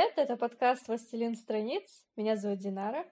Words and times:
привет! 0.00 0.16
Это 0.16 0.36
подкаст 0.38 0.88
«Властелин 0.88 1.36
страниц». 1.36 2.06
Меня 2.16 2.36
зовут 2.36 2.58
Динара. 2.58 3.04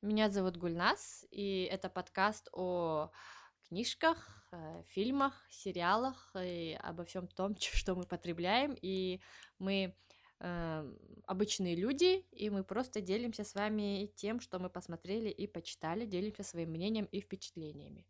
Меня 0.00 0.30
зовут 0.30 0.56
Гульнас, 0.56 1.26
и 1.32 1.62
это 1.64 1.88
подкаст 1.88 2.48
о 2.52 3.10
книжках, 3.68 4.46
э, 4.52 4.82
фильмах, 4.86 5.44
сериалах 5.50 6.30
и 6.40 6.78
обо 6.80 7.04
всем 7.04 7.26
том, 7.26 7.56
что 7.58 7.96
мы 7.96 8.04
потребляем. 8.04 8.76
И 8.80 9.20
мы 9.58 9.96
э, 10.38 10.92
обычные 11.26 11.74
люди, 11.74 12.24
и 12.30 12.48
мы 12.48 12.62
просто 12.62 13.00
делимся 13.00 13.42
с 13.42 13.56
вами 13.56 14.06
тем, 14.14 14.38
что 14.38 14.60
мы 14.60 14.70
посмотрели 14.70 15.30
и 15.30 15.48
почитали, 15.48 16.06
делимся 16.06 16.44
своим 16.44 16.70
мнением 16.70 17.06
и 17.06 17.20
впечатлениями. 17.20 18.06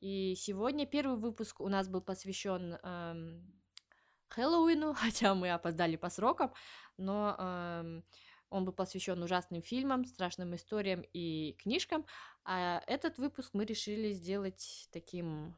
И 0.00 0.34
сегодня 0.36 0.86
первый 0.86 1.18
выпуск 1.18 1.60
у 1.60 1.68
нас 1.68 1.88
был 1.88 2.00
посвящен 2.00 2.78
эм, 2.82 3.63
Хэллоуину, 4.28 4.94
хотя 4.94 5.34
мы 5.34 5.50
опоздали 5.50 5.96
по 5.96 6.10
срокам, 6.10 6.52
но 6.96 7.36
эм, 7.38 8.04
он 8.50 8.64
был 8.64 8.72
посвящен 8.72 9.22
ужасным 9.22 9.62
фильмам, 9.62 10.04
страшным 10.04 10.54
историям 10.54 11.02
и 11.12 11.56
книжкам. 11.58 12.06
А 12.44 12.82
этот 12.86 13.18
выпуск 13.18 13.50
мы 13.52 13.64
решили 13.64 14.12
сделать 14.12 14.88
таким 14.92 15.56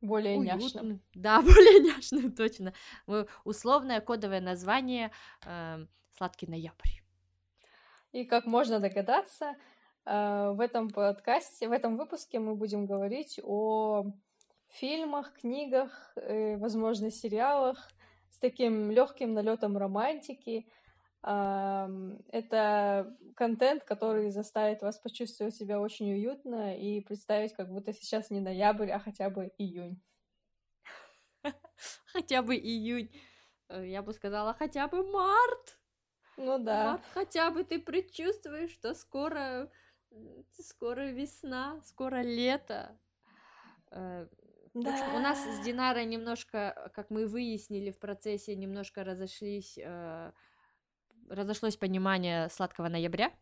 более 0.00 0.38
уютным. 0.38 0.58
няшным. 0.60 1.02
Да, 1.14 1.42
более 1.42 1.80
няшным, 1.80 2.32
точно. 2.32 2.72
Мы, 3.06 3.26
условное 3.44 4.00
кодовое 4.00 4.40
название 4.40 5.10
э, 5.44 5.86
«Сладкий 6.16 6.46
ноябрь». 6.46 7.00
И 8.12 8.24
как 8.24 8.46
можно 8.46 8.80
догадаться, 8.80 9.56
э, 10.04 10.50
в 10.52 10.60
этом 10.60 10.90
подкасте, 10.90 11.68
в 11.68 11.72
этом 11.72 11.96
выпуске 11.96 12.38
мы 12.38 12.54
будем 12.54 12.86
говорить 12.86 13.40
о 13.42 14.04
фильмах, 14.72 15.32
книгах, 15.34 16.12
э, 16.16 16.56
возможно, 16.56 17.10
сериалах 17.10 17.88
с 18.30 18.38
таким 18.38 18.90
легким 18.90 19.34
налетом 19.34 19.76
романтики, 19.76 20.66
это 21.22 23.14
контент, 23.36 23.84
который 23.84 24.30
заставит 24.30 24.80
вас 24.80 24.98
почувствовать 24.98 25.54
себя 25.54 25.78
очень 25.78 26.10
уютно 26.10 26.74
и 26.78 27.02
представить, 27.02 27.52
как 27.52 27.68
будто 27.68 27.92
сейчас 27.92 28.30
не 28.30 28.40
ноябрь, 28.40 28.90
а 28.90 28.98
хотя 28.98 29.28
бы 29.28 29.52
июнь. 29.58 30.00
Хотя 32.12 32.42
бы 32.42 32.56
июнь. 32.56 33.10
Э, 33.68 33.86
я 33.86 34.02
бы 34.02 34.12
сказала, 34.12 34.52
хотя 34.54 34.88
бы 34.88 35.02
март. 35.10 35.78
Ну 36.36 36.58
да. 36.58 36.92
Март, 36.92 37.04
хотя 37.14 37.50
бы 37.50 37.64
ты 37.64 37.78
предчувствуешь, 37.78 38.72
что 38.72 38.94
скоро, 38.94 39.70
скоро 40.58 41.10
весна, 41.10 41.80
скоро 41.84 42.22
лето. 42.22 42.98
Да. 44.74 45.14
У 45.16 45.18
нас 45.18 45.44
с 45.44 45.64
Динарой 45.64 46.04
немножко, 46.04 46.90
как 46.94 47.10
мы 47.10 47.26
выяснили 47.26 47.90
в 47.90 47.98
процессе, 47.98 48.54
немножко 48.54 49.02
разошлись 49.02 49.76
э, 49.76 50.32
разошлось 51.28 51.76
понимание 51.76 52.48
сладкого 52.50 52.88
ноября. 52.88 53.32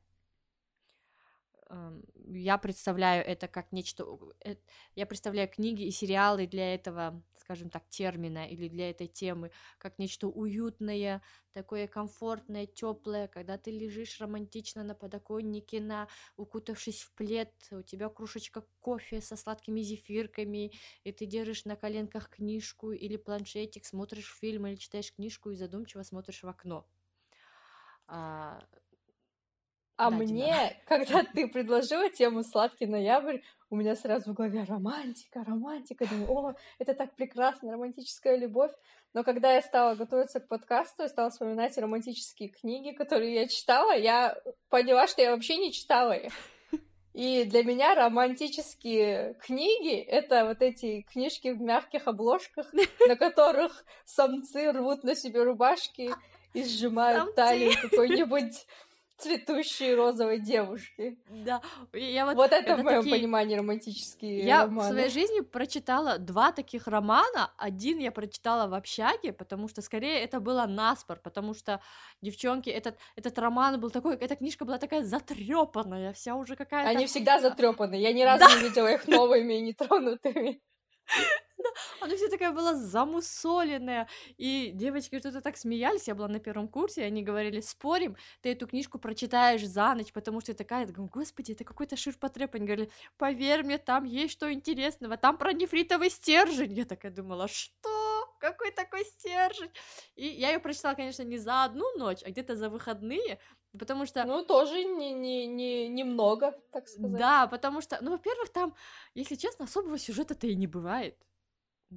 Я 2.31 2.57
представляю 2.57 3.25
это 3.27 3.47
как 3.47 3.73
нечто... 3.73 4.19
Э, 4.43 4.57
я 4.95 5.05
представляю 5.05 5.49
книги 5.49 5.83
и 5.83 5.91
сериалы 5.91 6.47
для 6.47 6.75
этого, 6.75 7.23
скажем 7.37 7.69
так, 7.69 7.87
термина 7.91 8.49
или 8.49 8.69
для 8.69 8.89
этой 8.89 9.07
темы, 9.07 9.51
как 9.77 9.99
нечто 9.99 10.29
уютное, 10.29 11.21
такое 11.53 11.87
комфортное, 11.87 12.67
теплое, 12.67 13.29
когда 13.29 13.59
ты 13.59 13.71
лежишь 13.71 14.19
романтично 14.19 14.83
на 14.83 14.95
подоконнике, 14.95 15.81
на, 15.81 16.09
укутавшись 16.37 17.03
в 17.03 17.13
плед, 17.13 17.53
у 17.71 17.83
тебя 17.83 18.09
кружечка 18.09 18.65
кофе 18.81 19.21
со 19.21 19.37
сладкими 19.37 19.83
зефирками, 19.83 20.73
и 21.05 21.13
ты 21.13 21.27
держишь 21.27 21.67
на 21.67 21.77
коленках 21.77 22.31
книжку 22.31 22.93
или 22.93 23.19
планшетик, 23.19 23.85
смотришь 23.85 24.35
фильм 24.41 24.67
или 24.67 24.77
читаешь 24.77 25.13
книжку 25.15 25.51
и 25.51 25.55
задумчиво 25.55 26.03
смотришь 26.03 26.43
в 26.43 26.49
окно. 26.49 26.87
А, 29.99 30.07
а 30.07 30.11
да, 30.11 30.17
мне, 30.17 30.77
когда 30.87 31.25
ты 31.35 31.49
предложила 31.49 32.09
тему 32.09 32.45
«Сладкий 32.45 32.87
ноябрь», 32.87 33.41
у 33.69 33.77
меня 33.77 33.97
сразу 33.97 34.31
в 34.31 34.35
голове 34.35 34.65
романтика, 34.67 35.45
романтика. 35.45 36.07
Думаю, 36.07 36.31
о, 36.31 36.55
это 36.79 36.95
так 36.95 37.15
прекрасно, 37.15 37.73
романтическая 37.73 38.37
любовь. 38.37 38.71
Но 39.13 39.25
когда 39.25 39.53
я 39.53 39.61
стала 39.61 39.95
готовиться 39.97 40.41
к 40.41 40.49
подкасту 40.49 41.05
и 41.05 41.09
стала 41.09 41.31
вспоминать 41.31 41.77
романтические 41.77 42.49
книги, 42.49 42.93
которые 42.93 43.35
я 43.35 43.49
читала, 43.49 43.95
я 43.95 44.39
поняла, 44.71 45.07
что 45.07 45.21
я 45.21 45.33
вообще 45.33 45.57
не 45.57 45.73
читала 45.73 46.13
их. 46.13 46.33
И 47.13 47.45
для 47.45 47.65
меня 47.65 47.97
романтические 47.97 49.35
книги— 49.43 49.97
это 49.97 50.45
вот 50.45 50.63
эти 50.63 51.03
книжки 51.03 51.49
в 51.49 51.61
мягких 51.61 52.07
обложках, 52.07 52.73
на 53.09 53.17
которых 53.17 53.85
самцы 54.05 54.71
рвут 54.71 55.03
на 55.03 55.17
себе 55.17 55.43
рубашки 55.43 56.15
и 56.55 56.65
сжимают 56.65 57.35
талию 57.35 57.73
какой-нибудь 57.83 58.67
цветущей 59.19 59.95
розовой 59.95 60.39
девушки. 60.39 61.19
Да, 61.29 61.61
я 61.93 62.25
вот... 62.25 62.37
Вот 62.37 62.53
это, 62.53 62.73
это 62.73 62.77
в 62.81 62.85
моем 62.85 63.03
такие... 63.03 63.17
понимании 63.17 63.57
романтические 63.57 64.45
я 64.45 64.63
романы. 64.63 64.89
в 64.89 64.93
своей 64.93 65.11
жизни 65.11 65.41
прочитала 65.41 66.19
два 66.19 66.53
таких 66.53 66.87
романа. 66.87 67.53
Один 67.57 67.99
я 67.99 68.13
прочитала 68.13 68.69
в 68.69 68.75
общаге, 68.75 69.33
потому 69.33 69.69
что 69.69 69.83
скорее 69.83 70.21
это 70.21 70.41
было 70.41 70.67
наспор, 70.67 71.19
потому 71.19 71.55
что 71.55 71.81
девчонки, 72.23 72.71
этот, 72.71 72.97
этот 73.17 73.39
роман 73.39 73.81
был 73.81 73.91
такой, 73.91 74.17
эта 74.17 74.37
книжка 74.37 74.65
была 74.65 74.79
такая 74.79 75.03
затрепанная, 75.03 76.13
вся 76.13 76.37
уже 76.37 76.55
какая-то... 76.57 76.91
Они 76.91 77.07
всегда 77.07 77.41
затрепанные, 77.41 78.01
я 78.01 78.13
ни 78.13 78.23
разу 78.23 78.45
да. 78.45 78.55
не 78.55 78.69
видела 78.69 78.93
их 78.93 79.09
новыми 79.09 79.55
и 79.55 79.61
нетронутыми. 79.63 80.61
Она 82.01 82.17
вся 82.17 82.29
такая 82.29 82.53
была 82.53 82.75
замусоленная. 82.75 84.09
И 84.37 84.71
девочки 84.75 85.19
что-то 85.19 85.41
так 85.41 85.57
смеялись, 85.57 86.09
я 86.09 86.15
была 86.15 86.29
на 86.29 86.41
первом 86.41 86.69
курсе, 86.69 87.03
и 87.03 87.05
они 87.05 87.23
говорили, 87.23 87.61
спорим, 87.61 88.17
ты 88.41 88.53
эту 88.53 88.67
книжку 88.67 88.99
прочитаешь 88.99 89.67
за 89.67 89.95
ночь, 89.95 90.13
потому 90.13 90.41
что 90.41 90.55
такая, 90.55 90.87
я 90.87 90.93
думаю, 90.93 91.11
господи, 91.13 91.53
это 91.53 91.65
какой-то 91.65 91.97
ширпотреб. 91.97 92.55
Они 92.55 92.67
говорили, 92.67 92.91
поверь 93.17 93.65
мне, 93.65 93.79
там 93.79 94.05
есть 94.05 94.33
что 94.33 94.53
интересного, 94.53 95.17
там 95.17 95.37
про 95.37 95.53
нефритовый 95.53 96.11
стержень. 96.11 96.73
Я 96.73 96.85
такая 96.85 97.13
думала, 97.13 97.49
что? 97.49 97.99
Какой 98.41 98.71
такой 98.71 99.05
стержень? 99.05 99.71
И 100.15 100.27
я 100.27 100.53
ее 100.53 100.61
прочитала, 100.61 100.95
конечно, 100.95 101.23
не 101.23 101.39
за 101.39 101.65
одну 101.65 101.85
ночь, 101.97 102.23
а 102.25 102.31
где-то 102.31 102.55
за 102.55 102.71
выходные, 102.71 103.39
Потому 103.79 104.07
что... 104.07 104.25
Ну, 104.25 104.45
тоже 104.45 104.83
не, 104.85 105.13
не, 105.13 105.47
не, 105.47 105.89
немного, 105.89 106.53
так 106.73 106.89
сказать. 106.89 107.19
Да, 107.19 107.47
потому 107.47 107.83
что, 107.83 107.99
ну, 108.01 108.13
во-первых, 108.13 108.49
там, 108.49 108.75
если 109.15 109.35
честно, 109.35 109.67
особого 109.67 109.99
сюжета-то 109.99 110.47
и 110.47 110.55
не 110.55 110.67
бывает. 110.67 111.17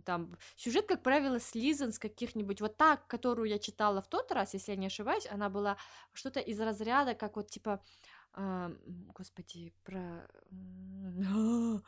Там 0.06 0.38
сюжет, 0.56 0.88
как 0.88 1.04
правило, 1.04 1.40
слизан 1.40 1.92
с 1.92 2.00
каких-нибудь... 2.00 2.62
Вот 2.62 2.78
так, 2.78 3.08
которую 3.08 3.50
я 3.50 3.60
читала 3.60 4.02
в 4.02 4.08
тот 4.08 4.32
раз, 4.32 4.54
если 4.54 4.72
я 4.72 4.78
не 4.78 4.88
ошибаюсь, 4.88 5.28
она 5.30 5.50
была 5.50 5.78
что-то 6.14 6.40
из 6.40 6.60
разряда, 6.60 7.14
как 7.14 7.36
вот 7.36 7.50
типа... 7.50 7.84
Э, 8.34 8.74
господи, 8.86 9.74
про... 9.84 10.28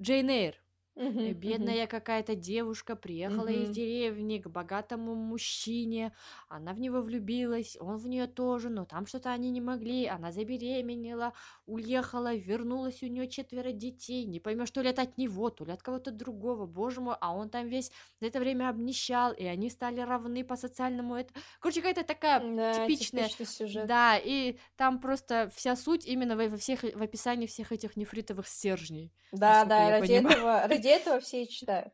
Джейн 0.00 0.28
Эйр. 0.28 0.54
Uh-huh, 0.96 1.32
Бедная 1.32 1.84
uh-huh. 1.84 1.86
какая-то 1.86 2.34
девушка 2.34 2.96
приехала 2.96 3.46
из 3.46 3.70
деревни 3.70 4.38
к 4.38 4.48
богатому 4.48 5.14
мужчине, 5.14 6.12
она 6.48 6.72
в 6.72 6.80
него 6.80 7.00
влюбилась, 7.00 7.76
он 7.80 7.96
в 7.96 8.06
нее 8.08 8.26
тоже, 8.26 8.68
но 8.70 8.84
там 8.84 9.06
что-то 9.06 9.30
они 9.30 9.50
не 9.50 9.60
могли, 9.60 10.06
она 10.06 10.32
забеременела, 10.32 11.32
уехала, 11.66 12.34
вернулась, 12.34 13.02
у 13.02 13.06
нее 13.06 13.28
четверо 13.28 13.72
детей, 13.72 14.24
не 14.24 14.40
поймешь, 14.40 14.70
то 14.72 14.82
ли 14.82 14.90
это 14.90 15.02
от 15.02 15.16
него, 15.16 15.48
то 15.50 15.64
ли 15.64 15.72
от 15.72 15.80
кого-то 15.80 16.10
другого, 16.10 16.66
боже 16.66 17.00
мой, 17.00 17.14
а 17.20 17.34
он 17.34 17.50
там 17.50 17.68
весь 17.68 17.92
за 18.20 18.26
это 18.26 18.40
время 18.40 18.68
обнищал, 18.68 19.32
и 19.32 19.44
они 19.44 19.70
стали 19.70 20.00
равны 20.00 20.44
по 20.44 20.56
социальному, 20.56 21.14
это, 21.14 21.32
короче, 21.60 21.80
какая-то 21.80 22.04
такая 22.04 22.40
да, 22.40 22.74
типичная, 22.74 23.28
сюжет. 23.28 23.86
да, 23.86 24.18
и 24.18 24.56
там 24.76 25.00
просто 25.00 25.50
вся 25.54 25.76
суть 25.76 26.04
именно 26.06 26.36
во 26.36 26.56
всех, 26.56 26.82
в 26.82 27.02
описании 27.02 27.46
всех 27.46 27.72
этих 27.72 27.96
нефритовых 27.96 28.46
стержней. 28.48 29.12
Да, 29.32 29.64
да, 29.64 29.90
ради 29.90 30.12
этого, 30.14 30.66
ради 30.66 30.89
этого 30.90 31.20
все 31.20 31.44
и 31.44 31.48
читают. 31.48 31.92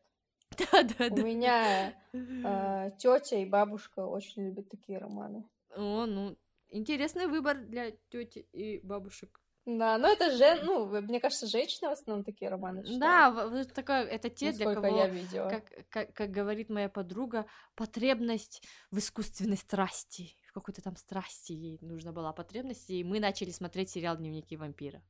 Да, 0.57 0.83
да, 0.83 1.09
да. 1.09 1.15
У 1.15 1.25
меня 1.25 1.93
э, 2.13 2.89
тетя 2.97 3.37
и 3.37 3.45
бабушка 3.45 4.05
очень 4.05 4.45
любят 4.45 4.69
такие 4.69 4.97
романы. 4.97 5.47
О, 5.75 6.05
ну, 6.05 6.37
интересный 6.69 7.27
выбор 7.27 7.57
для 7.57 7.91
тети 8.09 8.47
и 8.51 8.79
бабушек. 8.79 9.39
Да, 9.65 9.97
но 9.97 10.07
это 10.07 10.31
же, 10.31 10.63
ну, 10.63 10.85
мне 11.01 11.19
кажется, 11.19 11.45
женщины 11.45 11.89
в 11.89 11.91
основном 11.91 12.23
такие 12.23 12.49
романы 12.49 12.85
читают. 12.85 12.99
Да, 12.99 13.65
такое, 13.65 14.03
это 14.05 14.29
те, 14.29 14.47
Насколько 14.51 14.79
для 14.79 14.89
кого, 14.89 14.97
я 14.97 15.07
видела. 15.07 15.49
Как, 15.49 15.89
как, 15.89 16.13
как 16.13 16.31
говорит 16.31 16.69
моя 16.69 16.87
подруга, 16.87 17.45
потребность 17.75 18.63
в 18.91 18.99
искусственной 18.99 19.57
страсти, 19.57 20.37
в 20.47 20.53
какой-то 20.53 20.81
там 20.81 20.95
страсти 20.95 21.51
ей 21.51 21.79
нужна 21.81 22.13
была 22.13 22.31
потребность, 22.31 22.89
и 22.89 23.03
мы 23.03 23.19
начали 23.19 23.51
смотреть 23.51 23.89
сериал 23.89 24.15
«Дневники 24.15 24.55
вампира». 24.55 25.03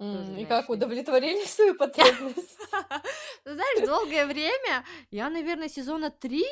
Mm, 0.00 0.40
и 0.40 0.46
как 0.46 0.70
удовлетворили 0.70 1.44
свою 1.44 1.74
потребность? 1.74 2.58
Знаешь, 3.44 3.86
долгое 3.86 4.24
время 4.26 4.84
я, 5.10 5.28
наверное, 5.28 5.68
сезона 5.68 6.10
три 6.10 6.46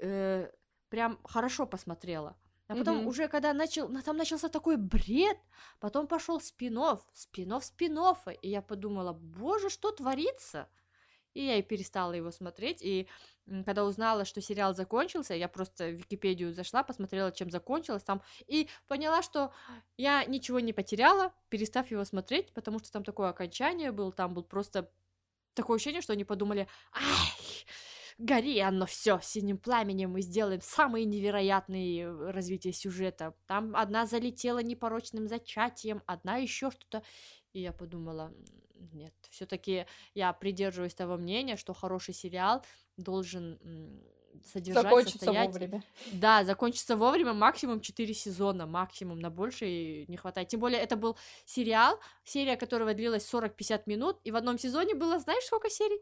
э, 0.00 0.50
прям 0.88 1.18
хорошо 1.22 1.66
посмотрела. 1.66 2.36
А 2.68 2.74
потом 2.74 3.00
mm-hmm. 3.00 3.08
уже 3.08 3.28
когда 3.28 3.52
начал, 3.52 3.88
там 4.02 4.16
начался 4.16 4.48
такой 4.48 4.76
бред, 4.76 5.38
потом 5.78 6.06
пошел 6.06 6.40
спинов, 6.40 7.00
спинов, 7.12 7.64
спинов, 7.64 8.18
и 8.42 8.48
я 8.48 8.62
подумала, 8.62 9.12
боже, 9.12 9.68
что 9.68 9.92
творится? 9.92 10.66
И 11.36 11.44
я 11.44 11.56
и 11.58 11.62
перестала 11.62 12.14
его 12.14 12.30
смотреть, 12.30 12.80
и 12.80 13.06
когда 13.64 13.84
узнала, 13.84 14.24
что 14.24 14.40
сериал 14.40 14.74
закончился, 14.74 15.34
я 15.34 15.48
просто 15.48 15.88
в 15.88 15.92
Википедию 15.92 16.54
зашла, 16.54 16.82
посмотрела, 16.82 17.30
чем 17.30 17.50
закончилось 17.50 18.02
там, 18.02 18.22
и 18.46 18.68
поняла, 18.88 19.22
что 19.22 19.52
я 19.98 20.24
ничего 20.24 20.60
не 20.60 20.72
потеряла, 20.72 21.32
перестав 21.50 21.90
его 21.90 22.04
смотреть, 22.04 22.52
потому 22.54 22.78
что 22.78 22.90
там 22.90 23.04
такое 23.04 23.28
окончание 23.28 23.92
было, 23.92 24.10
там 24.12 24.32
был 24.32 24.44
просто 24.44 24.90
такое 25.54 25.76
ощущение, 25.76 26.00
что 26.00 26.14
они 26.14 26.24
подумали, 26.24 26.68
ай, 26.92 27.66
гори 28.18 28.58
оно 28.60 28.86
все 28.86 29.20
синим 29.22 29.58
пламенем, 29.58 30.12
мы 30.12 30.22
сделаем 30.22 30.62
самые 30.62 31.04
невероятные 31.04 32.04
э, 32.04 32.30
развития 32.30 32.72
сюжета. 32.72 33.34
Там 33.46 33.76
одна 33.76 34.06
залетела 34.06 34.62
непорочным 34.62 35.28
зачатием, 35.28 36.02
одна 36.06 36.38
еще 36.38 36.70
что-то. 36.70 37.02
И 37.52 37.60
я 37.60 37.72
подумала, 37.72 38.32
нет, 38.92 39.14
все-таки 39.30 39.86
я 40.14 40.32
придерживаюсь 40.32 40.94
того 40.94 41.16
мнения, 41.16 41.56
что 41.56 41.74
хороший 41.74 42.14
сериал 42.14 42.64
должен 42.96 43.58
содержать, 44.44 44.84
закончиться 44.84 45.18
состоять... 45.18 45.48
вовремя. 45.48 45.82
Да, 46.12 46.44
закончится 46.44 46.96
вовремя, 46.96 47.32
максимум 47.32 47.80
4 47.80 48.14
сезона, 48.14 48.66
максимум, 48.66 49.18
на 49.18 49.30
больше 49.30 50.04
не 50.06 50.16
хватает. 50.16 50.48
Тем 50.48 50.60
более, 50.60 50.80
это 50.80 50.96
был 50.96 51.16
сериал, 51.44 51.98
серия 52.24 52.56
которого 52.56 52.94
длилась 52.94 53.32
40-50 53.32 53.82
минут, 53.86 54.20
и 54.24 54.30
в 54.30 54.36
одном 54.36 54.58
сезоне 54.58 54.94
было, 54.94 55.18
знаешь, 55.18 55.44
сколько 55.44 55.70
серий? 55.70 56.00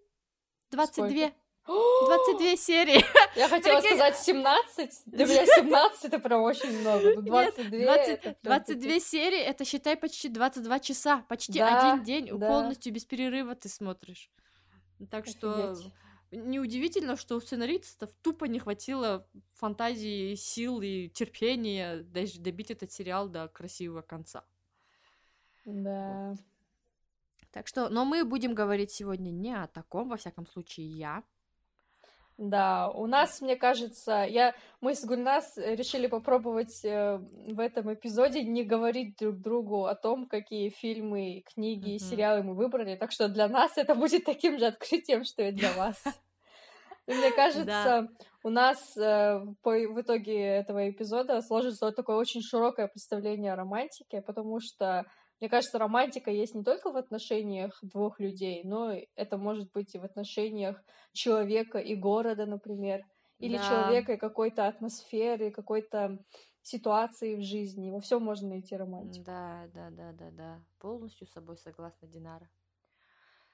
22. 0.71 1.09
Сколько? 1.09 1.35
22 1.67 2.57
серии. 2.57 3.05
Я 3.37 3.49
хотела 3.49 3.81
Прикинь... 3.81 3.97
сказать 3.97 4.19
17. 4.19 5.03
Для 5.07 5.27
меня 5.27 5.47
17 5.47 6.05
это 6.05 6.19
прям 6.19 6.43
очень 6.43 6.81
много. 6.81 7.23
22, 7.23 7.79
Нет, 7.79 7.87
20, 7.87 8.09
это 8.25 8.37
22 8.43 9.01
серии, 9.01 9.39
это 9.39 9.65
считай 9.65 9.97
почти 9.97 10.29
22 10.29 10.81
часа. 10.81 11.25
Почти 11.29 11.59
да, 11.59 11.93
один 11.93 12.05
день 12.05 12.39
да. 12.39 12.49
полностью 12.49 12.93
без 12.93 13.05
перерыва 13.05 13.55
ты 13.55 13.69
смотришь. 13.69 14.31
Так 15.11 15.27
что 15.27 15.73
Офигеть. 15.73 15.93
неудивительно, 16.31 17.17
что 17.17 17.37
у 17.37 17.41
сценаристов 17.41 18.11
тупо 18.23 18.45
не 18.45 18.59
хватило 18.59 19.27
фантазии, 19.55 20.35
сил 20.35 20.83
и 20.83 21.09
терпения 21.09 22.03
даже 22.03 22.41
добить 22.41 22.71
этот 22.71 22.93
сериал 22.93 23.29
до 23.29 23.49
красивого 23.49 24.03
конца. 24.03 24.45
Да. 25.65 26.31
Вот. 26.31 26.39
Так 27.53 27.69
что, 27.69 27.89
но 27.89 28.05
мы 28.05 28.25
будем 28.25 28.53
говорить 28.53 28.91
сегодня 28.91 29.31
не 29.31 29.53
о 29.55 29.69
таком, 29.69 30.09
во 30.09 30.17
всяком 30.17 30.45
случае, 30.45 30.89
я. 30.89 31.23
Да, 32.37 32.91
у 32.91 33.07
нас, 33.07 33.41
мне 33.41 33.55
кажется, 33.55 34.27
я, 34.29 34.55
мы 34.81 34.97
с 34.97 35.05
Гульнас 35.05 35.57
решили 35.57 36.09
попробовать 36.09 36.85
э, 36.85 37.19
в 37.19 37.61
этом 37.61 37.95
эпизоде 37.95 38.43
не 38.43 38.65
говорить 38.65 39.17
друг 39.19 39.41
другу 39.41 39.87
о 39.87 39.95
том, 39.95 40.27
какие 40.27 40.71
фильмы, 40.71 41.45
книги 41.55 41.95
и 41.95 41.99
сериалы 42.01 42.43
мы 42.43 42.55
выбрали, 42.55 42.97
так 42.97 43.13
что 43.13 43.29
для 43.29 43.47
нас 43.47 43.79
это 43.79 43.95
будет 43.95 44.25
таким 44.25 44.59
же 44.59 44.67
открытием, 44.67 45.23
что 45.23 45.43
и 45.45 45.53
для 45.53 45.73
вас. 45.75 46.03
Мне 47.07 47.31
кажется, 47.31 48.09
у 48.43 48.51
нас 48.51 48.97
э, 48.97 49.39
в 49.63 50.01
итоге 50.01 50.41
этого 50.41 50.91
эпизода 50.91 51.41
сложится 51.41 51.93
такое 51.93 52.17
очень 52.17 52.43
широкое 52.43 52.89
представление 52.89 53.53
о 53.53 53.57
романтике, 53.57 54.23
потому 54.23 54.59
что 54.59 55.05
мне 55.45 55.51
кажется, 55.51 55.79
романтика 55.79 56.31
есть 56.31 56.55
не 56.55 56.65
только 56.65 56.91
в 56.91 56.97
отношениях 56.97 57.79
двух 57.83 58.19
людей, 58.19 58.63
но 58.65 58.95
это 59.15 59.37
может 59.37 59.71
быть 59.73 59.95
и 59.95 59.99
в 59.99 60.05
отношениях 60.05 60.83
человека 61.13 61.77
и 61.77 61.95
города, 61.95 62.47
например, 62.47 63.05
или 63.39 63.59
да. 63.59 63.69
человека 63.69 64.15
и 64.15 64.17
какой-то 64.17 64.67
атмосферы, 64.67 65.51
какой-то 65.51 66.19
ситуации 66.63 67.35
в 67.35 67.43
жизни. 67.43 67.91
Во 67.91 68.01
всем 68.01 68.23
можно 68.23 68.49
найти 68.49 68.75
романтику. 68.75 69.27
Да, 69.27 69.69
да, 69.75 69.91
да, 69.91 70.13
да, 70.13 70.31
да. 70.31 70.63
Полностью 70.79 71.27
с 71.27 71.33
собой 71.33 71.59
согласна, 71.59 72.09
Динара. 72.09 72.49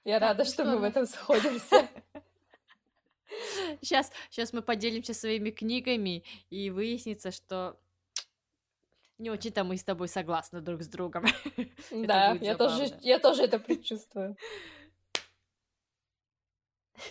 Я 0.04 0.20
так, 0.20 0.28
рада, 0.28 0.44
что, 0.44 0.62
что 0.62 0.64
мы 0.66 0.78
в 0.78 0.84
этом 0.84 1.06
сходимся. 1.06 1.88
Сейчас, 3.80 4.12
сейчас 4.28 4.52
мы 4.52 4.62
поделимся 4.62 5.14
своими 5.14 5.50
книгами, 5.50 6.24
и 6.50 6.70
выяснится, 6.70 7.30
что 7.30 7.80
не 9.20 9.30
очень-то 9.30 9.64
мы 9.64 9.76
с 9.76 9.84
тобой 9.84 10.08
согласны 10.08 10.60
друг 10.60 10.82
с 10.82 10.88
другом. 10.88 11.24
Да, 11.90 12.32
я 12.40 12.56
тоже, 12.56 12.88
я 13.00 13.18
тоже 13.18 13.44
это 13.44 13.58
предчувствую. 13.58 14.36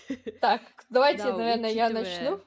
Так, 0.41 0.61
давайте, 0.89 1.23
да, 1.23 1.37
наверное, 1.37 1.69
учитывая... 1.71 1.73
я 1.73 1.89
начну. 1.89 2.41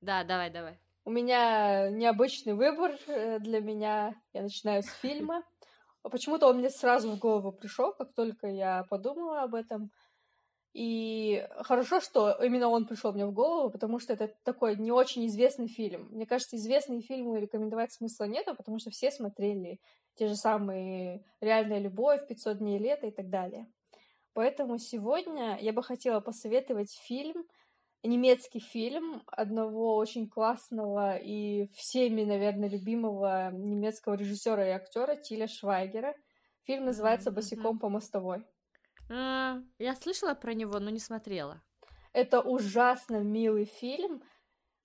Да, 0.00 0.24
давай, 0.24 0.50
давай. 0.50 0.78
У 1.04 1.10
меня 1.10 1.90
необычный 1.90 2.54
выбор 2.54 2.96
э, 3.06 3.38
для 3.38 3.60
меня. 3.60 4.14
Я 4.32 4.42
начинаю 4.42 4.82
с 4.82 4.90
фильма. 5.02 5.42
Почему-то 6.02 6.48
он 6.48 6.58
мне 6.58 6.70
сразу 6.70 7.10
в 7.10 7.18
голову 7.18 7.52
пришел, 7.52 7.92
как 7.92 8.14
только 8.14 8.46
я 8.46 8.84
подумала 8.88 9.42
об 9.42 9.54
этом. 9.54 9.90
И 10.76 11.42
хорошо, 11.60 12.02
что 12.02 12.32
именно 12.32 12.68
он 12.68 12.84
пришел 12.84 13.10
мне 13.14 13.24
в 13.24 13.32
голову, 13.32 13.70
потому 13.70 13.98
что 13.98 14.12
это 14.12 14.28
такой 14.44 14.76
не 14.76 14.92
очень 14.92 15.26
известный 15.26 15.68
фильм. 15.68 16.06
Мне 16.10 16.26
кажется, 16.26 16.56
известные 16.56 17.00
фильмы 17.00 17.40
рекомендовать 17.40 17.94
смысла 17.94 18.24
нету, 18.24 18.54
потому 18.54 18.78
что 18.78 18.90
все 18.90 19.10
смотрели 19.10 19.80
те 20.16 20.28
же 20.28 20.36
самые 20.36 21.24
«Реальная 21.40 21.78
любовь», 21.78 22.20
«500 22.28 22.56
дней 22.56 22.78
лета» 22.78 23.06
и 23.06 23.10
так 23.10 23.30
далее. 23.30 23.66
Поэтому 24.34 24.76
сегодня 24.76 25.56
я 25.62 25.72
бы 25.72 25.82
хотела 25.82 26.20
посоветовать 26.20 26.92
фильм, 26.92 27.46
немецкий 28.02 28.60
фильм 28.60 29.22
одного 29.28 29.96
очень 29.96 30.28
классного 30.28 31.16
и 31.16 31.68
всеми, 31.72 32.22
наверное, 32.24 32.68
любимого 32.68 33.50
немецкого 33.50 34.12
режиссера 34.12 34.68
и 34.68 34.72
актера 34.72 35.16
Тиля 35.16 35.48
Швайгера. 35.48 36.14
Фильм 36.64 36.84
называется 36.84 37.30
«Босиком 37.30 37.78
по 37.78 37.88
мостовой». 37.88 38.44
А, 39.08 39.58
я 39.78 39.94
слышала 39.94 40.34
про 40.34 40.54
него, 40.54 40.78
но 40.78 40.90
не 40.90 40.98
смотрела. 40.98 41.62
Это 42.12 42.40
ужасно 42.40 43.20
милый 43.20 43.66
фильм. 43.66 44.22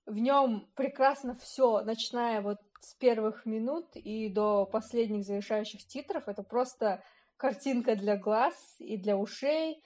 В 0.06 0.18
нем 0.18 0.70
прекрасно 0.76 1.36
все, 1.36 1.82
начиная 1.82 2.42
вот 2.42 2.58
с 2.80 2.94
первых 2.96 3.46
минут 3.46 3.96
и 3.96 4.30
до 4.30 4.66
последних 4.66 5.24
завершающих 5.24 5.86
титров. 5.86 6.28
Это 6.28 6.44
просто 6.44 7.04
картинка 7.38 7.96
для 7.96 8.18
глаз 8.18 8.76
и 8.80 8.98
для 8.98 9.16
ушей, 9.18 9.84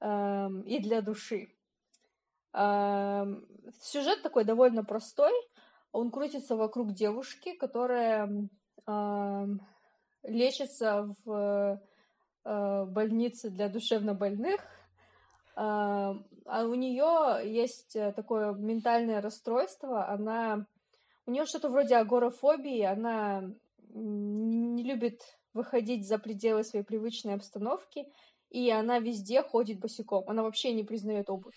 эм, 0.00 0.62
и 0.62 0.78
для 0.78 1.00
души. 1.00 1.48
Эм, 2.52 3.46
сюжет 3.80 4.22
такой 4.22 4.44
довольно 4.44 4.84
простой. 4.84 5.32
Он 5.92 6.10
крутится 6.10 6.56
вокруг 6.56 6.92
девушки, 6.92 7.54
которая 7.56 8.48
эм, 8.86 9.60
лечится 10.22 11.14
в 11.24 11.80
э, 12.44 12.84
больнице 12.84 13.50
для 13.50 13.68
душевнобольных. 13.68 14.60
Э, 15.56 16.14
а 16.46 16.64
у 16.64 16.74
нее 16.74 17.40
есть 17.44 17.96
э, 17.96 18.12
такое 18.12 18.52
ментальное 18.52 19.20
расстройство. 19.20 20.08
Она 20.08 20.66
у 21.26 21.30
нее 21.30 21.46
что-то 21.46 21.68
вроде 21.68 21.96
агорафобии. 21.96 22.82
Она 22.82 23.50
не 23.94 24.82
любит 24.82 25.22
выходить 25.54 26.06
за 26.06 26.18
пределы 26.18 26.64
своей 26.64 26.84
привычной 26.84 27.34
обстановки, 27.34 28.06
и 28.50 28.70
она 28.70 28.98
везде 28.98 29.42
ходит 29.42 29.78
босиком. 29.78 30.24
Она 30.28 30.42
вообще 30.42 30.72
не 30.72 30.84
признает 30.84 31.30
обувь. 31.30 31.56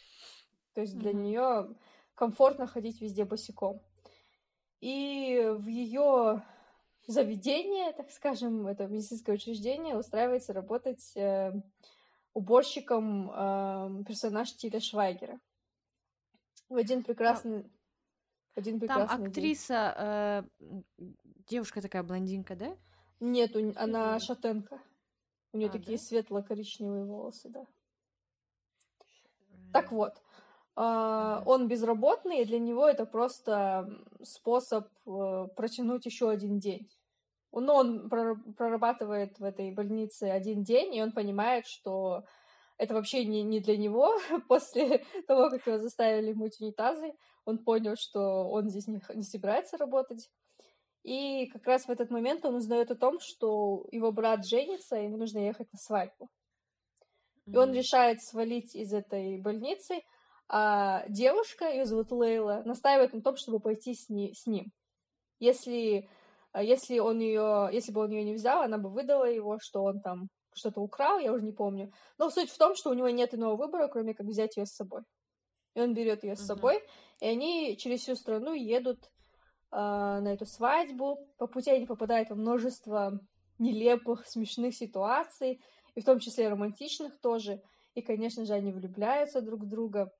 То 0.73 0.81
есть 0.81 0.97
для 0.97 1.11
mm-hmm. 1.11 1.15
нее 1.15 1.75
комфортно 2.15 2.67
ходить 2.67 3.01
везде 3.01 3.25
босиком. 3.25 3.81
И 4.79 5.51
в 5.57 5.67
ее 5.67 6.43
заведение, 7.07 7.93
так 7.93 8.11
скажем, 8.11 8.67
это 8.67 8.85
медицинское 8.87 9.33
учреждение, 9.33 9.97
устраивается 9.97 10.53
работать 10.53 11.15
э, 11.15 11.53
уборщиком 12.33 13.31
э, 13.31 14.03
персонаж 14.05 14.53
Тиля 14.53 14.79
Швайгера. 14.79 15.39
В 16.69 16.75
один 16.75 17.03
прекрасный... 17.03 17.63
Там, 17.63 17.71
один 18.55 18.79
прекрасный 18.79 19.17
там 19.17 19.23
актриса, 19.27 20.43
э, 20.57 21.03
девушка 21.47 21.81
такая 21.81 22.03
блондинка, 22.03 22.55
да? 22.55 22.75
Нет, 23.19 23.55
у, 23.55 23.73
она 23.75 24.19
шатенка. 24.19 24.81
У 25.53 25.57
нее 25.57 25.69
а, 25.69 25.71
такие 25.71 25.97
да? 25.97 26.03
светло-коричневые 26.03 27.05
волосы, 27.05 27.49
да. 27.49 27.65
Так 29.71 29.91
вот, 29.91 30.21
он 30.79 31.67
безработный, 31.67 32.41
и 32.41 32.45
для 32.45 32.59
него 32.59 32.87
это 32.87 33.05
просто 33.07 33.89
способ 34.21 34.87
uh, 35.07 35.47
протянуть 35.55 36.05
еще 36.05 36.29
один 36.29 36.59
день. 36.59 36.87
Но 37.51 37.75
он 37.75 38.09
прорабатывает 38.09 39.39
в 39.39 39.43
этой 39.43 39.71
больнице 39.71 40.25
один 40.25 40.63
день, 40.63 40.93
и 40.93 41.01
он 41.01 41.11
понимает, 41.11 41.65
что 41.65 42.25
это 42.77 42.93
вообще 42.93 43.25
не, 43.25 43.41
не 43.41 43.59
для 43.59 43.75
него. 43.75 44.19
После 44.47 45.03
того, 45.27 45.49
как 45.49 45.65
его 45.65 45.79
заставили 45.79 46.33
мыть 46.33 46.61
унитазы, 46.61 47.13
он 47.45 47.57
понял, 47.57 47.95
что 47.97 48.47
он 48.49 48.69
здесь 48.69 48.87
не, 48.87 49.01
не 49.15 49.23
собирается 49.23 49.77
работать. 49.77 50.29
И 51.03 51.47
как 51.47 51.65
раз 51.65 51.85
в 51.85 51.89
этот 51.89 52.11
момент 52.11 52.45
он 52.45 52.55
узнает 52.55 52.91
о 52.91 52.95
том, 52.95 53.19
что 53.19 53.87
его 53.91 54.11
брат 54.11 54.45
женится, 54.45 54.97
и 54.97 55.05
ему 55.05 55.17
нужно 55.17 55.39
ехать 55.39 55.71
на 55.71 55.79
свадьбу. 55.79 56.29
И 57.47 57.55
он 57.55 57.73
решает 57.73 58.21
свалить 58.21 58.75
из 58.75 58.93
этой 58.93 59.41
больницы, 59.41 60.01
а 60.49 61.05
девушка, 61.09 61.69
ее 61.69 61.85
зовут 61.85 62.11
Лейла, 62.11 62.61
настаивает 62.65 63.13
на 63.13 63.21
том, 63.21 63.35
чтобы 63.35 63.59
пойти 63.59 63.93
с, 63.93 64.09
не, 64.09 64.33
с 64.33 64.47
ним. 64.47 64.71
Если, 65.39 66.09
если, 66.55 66.99
он 66.99 67.19
ее, 67.19 67.69
если 67.71 67.91
бы 67.91 68.01
он 68.01 68.11
ее 68.11 68.23
не 68.23 68.33
взял, 68.33 68.61
она 68.61 68.77
бы 68.77 68.89
выдала 68.89 69.25
его, 69.25 69.57
что 69.61 69.83
он 69.83 69.99
там 70.01 70.29
что-то 70.53 70.81
украл, 70.81 71.19
я 71.19 71.33
уже 71.33 71.43
не 71.43 71.51
помню. 71.51 71.91
Но 72.17 72.29
суть 72.29 72.49
в 72.49 72.57
том, 72.57 72.75
что 72.75 72.89
у 72.89 72.93
него 72.93 73.09
нет 73.09 73.33
иного 73.33 73.55
выбора, 73.55 73.87
кроме 73.87 74.13
как 74.13 74.25
взять 74.25 74.57
ее 74.57 74.65
с 74.65 74.73
собой. 74.73 75.01
И 75.75 75.81
он 75.81 75.93
берет 75.93 76.23
ее 76.23 76.35
с 76.35 76.45
собой, 76.45 76.81
и 77.19 77.27
они 77.27 77.77
через 77.77 78.01
всю 78.01 78.15
страну 78.15 78.53
едут 78.53 79.03
э, 79.71 79.77
на 79.77 80.33
эту 80.33 80.45
свадьбу. 80.45 81.19
По 81.37 81.45
пути 81.45 81.69
они 81.69 81.85
попадают 81.85 82.29
во 82.29 82.35
множество 82.35 83.19
нелепых, 83.59 84.25
смешных 84.25 84.75
ситуаций, 84.75 85.61
и 85.93 86.01
в 86.01 86.05
том 86.05 86.19
числе 86.19 86.49
романтичных 86.49 87.19
тоже. 87.19 87.61
И, 87.93 88.01
конечно 88.01 88.45
же, 88.45 88.53
они 88.53 88.71
влюбляются 88.71 89.41
друг 89.41 89.61
в 89.61 89.67
друга. 89.67 90.11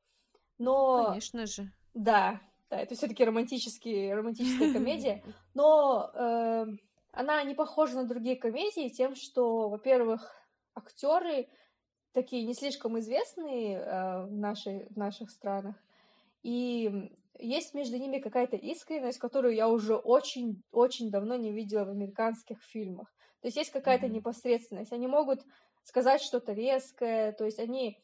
Но... 0.58 1.06
Конечно 1.06 1.46
же. 1.46 1.72
Да, 1.94 2.42
да, 2.70 2.80
это 2.80 2.96
все-таки 2.96 3.24
романтический, 3.24 4.14
романтическая 4.14 4.74
комедия. 4.74 5.24
Но 5.54 6.12
э, 6.14 6.66
она 7.12 7.44
не 7.44 7.56
похожа 7.56 7.96
на 7.96 8.06
другие 8.06 8.36
комедии 8.36 8.90
тем, 8.90 9.16
что, 9.16 9.70
во-первых, 9.70 10.32
актеры 10.76 11.48
такие 12.14 12.46
не 12.46 12.54
слишком 12.54 13.00
известные 13.00 13.78
э, 13.78 14.26
в, 14.26 14.38
нашей, 14.38 14.88
в 14.90 14.98
наших 14.98 15.30
странах. 15.30 15.76
И 16.44 17.12
есть 17.40 17.74
между 17.74 17.98
ними 17.98 18.20
какая-то 18.20 18.56
искренность, 18.56 19.20
которую 19.20 19.56
я 19.56 19.70
уже 19.70 19.96
очень-очень 19.96 21.12
давно 21.12 21.36
не 21.36 21.52
видела 21.52 21.86
в 21.86 21.90
американских 21.90 22.62
фильмах. 22.64 23.14
То 23.42 23.48
есть 23.48 23.58
есть 23.58 23.72
какая-то 23.72 24.08
mm-hmm. 24.08 24.14
непосредственность. 24.14 24.92
Они 24.92 25.08
могут 25.08 25.42
сказать 25.84 26.22
что-то 26.22 26.54
резкое, 26.54 27.32
то 27.34 27.46
есть 27.46 27.60
они 27.60 27.98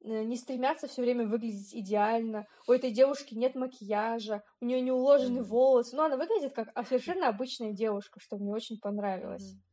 не 0.00 0.36
стремятся 0.36 0.86
все 0.86 1.02
время 1.02 1.26
выглядеть 1.26 1.74
идеально. 1.74 2.46
У 2.66 2.72
этой 2.72 2.90
девушки 2.90 3.34
нет 3.34 3.54
макияжа, 3.54 4.42
у 4.60 4.64
нее 4.64 4.80
не 4.80 4.92
уложены 4.92 5.38
mm-hmm. 5.38 5.44
волосы, 5.44 5.96
но 5.96 6.04
она 6.04 6.16
выглядит 6.16 6.54
как 6.54 6.70
совершенно 6.86 7.28
обычная 7.28 7.72
девушка, 7.72 8.20
что 8.20 8.36
мне 8.36 8.52
очень 8.52 8.78
понравилось. 8.78 9.54
Mm-hmm. 9.54 9.68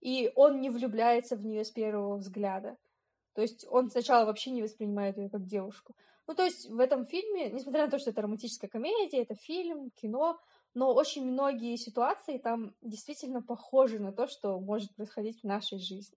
И 0.00 0.32
он 0.36 0.60
не 0.60 0.70
влюбляется 0.70 1.36
в 1.36 1.44
нее 1.44 1.64
с 1.64 1.70
первого 1.70 2.16
взгляда. 2.16 2.76
То 3.34 3.42
есть 3.42 3.66
он 3.68 3.90
сначала 3.90 4.26
вообще 4.26 4.50
не 4.50 4.62
воспринимает 4.62 5.16
ее 5.16 5.28
как 5.30 5.46
девушку. 5.46 5.94
Ну, 6.26 6.34
то 6.34 6.44
есть 6.44 6.68
в 6.68 6.78
этом 6.78 7.04
фильме, 7.04 7.50
несмотря 7.50 7.84
на 7.84 7.90
то, 7.90 7.98
что 7.98 8.10
это 8.10 8.22
романтическая 8.22 8.70
комедия, 8.70 9.22
это 9.22 9.34
фильм, 9.34 9.90
кино, 9.90 10.38
но 10.72 10.92
очень 10.92 11.24
многие 11.24 11.76
ситуации 11.76 12.38
там 12.38 12.74
действительно 12.82 13.42
похожи 13.42 13.98
на 13.98 14.12
то, 14.12 14.26
что 14.26 14.58
может 14.60 14.94
происходить 14.94 15.40
в 15.40 15.44
нашей 15.44 15.78
жизни. 15.78 16.16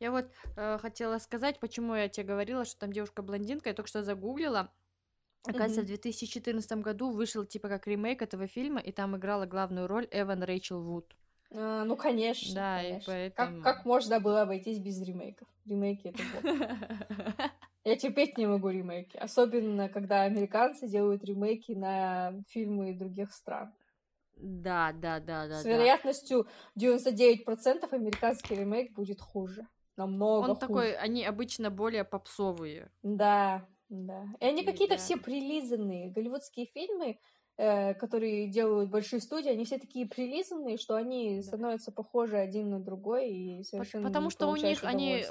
Я 0.00 0.10
вот 0.10 0.30
э, 0.56 0.78
хотела 0.78 1.18
сказать, 1.18 1.60
почему 1.60 1.94
я 1.94 2.08
тебе 2.08 2.26
говорила, 2.26 2.64
что 2.64 2.78
там 2.80 2.92
девушка-блондинка, 2.92 3.70
я 3.70 3.74
только 3.74 3.88
что 3.88 4.02
загуглила. 4.02 4.72
Оказывается, 5.46 5.82
в 5.82 5.86
2014 5.86 6.72
году 6.78 7.10
вышел 7.10 7.44
типа 7.44 7.68
как 7.68 7.86
ремейк 7.86 8.22
этого 8.22 8.46
фильма, 8.46 8.80
и 8.80 8.92
там 8.92 9.16
играла 9.16 9.44
главную 9.44 9.86
роль 9.86 10.08
Эван 10.10 10.42
Рэйчел 10.42 10.82
Вуд. 10.82 11.14
А, 11.50 11.84
ну, 11.84 11.96
конечно. 11.96 12.54
Да, 12.54 12.78
конечно. 12.78 13.00
и 13.00 13.04
поэтому... 13.06 13.62
Как, 13.62 13.76
как 13.76 13.84
можно 13.84 14.20
было 14.20 14.42
обойтись 14.42 14.78
без 14.78 15.00
ремейков? 15.02 15.46
Ремейки 15.66 16.08
это 16.08 16.22
вот. 16.32 17.50
Я 17.84 17.96
терпеть 17.96 18.38
не 18.38 18.46
могу 18.46 18.70
ремейки. 18.70 19.18
Особенно, 19.18 19.90
когда 19.90 20.22
американцы 20.22 20.88
делают 20.88 21.22
ремейки 21.22 21.72
на 21.72 22.32
фильмы 22.48 22.94
других 22.94 23.32
стран. 23.32 23.74
Да, 24.36 24.92
да, 24.92 25.20
да, 25.20 25.46
да. 25.48 25.60
С 25.60 25.64
вероятностью 25.64 26.46
99% 26.78 27.92
американский 27.92 28.54
ремейк 28.54 28.92
будет 28.92 29.20
хуже. 29.20 29.66
Намного 29.96 30.44
Он 30.44 30.54
хуже. 30.54 30.60
такой, 30.60 30.96
они 30.96 31.24
обычно 31.24 31.70
более 31.70 32.04
попсовые. 32.04 32.90
Да, 33.02 33.66
да. 33.88 34.26
И 34.40 34.44
они 34.44 34.64
какие-то 34.64 34.96
да. 34.96 35.00
все 35.00 35.16
прилизанные. 35.16 36.10
Голливудские 36.10 36.66
фильмы, 36.66 37.20
э, 37.56 37.94
которые 37.94 38.48
делают 38.48 38.90
большие 38.90 39.20
студии, 39.20 39.50
они 39.50 39.64
все 39.64 39.78
такие 39.78 40.06
прилизанные, 40.06 40.78
что 40.78 40.96
они 40.96 41.36
да. 41.36 41.42
становятся 41.42 41.92
похожи 41.92 42.36
один 42.36 42.70
на 42.70 42.80
другой 42.80 43.30
и 43.30 43.64
совершенно 43.64 44.08
Потому 44.08 44.30
что 44.30 44.48
у 44.48 44.56
них 44.56 44.82
они 44.82 45.24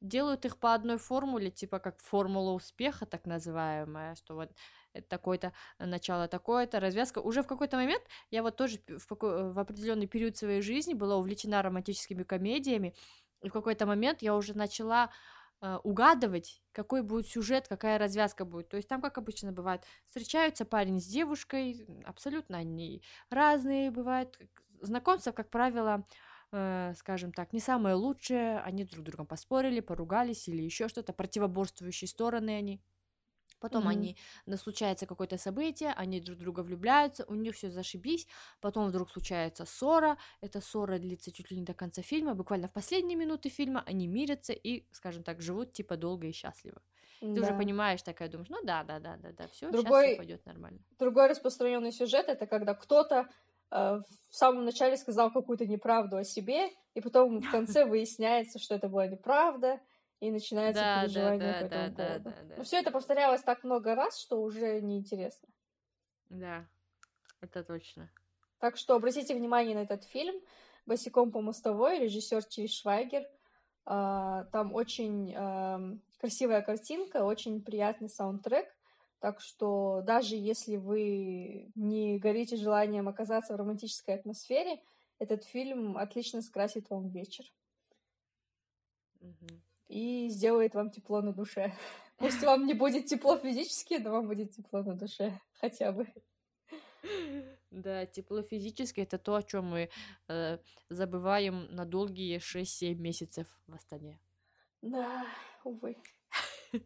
делают 0.00 0.44
их 0.44 0.58
по 0.58 0.74
одной 0.74 0.98
формуле, 0.98 1.50
типа 1.50 1.78
как 1.78 2.00
формула 2.00 2.52
успеха, 2.52 3.06
так 3.06 3.26
называемая, 3.26 4.14
что 4.14 4.34
вот 4.34 4.50
это 4.98 5.08
такое-то 5.08 5.52
начало, 5.78 6.28
такое-то, 6.28 6.80
развязка. 6.80 7.18
Уже 7.18 7.42
в 7.42 7.46
какой-то 7.46 7.76
момент 7.76 8.02
я 8.30 8.42
вот 8.42 8.56
тоже 8.56 8.80
в, 8.88 9.06
в 9.08 9.58
определенный 9.58 10.06
период 10.06 10.36
своей 10.36 10.62
жизни 10.62 10.94
была 10.94 11.16
увлечена 11.16 11.62
романтическими 11.62 12.22
комедиями, 12.22 12.94
и 13.42 13.48
в 13.48 13.52
какой-то 13.52 13.86
момент 13.86 14.22
я 14.22 14.34
уже 14.34 14.56
начала 14.56 15.10
э, 15.60 15.76
угадывать, 15.84 16.62
какой 16.72 17.02
будет 17.02 17.28
сюжет, 17.28 17.68
какая 17.68 17.98
развязка 17.98 18.44
будет. 18.44 18.68
То 18.68 18.76
есть 18.76 18.88
там, 18.88 19.00
как 19.00 19.18
обычно 19.18 19.52
бывает, 19.52 19.82
встречаются 20.08 20.64
парень 20.64 21.00
с 21.00 21.06
девушкой, 21.06 21.86
абсолютно 22.04 22.58
они 22.58 23.02
разные 23.30 23.90
бывают. 23.90 24.38
Знакомство, 24.80 25.32
как 25.32 25.50
правило, 25.50 26.04
э, 26.52 26.94
скажем 26.96 27.32
так, 27.32 27.52
не 27.52 27.60
самое 27.60 27.94
лучшее, 27.94 28.60
они 28.60 28.84
друг 28.84 29.02
с 29.02 29.06
другом 29.06 29.26
поспорили, 29.26 29.80
поругались 29.80 30.48
или 30.48 30.62
еще 30.62 30.88
что-то, 30.88 31.12
противоборствующие 31.12 32.08
стороны 32.08 32.50
они. 32.50 32.80
Потом 33.60 33.88
mm-hmm. 33.88 33.90
они, 34.46 34.56
случается 34.56 35.06
какое-то 35.06 35.38
событие, 35.38 35.92
они 35.96 36.20
друг 36.20 36.38
друга 36.38 36.60
влюбляются, 36.60 37.24
у 37.26 37.34
них 37.34 37.54
все 37.54 37.70
зашибись, 37.70 38.26
потом 38.60 38.88
вдруг 38.88 39.10
случается 39.10 39.64
ссора, 39.64 40.18
эта 40.40 40.60
ссора 40.60 40.98
длится 40.98 41.32
чуть 41.32 41.50
ли 41.50 41.58
не 41.58 41.64
до 41.64 41.74
конца 41.74 42.02
фильма, 42.02 42.34
буквально 42.34 42.68
в 42.68 42.72
последние 42.72 43.16
минуты 43.16 43.48
фильма 43.48 43.82
они 43.86 44.06
мирятся 44.06 44.52
и, 44.52 44.84
скажем 44.92 45.22
так, 45.22 45.40
живут 45.40 45.72
типа 45.72 45.96
долго 45.96 46.26
и 46.26 46.32
счастливо. 46.32 46.80
Да. 47.20 47.34
Ты 47.34 47.40
уже 47.40 47.54
понимаешь, 47.54 48.02
такая 48.02 48.28
думаешь, 48.28 48.50
ну 48.50 48.62
да, 48.62 48.84
да, 48.84 49.00
да, 49.00 49.16
да, 49.16 49.32
да, 49.32 49.48
все, 49.48 49.70
другой, 49.70 50.08
сейчас 50.08 50.16
пойдет 50.18 50.46
нормально. 50.46 50.80
Другой 50.98 51.28
распространенный 51.28 51.92
сюжет 51.92 52.28
это 52.28 52.46
когда 52.46 52.74
кто-то 52.74 53.28
э, 53.70 54.00
в 54.30 54.34
самом 54.34 54.64
начале 54.64 54.96
сказал 54.96 55.32
какую-то 55.32 55.66
неправду 55.66 56.16
о 56.16 56.24
себе, 56.24 56.68
и 56.94 57.00
потом 57.00 57.40
в 57.40 57.50
конце 57.50 57.84
выясняется, 57.86 58.58
что 58.58 58.74
это 58.74 58.88
была 58.88 59.06
неправда, 59.06 59.80
и 60.20 60.30
начинается 60.30 60.82
да, 60.82 61.02
переживание 61.02 61.38
да, 61.38 61.52
да, 61.52 61.60
по 61.60 61.64
этому 61.64 61.96
да, 61.96 62.04
поводу. 62.04 62.24
Да, 62.24 62.30
да, 62.30 62.48
да. 62.48 62.54
Но 62.56 62.64
все 62.64 62.78
это 62.78 62.90
повторялось 62.90 63.42
так 63.42 63.64
много 63.64 63.94
раз, 63.94 64.18
что 64.18 64.42
уже 64.42 64.80
неинтересно. 64.80 65.48
Да, 66.30 66.66
это 67.40 67.62
точно. 67.62 68.10
Так 68.58 68.76
что 68.76 68.94
обратите 68.94 69.34
внимание 69.34 69.74
на 69.74 69.80
этот 69.82 70.04
фильм 70.04 70.40
«Босиком 70.86 71.30
по 71.30 71.40
мостовой», 71.40 71.98
режиссер 71.98 72.42
Тиль 72.44 72.68
Швайгер. 72.68 73.28
А, 73.84 74.44
там 74.44 74.74
очень 74.74 75.34
красивая 76.18 76.62
картинка, 76.62 77.24
очень 77.24 77.62
приятный 77.62 78.08
саундтрек. 78.08 78.66
Так 79.20 79.40
что 79.40 80.02
даже 80.04 80.36
если 80.36 80.76
вы 80.76 81.70
не 81.74 82.18
горите 82.18 82.56
желанием 82.56 83.08
оказаться 83.08 83.52
в 83.52 83.56
романтической 83.56 84.14
атмосфере, 84.14 84.80
этот 85.18 85.44
фильм 85.44 85.96
отлично 85.96 86.42
скрасит 86.42 86.88
вам 86.90 87.08
вечер. 87.08 87.44
Угу 89.20 89.65
и 89.88 90.28
сделает 90.28 90.74
вам 90.74 90.90
тепло 90.90 91.22
на 91.22 91.32
душе. 91.32 91.74
Пусть 92.18 92.42
вам 92.42 92.66
не 92.66 92.74
будет 92.74 93.06
тепло 93.06 93.36
физически, 93.36 93.94
но 93.94 94.10
вам 94.10 94.26
будет 94.26 94.52
тепло 94.52 94.82
на 94.82 94.94
душе 94.94 95.40
хотя 95.60 95.92
бы. 95.92 96.06
Да, 97.70 98.06
тепло 98.06 98.42
физически 98.42 99.00
это 99.00 99.18
то, 99.18 99.36
о 99.36 99.42
чем 99.42 99.66
мы 99.66 99.90
э, 100.28 100.58
забываем 100.88 101.66
на 101.70 101.84
долгие 101.84 102.38
6-7 102.38 102.94
месяцев 102.94 103.46
в 103.66 103.74
Астане. 103.74 104.18
Да, 104.82 105.26
увы. 105.64 105.96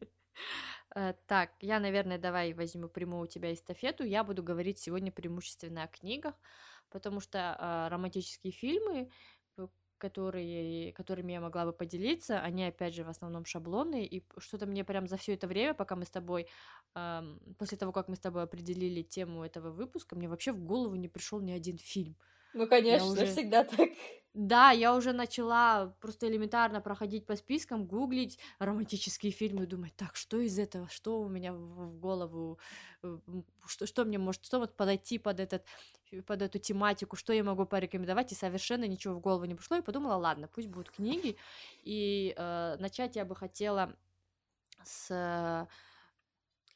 Э, 0.96 1.14
так, 1.28 1.50
я, 1.60 1.78
наверное, 1.78 2.18
давай 2.18 2.52
возьму, 2.52 2.88
приму 2.88 3.20
у 3.20 3.26
тебя 3.28 3.52
эстафету. 3.52 4.02
Я 4.02 4.24
буду 4.24 4.42
говорить 4.42 4.80
сегодня 4.80 5.12
преимущественно 5.12 5.84
о 5.84 5.86
книгах, 5.86 6.34
потому 6.88 7.20
что 7.20 7.38
э, 7.38 7.88
романтические 7.92 8.52
фильмы 8.52 9.08
которые, 10.00 10.92
которыми 10.94 11.32
я 11.32 11.40
могла 11.40 11.66
бы 11.66 11.72
поделиться, 11.72 12.40
они, 12.40 12.64
опять 12.64 12.94
же, 12.94 13.04
в 13.04 13.08
основном 13.08 13.44
шаблоны, 13.44 14.04
и 14.04 14.24
что-то 14.38 14.66
мне 14.66 14.84
прям 14.84 15.06
за 15.08 15.16
все 15.16 15.34
это 15.34 15.46
время, 15.46 15.74
пока 15.74 15.96
мы 15.96 16.04
с 16.04 16.10
тобой, 16.10 16.48
эм, 16.96 17.40
после 17.58 17.78
того, 17.78 17.92
как 17.92 18.08
мы 18.08 18.16
с 18.16 18.20
тобой 18.20 18.42
определили 18.42 19.02
тему 19.02 19.44
этого 19.44 19.70
выпуска, 19.70 20.16
мне 20.16 20.28
вообще 20.28 20.52
в 20.52 20.60
голову 20.64 20.96
не 20.96 21.08
пришел 21.08 21.40
ни 21.40 21.52
один 21.52 21.78
фильм. 21.78 22.16
Ну, 22.54 22.66
конечно, 22.66 23.06
уже... 23.06 23.26
всегда 23.26 23.64
так. 23.64 23.90
Да, 24.32 24.70
я 24.70 24.94
уже 24.94 25.12
начала 25.12 25.92
просто 26.00 26.28
элементарно 26.28 26.80
проходить 26.80 27.26
по 27.26 27.34
спискам, 27.34 27.84
гуглить 27.84 28.38
романтические 28.60 29.32
фильмы 29.32 29.66
думать, 29.66 29.92
так, 29.96 30.14
что 30.14 30.38
из 30.38 30.56
этого, 30.56 30.88
что 30.88 31.20
у 31.20 31.28
меня 31.28 31.52
в 31.52 31.98
голову, 31.98 32.60
э, 33.02 33.18
что, 33.66 33.86
что 33.86 34.04
мне 34.04 34.18
может, 34.18 34.44
что 34.44 34.60
вот 34.60 34.76
подойти 34.76 35.18
под, 35.18 35.40
этот, 35.40 35.64
под 36.26 36.42
эту 36.42 36.60
тематику, 36.60 37.16
что 37.16 37.32
я 37.32 37.42
могу 37.42 37.66
порекомендовать, 37.66 38.30
и 38.30 38.36
совершенно 38.36 38.84
ничего 38.84 39.14
в 39.14 39.20
голову 39.20 39.46
не 39.46 39.56
пришло, 39.56 39.78
и 39.78 39.82
подумала, 39.82 40.14
ладно, 40.14 40.46
пусть 40.46 40.68
будут 40.68 40.90
книги, 40.92 41.36
и 41.82 42.32
э, 42.36 42.76
начать 42.78 43.16
я 43.16 43.24
бы 43.24 43.34
хотела 43.34 43.96
с 44.84 45.10
э, 45.10 45.66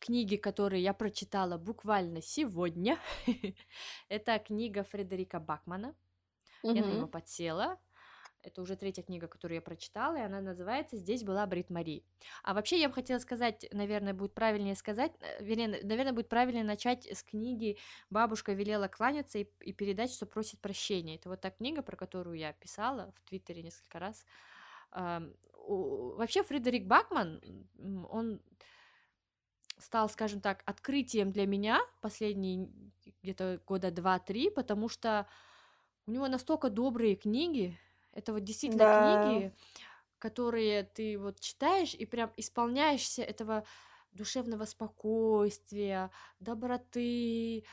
книги, 0.04 0.37
которые 0.37 0.82
я 0.82 0.92
прочитала 0.92 1.56
буквально 1.56 2.20
сегодня. 2.20 2.99
Это 4.08 4.38
книга 4.38 4.82
Фредерика 4.84 5.40
Бакмана. 5.40 5.94
Я 6.62 6.82
на 6.84 6.92
него 6.92 7.06
подсела. 7.06 7.78
Это 8.42 8.61
уже 8.61 8.76
третья 8.76 9.02
книга, 9.02 9.26
которую 9.26 9.56
я 9.56 9.62
прочитала, 9.62 10.16
и 10.16 10.20
она 10.20 10.42
называется 10.42 10.99
«Здесь 10.99 11.23
была 11.23 11.46
Брит 11.46 11.70
Мари». 11.70 12.04
А 12.42 12.52
вообще 12.52 12.78
я 12.78 12.88
бы 12.88 12.94
хотела 12.94 13.18
сказать, 13.18 13.66
наверное, 13.73 14.12
будет 14.12 14.34
правильнее 14.34 14.76
сказать, 14.76 15.12
э, 15.20 15.42
вернее, 15.42 15.80
наверное, 15.82 16.12
будет 16.12 16.28
правильнее 16.28 16.64
начать 16.64 17.06
с 17.06 17.23
книги 17.23 17.78
«Бабушка 18.11 18.52
велела 18.52 18.87
кланяться 18.88 19.38
и, 19.38 19.46
и 19.61 19.73
передать, 19.73 20.12
что 20.12 20.26
просит 20.26 20.61
прощения». 20.61 21.16
Это 21.16 21.30
вот 21.30 21.40
та 21.40 21.50
книга, 21.50 21.80
про 21.80 21.96
которую 21.96 22.37
я 22.37 22.52
писала 22.52 23.14
в 23.16 23.28
Твиттере 23.28 23.62
несколько 23.62 23.99
раз. 23.99 24.26
Вообще 24.92 26.42
Фредерик 26.42 26.87
Бакман, 26.87 27.40
он 28.11 28.42
стал, 29.85 30.09
скажем 30.09 30.41
так, 30.41 30.62
открытием 30.64 31.31
для 31.31 31.47
меня 31.47 31.81
последние 32.00 32.71
где-то 33.23 33.61
года 33.67 33.91
два-три, 33.91 34.50
потому 34.50 34.88
что 34.88 35.26
у 36.07 36.11
него 36.11 36.26
настолько 36.26 36.71
добрые 36.71 37.17
книги, 37.17 37.79
это 38.12 38.33
вот 38.33 38.45
действительно 38.45 38.85
да. 38.85 38.97
книги, 38.97 39.55
которые 40.19 40.85
ты 40.85 41.19
вот 41.19 41.38
читаешь 41.41 41.95
и 41.95 42.07
прям 42.07 42.33
исполняешься 42.37 43.23
этого 43.23 43.64
душевного 44.12 44.64
спокойствия, 44.64 46.11
доброты, 46.41 47.64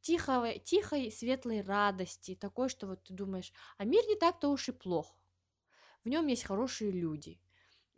тихой, 0.00 0.58
тихой, 0.58 1.12
светлой 1.12 1.60
радости, 1.60 2.34
такой, 2.34 2.68
что 2.68 2.88
вот 2.88 3.04
ты 3.04 3.12
думаешь, 3.12 3.52
а 3.78 3.84
мир 3.84 4.02
не 4.08 4.16
так-то 4.16 4.50
уж 4.50 4.68
и 4.68 4.72
плох. 4.72 5.14
В 6.04 6.08
нем 6.08 6.26
есть 6.26 6.44
хорошие 6.44 6.90
люди 6.90 7.38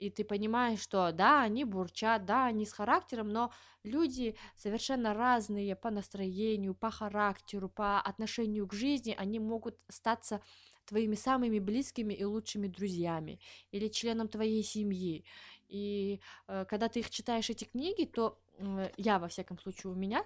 и 0.02 0.10
ты 0.10 0.24
понимаешь, 0.24 0.80
что 0.80 1.12
да, 1.12 1.42
они 1.42 1.64
бурчат, 1.64 2.24
да, 2.24 2.46
они 2.46 2.66
с 2.66 2.72
характером, 2.72 3.28
но 3.28 3.52
люди 3.84 4.36
совершенно 4.56 5.14
разные 5.14 5.76
по 5.76 5.90
настроению, 5.90 6.74
по 6.74 6.90
характеру, 6.90 7.68
по 7.68 8.00
отношению 8.00 8.66
к 8.66 8.72
жизни, 8.72 9.14
они 9.16 9.38
могут 9.38 9.78
статься 9.88 10.40
твоими 10.86 11.14
самыми 11.14 11.60
близкими 11.60 12.14
и 12.14 12.24
лучшими 12.24 12.66
друзьями 12.66 13.38
или 13.70 13.86
членом 13.88 14.26
твоей 14.26 14.64
семьи. 14.64 15.24
И 15.68 16.20
э, 16.48 16.64
когда 16.68 16.88
ты 16.88 17.00
их 17.00 17.10
читаешь, 17.10 17.48
эти 17.50 17.64
книги, 17.64 18.04
то 18.04 18.40
э, 18.58 18.90
я, 18.96 19.20
во 19.20 19.28
всяком 19.28 19.58
случае, 19.60 19.92
у 19.92 19.94
меня 19.94 20.24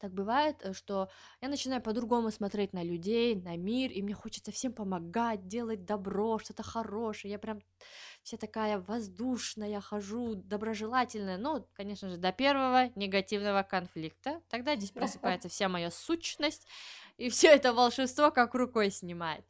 так 0.00 0.12
бывает, 0.12 0.56
э, 0.62 0.72
что 0.72 1.10
я 1.40 1.48
начинаю 1.48 1.82
по-другому 1.82 2.30
смотреть 2.30 2.72
на 2.72 2.82
людей, 2.82 3.34
на 3.34 3.56
мир, 3.56 3.90
и 3.90 4.02
мне 4.02 4.14
хочется 4.14 4.50
всем 4.50 4.72
помогать, 4.72 5.46
делать 5.46 5.84
добро, 5.84 6.38
что-то 6.38 6.62
хорошее. 6.62 7.32
Я 7.32 7.38
прям 7.38 7.60
вся 8.22 8.38
такая 8.38 8.78
воздушная, 8.78 9.80
хожу, 9.80 10.34
доброжелательная. 10.34 11.36
Ну, 11.36 11.66
конечно 11.74 12.08
же, 12.08 12.16
до 12.16 12.32
первого 12.32 12.90
негативного 12.94 13.62
конфликта. 13.62 14.40
Тогда 14.48 14.74
здесь 14.74 14.90
просыпается 14.90 15.48
вся 15.50 15.68
моя 15.68 15.90
сущность, 15.90 16.66
и 17.18 17.28
все 17.28 17.48
это 17.48 17.74
волшебство 17.74 18.30
как 18.30 18.54
рукой 18.54 18.90
снимает. 18.90 19.44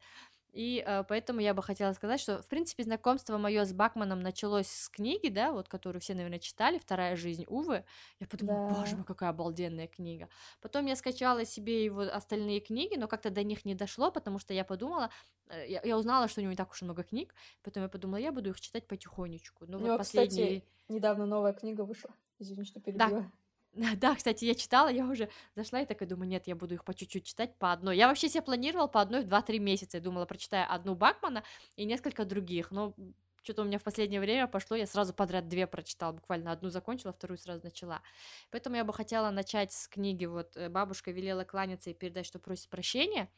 И 0.52 0.82
э, 0.84 1.04
поэтому 1.08 1.40
я 1.40 1.54
бы 1.54 1.62
хотела 1.62 1.92
сказать, 1.92 2.20
что, 2.20 2.42
в 2.42 2.46
принципе, 2.46 2.82
знакомство 2.82 3.38
мое 3.38 3.64
с 3.64 3.72
Бакманом 3.72 4.20
началось 4.20 4.68
с 4.68 4.88
книги, 4.88 5.28
да, 5.28 5.52
вот 5.52 5.68
которую 5.68 6.00
все, 6.00 6.14
наверное, 6.14 6.38
читали, 6.38 6.78
«Вторая 6.78 7.16
жизнь 7.16 7.44
Увы». 7.46 7.84
Я 8.18 8.26
подумала, 8.26 8.68
да. 8.68 8.74
боже 8.74 8.96
мой, 8.96 9.04
какая 9.04 9.30
обалденная 9.30 9.86
книга. 9.86 10.28
Потом 10.60 10.86
я 10.86 10.96
скачала 10.96 11.44
себе 11.44 11.84
его 11.84 12.02
остальные 12.02 12.60
книги, 12.60 12.96
но 12.96 13.06
как-то 13.08 13.30
до 13.30 13.42
них 13.42 13.64
не 13.64 13.74
дошло, 13.74 14.10
потому 14.10 14.38
что 14.38 14.52
я 14.54 14.64
подумала, 14.64 15.10
э, 15.48 15.66
я, 15.68 15.80
я 15.84 15.96
узнала, 15.96 16.28
что 16.28 16.40
у 16.40 16.42
него 16.42 16.50
не 16.50 16.56
так 16.56 16.70
уж 16.70 16.82
много 16.82 17.04
книг, 17.04 17.34
потом 17.62 17.84
я 17.84 17.88
подумала, 17.88 18.18
я 18.18 18.32
буду 18.32 18.50
их 18.50 18.60
читать 18.60 18.86
потихонечку. 18.86 19.66
Ну, 19.66 19.78
вот 19.78 19.98
последние... 19.98 20.60
кстати, 20.60 20.64
недавно 20.88 21.26
новая 21.26 21.52
книга 21.52 21.82
вышла. 21.82 22.10
Извини, 22.38 22.64
что 22.64 22.80
перебила. 22.80 23.08
Да, 23.08 23.30
Да, 23.96 24.14
кстати, 24.14 24.44
я 24.44 24.54
читала, 24.54 24.88
я 24.88 25.06
уже 25.06 25.28
зашла 25.54 25.80
и 25.80 25.86
такая 25.86 26.08
думаю, 26.08 26.28
нет, 26.28 26.46
я 26.46 26.56
буду 26.56 26.74
их 26.74 26.84
по 26.84 26.94
чуть-чуть 26.94 27.24
читать 27.24 27.56
по 27.58 27.72
одной. 27.72 27.96
Я 27.96 28.08
вообще 28.08 28.28
себе 28.28 28.42
планировала 28.42 28.86
по 28.88 29.00
одной 29.00 29.22
в 29.22 29.28
2-3 29.28 29.58
месяца. 29.58 29.98
Я 29.98 30.02
думала, 30.02 30.26
прочитаю 30.26 30.66
одну 30.72 30.94
Бакмана 30.94 31.44
и 31.76 31.84
несколько 31.84 32.24
других. 32.24 32.70
Но 32.70 32.94
что-то 33.42 33.62
у 33.62 33.64
меня 33.64 33.78
в 33.78 33.82
последнее 33.84 34.20
время 34.20 34.46
пошло, 34.48 34.76
я 34.76 34.86
сразу 34.86 35.14
подряд 35.14 35.48
две 35.48 35.66
прочитала, 35.66 36.12
буквально 36.12 36.52
одну 36.52 36.68
закончила, 36.68 37.12
вторую 37.12 37.38
сразу 37.38 37.62
начала. 37.64 38.02
Поэтому 38.50 38.76
я 38.76 38.84
бы 38.84 38.92
хотела 38.92 39.30
начать 39.30 39.72
с 39.72 39.88
книги 39.88 40.26
вот 40.26 40.56
э, 40.56 40.68
«Бабушка 40.68 41.10
велела 41.10 41.44
кланяться 41.44 41.90
и 41.90 41.94
передать, 41.94 42.26
что 42.26 42.38
просит 42.38 42.68
прощения». 42.68 43.30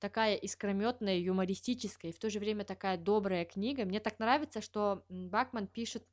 Такая 0.00 0.34
искрометная, 0.34 1.18
юмористическая 1.18 2.10
и 2.10 2.14
в 2.14 2.18
то 2.18 2.28
же 2.28 2.40
время 2.40 2.64
такая 2.64 2.96
добрая 2.96 3.44
книга. 3.44 3.84
Мне 3.84 4.00
так 4.00 4.18
нравится, 4.18 4.60
что 4.60 5.04
Бакман 5.08 5.68
пишет 5.68 6.04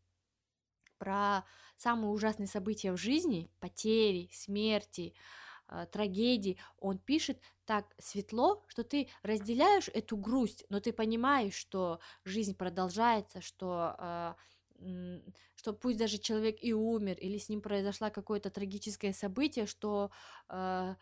про 1.00 1.46
самые 1.78 2.12
ужасные 2.12 2.48
события 2.48 2.92
в 2.92 2.98
жизни, 2.98 3.50
потери, 3.60 4.30
смерти, 4.34 5.14
э, 5.70 5.88
трагедии, 5.92 6.60
он 6.78 7.00
пишет 7.00 7.40
так 7.66 7.86
светло, 7.98 8.64
что 8.68 8.84
ты 8.84 9.10
разделяешь 9.24 9.90
эту 9.94 10.18
грусть, 10.18 10.66
но 10.70 10.80
ты 10.80 10.94
понимаешь, 10.94 11.56
что 11.56 12.00
жизнь 12.26 12.56
продолжается, 12.56 13.42
что 13.42 13.96
э, 13.98 14.34
что 15.56 15.74
пусть 15.74 15.98
даже 15.98 16.18
человек 16.20 16.58
и 16.62 16.74
умер, 16.74 17.18
или 17.20 17.38
с 17.38 17.50
ним 17.50 17.62
произошло 17.62 18.10
какое-то 18.10 18.50
трагическое 18.50 19.12
событие, 19.12 19.66
что 19.66 20.10
э, 20.48 20.96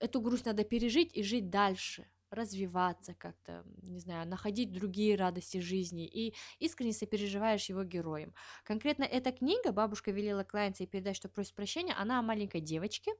эту 0.00 0.20
грусть 0.20 0.46
надо 0.46 0.64
пережить 0.64 1.14
и 1.14 1.22
жить 1.22 1.48
дальше 1.50 2.08
развиваться 2.32 3.14
как-то, 3.14 3.64
не 3.82 4.00
знаю, 4.00 4.26
находить 4.26 4.72
другие 4.72 5.16
радости 5.16 5.58
жизни 5.58 6.06
и 6.06 6.34
искренне 6.58 6.92
сопереживаешь 6.92 7.68
его 7.68 7.84
героям. 7.84 8.34
Конкретно 8.64 9.04
эта 9.04 9.32
книга 9.32 9.72
«Бабушка 9.72 10.10
велела 10.10 10.42
кланяться 10.42 10.86
передать, 10.86 11.16
что 11.16 11.28
просит 11.28 11.54
прощения», 11.54 11.94
она 11.94 12.18
о 12.18 12.22
маленькой 12.22 12.60
девочке, 12.60 13.12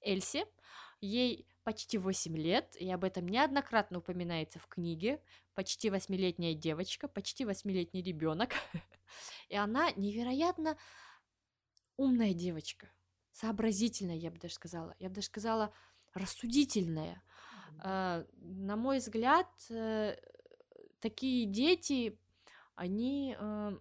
Эльсе, 0.00 0.46
ей 1.00 1.46
почти 1.64 1.98
8 1.98 2.36
лет, 2.36 2.76
и 2.78 2.90
об 2.90 3.04
этом 3.04 3.26
неоднократно 3.26 3.98
упоминается 3.98 4.58
в 4.58 4.66
книге, 4.68 5.20
почти 5.54 5.90
восьмилетняя 5.90 6.54
девочка, 6.54 7.08
почти 7.08 7.44
восьмилетний 7.44 8.02
ребенок, 8.02 8.50
и 9.48 9.56
она 9.56 9.90
невероятно 9.92 10.76
умная 11.96 12.34
девочка, 12.34 12.90
сообразительная, 13.32 14.16
я 14.16 14.30
бы 14.30 14.38
даже 14.38 14.54
сказала, 14.54 14.94
я 14.98 15.08
бы 15.08 15.14
даже 15.14 15.26
сказала, 15.26 15.74
рассудительная, 16.12 17.22
на 17.82 18.76
мой 18.76 18.98
взгляд, 18.98 19.48
э, 19.70 20.16
такие 21.00 21.46
дети, 21.46 22.18
они, 22.74 23.36
э, 23.38 23.78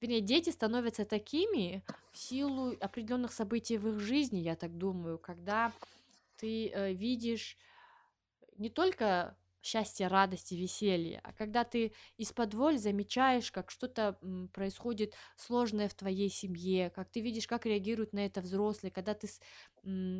вернее, 0.00 0.20
дети 0.20 0.50
становятся 0.50 1.04
такими 1.04 1.82
в 2.12 2.18
силу 2.18 2.76
определенных 2.80 3.32
событий 3.32 3.78
в 3.78 3.88
их 3.88 4.00
жизни, 4.00 4.38
я 4.38 4.56
так 4.56 4.76
думаю, 4.76 5.18
когда 5.18 5.72
ты 6.36 6.68
э, 6.68 6.92
видишь 6.92 7.56
не 8.56 8.70
только 8.70 9.36
счастье, 9.62 10.06
радость 10.08 10.52
и 10.52 10.56
веселье, 10.56 11.20
а 11.22 11.32
когда 11.32 11.64
ты 11.64 11.92
из-под 12.16 12.54
воль 12.54 12.78
замечаешь, 12.78 13.52
как 13.52 13.70
что-то 13.70 14.18
происходит 14.52 15.14
сложное 15.36 15.88
в 15.88 15.94
твоей 15.94 16.30
семье, 16.30 16.90
как 16.90 17.10
ты 17.10 17.20
видишь, 17.20 17.46
как 17.46 17.66
реагируют 17.66 18.12
на 18.12 18.24
это 18.24 18.40
взрослые, 18.40 18.90
когда 18.90 19.14
ты 19.14 19.28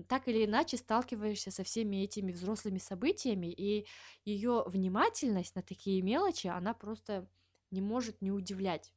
так 0.09 0.29
или 0.29 0.45
иначе 0.45 0.77
сталкиваешься 0.77 1.51
со 1.51 1.65
всеми 1.65 2.03
этими 2.05 2.33
взрослыми 2.33 2.79
событиями, 2.79 3.47
и 3.53 3.87
ее 4.25 4.65
внимательность 4.67 5.55
на 5.57 5.63
такие 5.63 6.03
мелочи, 6.03 6.47
она 6.47 6.75
просто 6.75 7.29
не 7.71 7.81
может 7.81 8.21
не 8.23 8.31
удивлять. 8.33 8.93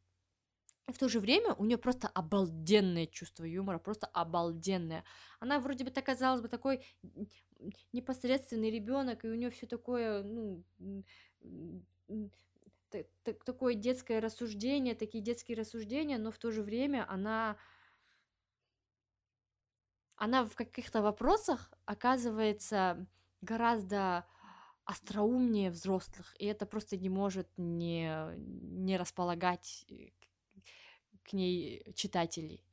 И 0.89 0.91
в 0.91 0.97
то 0.97 1.07
же 1.07 1.21
время 1.21 1.53
у 1.53 1.63
нее 1.63 1.77
просто 1.77 2.09
обалденное 2.09 3.05
чувство 3.05 3.45
юмора, 3.45 3.79
просто 3.79 4.05
обалденное. 4.07 5.05
Она 5.39 5.59
вроде 5.59 5.85
бы 5.85 5.91
так 5.91 6.05
казалось 6.05 6.41
бы 6.41 6.49
такой 6.49 6.85
непосредственный 7.91 8.71
ребенок, 8.71 9.25
и 9.25 9.29
у 9.29 9.35
нее 9.35 9.49
все 9.49 9.65
такое, 9.67 10.23
ну, 10.23 10.63
такое 13.45 13.73
детское 13.73 14.19
рассуждение, 14.19 14.95
такие 14.95 15.23
детские 15.23 15.57
рассуждения, 15.57 16.17
но 16.17 16.31
в 16.31 16.37
то 16.37 16.51
же 16.51 16.61
время 16.61 17.05
она 17.09 17.57
она 20.15 20.45
в 20.45 20.55
каких-то 20.55 21.01
вопросах 21.01 21.73
оказывается 21.85 23.07
гораздо 23.41 24.25
остроумнее 24.85 25.71
взрослых, 25.71 26.35
и 26.39 26.45
это 26.45 26.65
просто 26.65 26.97
не 26.97 27.09
может 27.09 27.47
не, 27.57 28.35
не 28.37 28.97
располагать 28.97 29.85
э, 29.89 30.09
к 31.23 31.33
ней 31.33 31.83
читателей. 31.95 32.63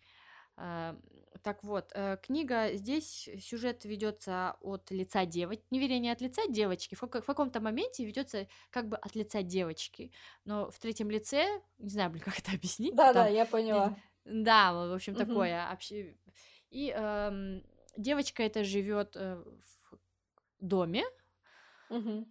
А, 0.62 0.94
так 1.42 1.64
вот, 1.64 1.90
э, 1.94 2.18
книга 2.22 2.74
здесь 2.74 3.30
сюжет 3.40 3.86
ведется 3.86 4.56
от 4.60 4.90
лица 4.90 5.24
девочки, 5.24 5.64
не 5.70 5.78
вернее, 5.78 5.98
не 5.98 6.10
от 6.10 6.20
лица 6.20 6.42
девочки, 6.48 6.94
в, 6.94 7.00
в 7.00 7.24
каком-то 7.24 7.60
моменте 7.60 8.04
ведется 8.04 8.46
как 8.68 8.88
бы 8.88 8.98
от 8.98 9.14
лица 9.14 9.42
девочки, 9.42 10.12
но 10.44 10.70
в 10.70 10.78
третьем 10.78 11.10
лице, 11.10 11.62
не 11.78 11.88
знаю, 11.88 12.10
блин, 12.10 12.22
как 12.22 12.38
это 12.38 12.52
объяснить. 12.52 12.94
Да, 12.94 13.14
да, 13.14 13.26
я 13.26 13.46
поняла. 13.46 13.96
Да, 14.26 14.74
в 14.74 14.92
общем, 14.92 15.14
угу. 15.14 15.24
такое. 15.24 15.78
И 16.68 16.90
эм, 16.90 17.64
девочка 17.96 18.42
эта 18.42 18.62
живет 18.62 19.16
э, 19.16 19.42
в 19.90 19.98
доме. 20.60 21.04
Угу 21.88 22.26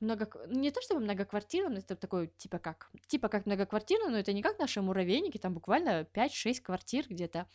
много, 0.00 0.30
не 0.48 0.70
то 0.70 0.80
чтобы 0.80 1.00
многоквартирный, 1.00 1.78
это 1.78 1.96
такой, 1.96 2.28
типа 2.36 2.58
как, 2.58 2.90
типа 3.06 3.28
как 3.28 3.46
многоквартирный, 3.46 4.10
но 4.10 4.18
это 4.18 4.32
не 4.32 4.42
как 4.42 4.58
наши 4.58 4.82
муравейники, 4.82 5.38
там 5.38 5.54
буквально 5.54 6.06
5-6 6.12 6.60
квартир 6.62 7.06
где-то. 7.08 7.46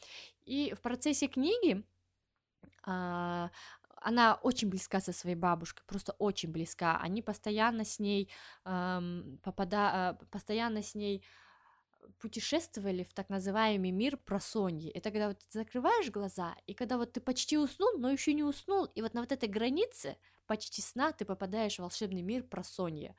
И 0.45 0.73
в 0.73 0.81
процессе 0.81 1.27
книги 1.27 1.83
а, 2.83 3.49
она 4.01 4.35
очень 4.41 4.69
близка 4.69 4.99
со 4.99 5.13
своей 5.13 5.35
бабушкой, 5.35 5.83
просто 5.85 6.13
очень 6.13 6.51
близка. 6.51 6.97
Они 6.97 7.21
постоянно 7.21 7.85
с 7.85 7.99
ней 7.99 8.29
эм, 8.65 9.39
попада, 9.43 10.17
э, 10.19 10.25
постоянно 10.31 10.81
с 10.81 10.95
ней 10.95 11.23
путешествовали 12.19 13.03
в 13.03 13.13
так 13.13 13.29
называемый 13.29 13.91
мир 13.91 14.17
просоньи. 14.17 14.91
Это 14.91 15.11
когда 15.11 15.27
вот 15.29 15.39
ты 15.39 15.59
закрываешь 15.59 16.09
глаза, 16.09 16.55
и 16.67 16.73
когда 16.73 16.97
вот 16.97 17.13
ты 17.13 17.21
почти 17.21 17.57
уснул, 17.57 17.97
но 17.97 18.09
еще 18.09 18.33
не 18.33 18.43
уснул, 18.43 18.85
и 18.85 19.01
вот 19.01 19.13
на 19.13 19.21
вот 19.21 19.31
этой 19.31 19.49
границе 19.49 20.17
почти 20.51 20.81
сна 20.81 21.13
ты 21.13 21.23
попадаешь 21.23 21.77
в 21.77 21.79
волшебный 21.79 22.21
мир 22.21 22.43
просонья. 22.43 23.15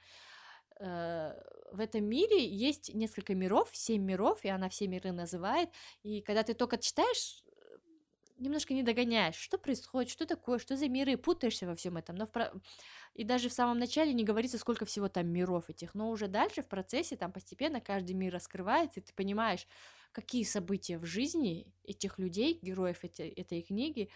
Э, 0.79 1.33
в 1.73 1.81
этом 1.81 2.05
мире 2.05 2.47
есть 2.47 2.95
несколько 2.95 3.35
миров, 3.35 3.71
семь 3.73 4.03
миров, 4.03 4.45
и 4.45 4.49
она 4.51 4.69
все 4.69 4.87
миры 4.87 5.13
называет, 5.13 5.71
и 6.03 6.21
когда 6.21 6.43
ты 6.43 6.53
только 6.53 6.77
читаешь, 6.77 7.43
немножко 8.37 8.75
не 8.75 8.83
догоняешь, 8.83 9.37
что 9.37 9.57
происходит, 9.57 10.11
что 10.11 10.27
такое, 10.27 10.59
что 10.59 10.77
за 10.77 10.89
миры, 10.89 11.17
путаешься 11.17 11.67
во 11.67 11.75
всем 11.75 11.97
этом, 11.97 12.17
но 12.17 12.27
в 12.27 12.31
про... 12.31 12.53
и 13.15 13.25
даже 13.25 13.49
в 13.49 13.55
самом 13.55 13.79
начале 13.79 14.13
не 14.13 14.25
говорится, 14.25 14.59
сколько 14.59 14.85
всего 14.85 15.09
там 15.09 15.27
миров 15.29 15.71
этих, 15.71 15.95
но 15.95 16.11
уже 16.11 16.29
дальше 16.29 16.61
в 16.61 16.69
процессе 16.69 17.17
там 17.17 17.33
постепенно 17.33 17.81
каждый 17.81 18.13
мир 18.13 18.35
раскрывается, 18.35 19.01
и 19.01 19.03
ты 19.03 19.15
понимаешь, 19.15 19.67
какие 20.13 20.45
события 20.45 20.99
в 20.99 21.05
жизни 21.05 21.67
этих 21.85 22.19
людей, 22.19 22.59
героев 22.63 22.99
эти, 23.03 23.23
этой 23.23 23.63
книги, 23.63 24.11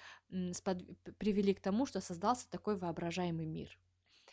спод... 0.53 0.79
привели 1.19 1.55
к 1.55 1.61
тому, 1.61 1.87
что 1.87 2.01
создался 2.01 2.49
такой 2.51 2.77
воображаемый 2.77 3.47
мир. 3.47 3.79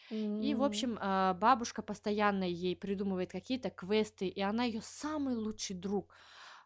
И, 0.10 0.54
в 0.54 0.63
общем, 0.63 0.97
а, 0.99 1.34
бабушка 1.34 1.82
постоянно 1.82 2.43
ей 2.43 2.76
придумывает 2.76 3.32
какие-то 3.32 3.69
квесты, 3.69 4.28
и 4.28 4.41
она 4.41 4.65
ее 4.65 4.82
самый 4.84 5.36
лучший 5.36 5.76
друг. 5.76 6.13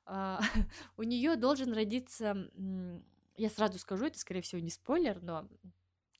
А, 0.06 0.42
у 0.98 1.04
нее 1.04 1.36
должен 1.36 1.72
родиться 1.72 2.50
я 3.38 3.50
сразу 3.50 3.80
скажу, 3.80 4.06
это, 4.06 4.20
скорее 4.20 4.42
всего, 4.42 4.60
не 4.60 4.72
спойлер, 4.72 5.22
но 5.22 5.48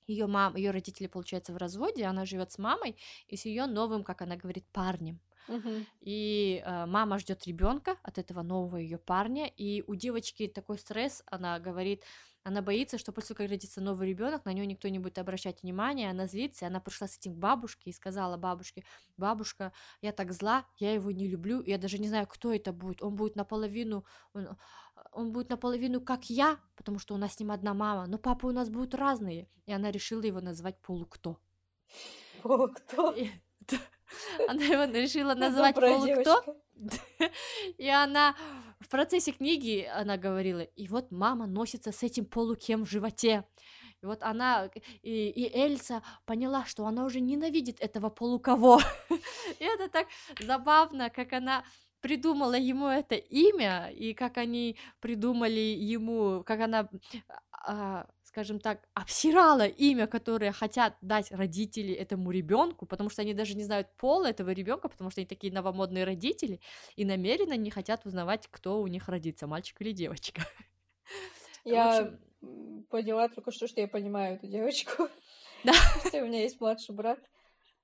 ее 0.06 0.28
мам, 0.28 0.56
ее 0.56 0.72
родители, 0.72 1.08
получается, 1.08 1.52
в 1.52 1.58
разводе, 1.58 2.06
она 2.06 2.26
живет 2.26 2.52
с 2.52 2.58
мамой 2.58 2.96
и 3.28 3.36
с 3.36 3.46
ее 3.46 3.66
новым, 3.66 4.04
как 4.04 4.22
она 4.22 4.38
говорит, 4.38 4.66
парнем. 4.72 5.20
Uh-huh. 5.48 5.86
И 6.02 6.62
э, 6.66 6.86
мама 6.86 7.20
ждет 7.20 7.46
ребенка 7.46 7.98
от 8.04 8.18
этого 8.18 8.42
нового 8.42 8.78
ее 8.78 8.98
парня, 8.98 9.48
и 9.48 9.84
у 9.88 9.96
девочки 9.96 10.48
такой 10.48 10.78
стресс, 10.78 11.24
она 11.26 11.60
говорит, 11.60 12.04
она 12.48 12.62
боится, 12.62 12.98
что 12.98 13.12
после 13.12 13.36
того, 13.36 13.44
как 13.44 13.52
родится 13.52 13.82
новый 13.82 14.08
ребенок, 14.08 14.46
на 14.46 14.54
нее 14.54 14.66
никто 14.66 14.88
не 14.88 15.00
будет 15.00 15.18
обращать 15.18 15.64
внимания, 15.64 16.10
она 16.10 16.28
злится, 16.28 16.64
и 16.64 16.68
она 16.70 16.80
пришла 16.80 17.08
с 17.08 17.18
этим 17.18 17.34
к 17.34 17.38
бабушке 17.38 17.90
и 17.90 17.94
сказала 17.94 18.38
бабушке, 18.38 18.86
бабушка, 19.18 19.74
я 20.02 20.14
так 20.14 20.32
зла, 20.32 20.66
я 20.78 20.94
его 20.94 21.12
не 21.12 21.28
люблю, 21.28 21.62
я 21.62 21.78
даже 21.78 22.00
не 22.00 22.08
знаю, 22.08 22.26
кто 22.26 22.54
это 22.54 22.72
будет, 22.72 23.04
он 23.04 23.16
будет 23.16 23.36
наполовину, 23.36 24.06
он, 24.34 24.58
он 25.12 25.34
будет 25.34 25.50
наполовину 25.50 26.00
как 26.00 26.30
я, 26.30 26.58
потому 26.78 27.00
что 27.00 27.16
у 27.16 27.18
нас 27.18 27.34
с 27.34 27.40
ним 27.40 27.52
одна 27.52 27.74
мама, 27.74 28.08
но 28.08 28.18
папы 28.18 28.48
у 28.48 28.52
нас 28.52 28.70
будут 28.70 28.96
разные. 28.96 29.50
И 29.66 29.74
она 29.74 29.92
решила 29.92 30.22
его 30.22 30.40
назвать 30.40 30.80
Полукто. 30.80 31.38
Полукто? 32.44 33.14
Она 34.48 34.64
его 34.64 34.84
решила 34.86 35.36
назвать 35.36 35.76
Полукто. 35.76 36.44
И 37.78 37.90
она 37.90 38.36
в 38.80 38.90
процессе 38.90 39.32
книги, 39.32 39.90
она 39.92 40.18
говорила, 40.18 40.62
и 40.62 40.88
вот 40.88 41.12
мама 41.12 41.48
носится 41.48 41.92
с 41.92 42.04
этим 42.04 42.26
полукем 42.26 42.86
в 42.86 42.90
животе. 42.90 43.46
И 44.02 44.06
вот 44.06 44.22
она, 44.22 44.70
и, 45.02 45.30
и 45.30 45.58
Эльса 45.58 46.04
поняла, 46.26 46.66
что 46.66 46.86
она 46.86 47.04
уже 47.04 47.20
ненавидит 47.20 47.80
этого 47.80 48.10
полукого. 48.10 48.80
И 49.60 49.64
это 49.64 49.90
так 49.90 50.08
забавно, 50.40 51.10
как 51.10 51.34
она 51.34 51.64
придумала 52.00 52.54
ему 52.54 52.88
это 52.88 53.16
имя, 53.16 53.90
и 53.90 54.14
как 54.14 54.38
они 54.38 54.78
придумали 55.00 55.60
ему, 55.60 56.44
как 56.46 56.60
она, 56.60 56.88
а, 57.52 58.06
скажем 58.38 58.60
так, 58.60 58.88
обсирала 58.94 59.66
имя, 59.66 60.06
которое 60.06 60.52
хотят 60.52 60.96
дать 61.02 61.32
родители 61.32 61.92
этому 61.92 62.30
ребенку, 62.30 62.86
потому 62.86 63.10
что 63.10 63.24
они 63.24 63.34
даже 63.34 63.56
не 63.56 63.64
знают 63.64 63.88
пола 63.98 64.28
этого 64.28 64.52
ребенка, 64.52 64.90
потому 64.90 65.10
что 65.10 65.22
они 65.22 65.26
такие 65.26 65.52
новомодные 65.52 66.04
родители, 66.04 66.60
и 66.96 67.04
намеренно 67.04 67.58
не 67.58 67.72
хотят 67.72 68.06
узнавать, 68.06 68.48
кто 68.52 68.80
у 68.80 68.86
них 68.86 69.10
родится, 69.10 69.48
мальчик 69.48 69.82
или 69.82 69.92
девочка. 69.92 70.44
Я 71.66 71.98
общем... 71.98 72.86
поняла 72.92 73.28
только 73.28 73.52
что, 73.52 73.68
что 73.68 73.82
я 73.82 73.88
понимаю 73.88 74.36
эту 74.36 74.46
девочку. 74.48 75.08
Да. 75.64 75.74
у 76.14 76.26
меня 76.28 76.44
есть 76.44 76.62
младший 76.62 76.94
брат. 76.94 77.20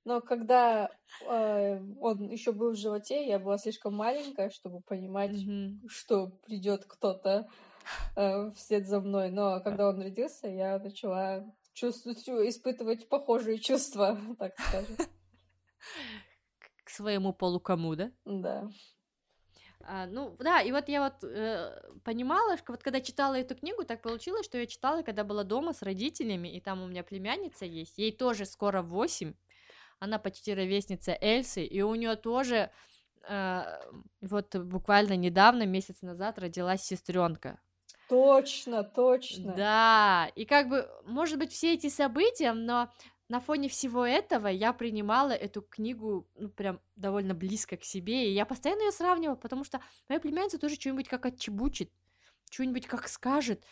Но 0.05 0.21
когда 0.21 0.91
э, 1.27 1.79
он 1.99 2.29
еще 2.29 2.51
был 2.51 2.73
в 2.73 2.77
животе, 2.77 3.25
я 3.27 3.39
была 3.39 3.57
слишком 3.57 3.95
маленькая, 3.95 4.51
чтобы 4.51 4.81
понимать, 4.81 5.31
mm-hmm. 5.31 5.87
что 5.89 6.27
придет 6.45 6.85
кто-то 6.85 7.47
вслед 8.55 8.87
за 8.87 8.99
мной. 8.99 9.29
Но 9.31 9.59
когда 9.61 9.89
он 9.89 10.01
родился, 10.01 10.47
я 10.47 10.79
начала 10.79 11.45
чувствовать, 11.73 12.27
испытывать 12.27 13.09
похожие 13.09 13.59
чувства, 13.59 14.19
так 14.39 14.53
скажем. 14.59 14.97
К 16.83 16.89
своему 16.89 17.33
полукому, 17.33 17.95
да? 17.95 18.11
Да. 18.25 18.69
А, 19.85 20.05
ну, 20.05 20.35
да, 20.39 20.61
и 20.61 20.71
вот 20.71 20.87
я 20.87 21.03
вот 21.03 21.23
э, 21.23 21.81
понимала, 22.05 22.57
что 22.57 22.71
вот 22.71 22.81
когда 22.81 23.01
читала 23.01 23.35
эту 23.35 23.55
книгу, 23.55 23.83
так 23.83 24.01
получилось, 24.01 24.45
что 24.45 24.57
я 24.57 24.65
читала, 24.65 25.01
когда 25.01 25.25
была 25.25 25.43
дома 25.43 25.73
с 25.73 25.81
родителями, 25.81 26.47
и 26.47 26.61
там 26.61 26.81
у 26.81 26.87
меня 26.87 27.03
племянница 27.03 27.65
есть, 27.65 27.97
ей 27.97 28.13
тоже 28.13 28.45
скоро 28.45 28.81
8, 28.81 29.33
она 29.99 30.19
почти 30.19 30.53
ровесница 30.53 31.17
Эльсы, 31.19 31.65
и 31.65 31.81
у 31.81 31.95
нее 31.95 32.15
тоже 32.15 32.71
э, 33.27 33.63
вот 34.21 34.55
буквально 34.55 35.17
недавно, 35.17 35.65
месяц 35.65 36.01
назад, 36.01 36.39
родилась 36.39 36.83
сестренка. 36.83 37.59
Точно, 38.13 38.83
точно. 38.83 39.53
Да, 39.53 40.31
и 40.35 40.45
как 40.45 40.69
бы, 40.69 40.87
может 41.05 41.39
быть, 41.39 41.51
все 41.51 41.73
эти 41.73 41.89
события, 41.89 42.53
но 42.53 42.91
на 43.27 43.39
фоне 43.39 43.69
всего 43.69 44.05
этого 44.05 44.47
я 44.47 44.71
принимала 44.71 45.31
эту 45.31 45.63
книгу, 45.63 46.29
ну, 46.35 46.49
прям 46.49 46.79
довольно 46.95 47.33
близко 47.33 47.75
к 47.75 47.83
себе, 47.83 48.29
и 48.29 48.33
я 48.33 48.45
постоянно 48.45 48.83
ее 48.83 48.91
сравнивала, 48.91 49.35
потому 49.35 49.63
что 49.63 49.81
моя 50.07 50.21
племянница 50.21 50.59
тоже 50.59 50.75
что-нибудь 50.75 51.07
как 51.07 51.25
отчебучит, 51.25 51.91
что-нибудь 52.51 52.85
как 52.85 53.07
скажет, 53.07 53.65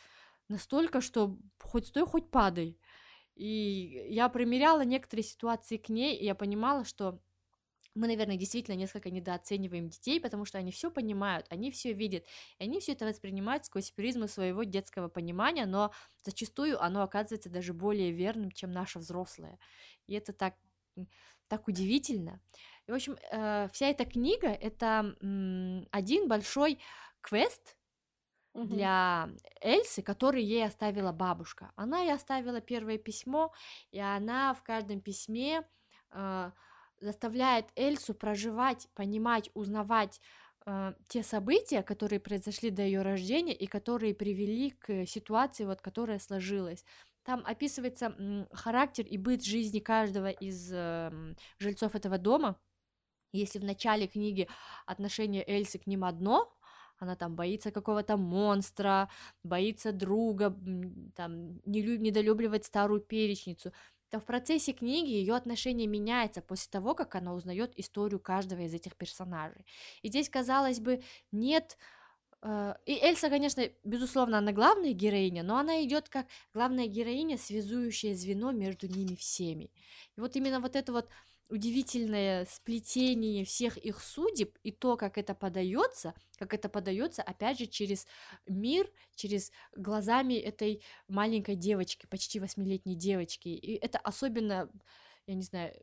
настолько, 0.48 1.02
что 1.02 1.38
хоть 1.60 1.88
стой, 1.88 2.08
хоть 2.08 2.32
падай. 2.32 2.80
И 3.36 4.08
я 4.10 4.28
примеряла 4.30 4.82
некоторые 4.82 5.24
ситуации 5.24 5.78
к 5.78 5.90
ней, 5.90 6.16
и 6.18 6.26
я 6.26 6.34
понимала, 6.34 6.84
что 6.84 7.22
мы, 7.94 8.08
наверное, 8.08 8.38
действительно 8.38 8.76
несколько 8.76 9.10
недооцениваем 9.10 9.90
детей, 9.90 10.20
потому 10.20 10.46
что 10.46 10.58
они 10.58 10.72
все 10.72 10.90
понимают, 10.90 11.46
они 11.50 11.72
все 11.72 11.94
видят, 11.94 12.26
и 12.58 12.64
они 12.64 12.80
все 12.80 12.94
это 12.94 13.06
воспринимают 13.06 13.66
сквозь 13.66 13.92
призму 13.92 14.28
своего 14.28 14.64
детского 14.64 15.10
понимания, 15.10 15.66
но 15.66 15.92
зачастую 16.24 16.82
оно 16.82 17.04
оказывается 17.04 17.50
даже 17.50 17.74
более 17.74 18.12
верным, 18.12 18.52
чем 18.52 18.72
наше 18.72 19.00
взрослое. 19.00 19.60
И 20.08 20.14
это 20.14 20.34
так, 20.34 20.56
так 21.48 21.68
удивительно. 21.68 22.40
И, 22.88 22.92
в 22.92 22.96
общем, 22.96 23.18
э, 23.32 23.68
вся 23.74 23.88
эта 23.88 24.06
книга— 24.06 24.48
это 24.50 25.16
один 25.92 26.28
большой 26.28 26.80
квест, 27.22 27.76
угу. 28.54 28.68
для 28.68 29.30
Эльсы, 29.62 30.02
который 30.02 30.44
ей 30.44 30.66
оставила 30.66 31.12
бабушка. 31.12 31.72
Она 31.76 32.02
ей 32.02 32.14
оставила 32.14 32.62
первое 32.62 32.98
письмо, 32.98 33.52
и 33.92 34.00
она 34.00 34.54
в 34.54 34.64
каждом 34.64 35.02
письме 35.02 35.64
э, 36.12 36.52
заставляет 37.02 37.66
Эльсу 37.76 38.14
проживать, 38.14 38.88
понимать, 38.94 39.50
узнавать 39.54 40.22
э, 40.66 40.94
те 41.08 41.24
события, 41.24 41.84
которые 41.84 42.20
произошли 42.20 42.70
до 42.70 42.84
ее 42.84 43.02
рождения 43.02 43.54
и 43.54 43.68
которые 43.68 44.16
привели 44.16 44.72
к 44.72 45.06
ситуации, 45.06 45.66
вот, 45.66 45.82
которая 45.82 46.20
сложилась. 46.20 46.86
Там 47.24 47.44
описывается 47.46 48.48
характер 48.52 49.06
и 49.06 49.18
быт 49.18 49.44
жизни 49.44 49.80
каждого 49.80 50.30
из 50.30 50.72
э, 50.74 51.36
жильцов 51.60 51.96
этого 51.96 52.18
дома. 52.18 52.60
Если 53.34 53.60
в 53.60 53.64
начале 53.64 54.08
книги 54.08 54.48
отношение 54.86 55.44
Эльсы 55.48 55.80
к 55.80 55.88
ним 55.88 56.04
одно, 56.04 56.54
она 57.02 57.16
там 57.16 57.36
боится 57.36 57.72
какого-то 57.72 58.16
монстра, 58.18 59.10
боится 59.44 59.92
друга, 59.92 60.56
там, 61.16 61.60
не 61.66 61.82
люб, 61.82 62.00
недолюбливает 62.00 62.66
старую 62.66 63.02
перечницу, 63.02 63.74
то 64.12 64.20
в 64.20 64.26
процессе 64.26 64.74
книги 64.74 65.10
ее 65.10 65.36
отношение 65.36 65.88
меняется 65.88 66.42
после 66.42 66.70
того, 66.70 66.94
как 66.94 67.16
она 67.16 67.34
узнает 67.34 67.72
историю 67.80 68.20
каждого 68.20 68.60
из 68.62 68.74
этих 68.74 68.96
персонажей. 68.98 69.66
И 70.02 70.10
здесь, 70.10 70.30
казалось 70.30 70.82
бы, 70.82 71.02
нет 71.32 71.78
э, 72.42 72.76
и 72.86 73.00
Эльса, 73.00 73.30
конечно, 73.30 73.64
безусловно, 73.86 74.40
она 74.40 74.52
главная 74.52 74.92
героиня, 74.92 75.44
но 75.44 75.58
она 75.58 75.82
идет 75.86 76.10
как 76.10 76.28
главная 76.54 76.88
героиня, 76.88 77.38
связующее 77.38 78.14
звено 78.14 78.52
между 78.52 78.88
ними 78.88 79.16
всеми. 79.16 79.72
И 80.18 80.20
вот 80.20 80.36
именно 80.36 80.60
вот 80.60 80.76
это 80.76 80.92
вот 80.92 81.08
удивительное 81.52 82.46
сплетение 82.46 83.44
всех 83.44 83.78
их 83.78 84.02
судеб 84.02 84.58
и 84.64 84.72
то, 84.72 84.96
как 84.96 85.18
это 85.18 85.36
подается, 85.36 86.14
как 86.38 86.54
это 86.54 86.70
подается, 86.70 87.22
опять 87.22 87.60
же, 87.60 87.68
через 87.68 88.08
мир, 88.48 88.90
через 89.16 89.52
глазами 89.76 90.36
этой 90.36 90.82
маленькой 91.08 91.56
девочки, 91.56 92.08
почти 92.08 92.40
восьмилетней 92.40 92.96
девочки. 92.96 93.50
И 93.50 93.76
это 93.76 94.00
особенно, 94.00 94.72
я 95.28 95.36
не 95.36 95.44
знаю, 95.44 95.76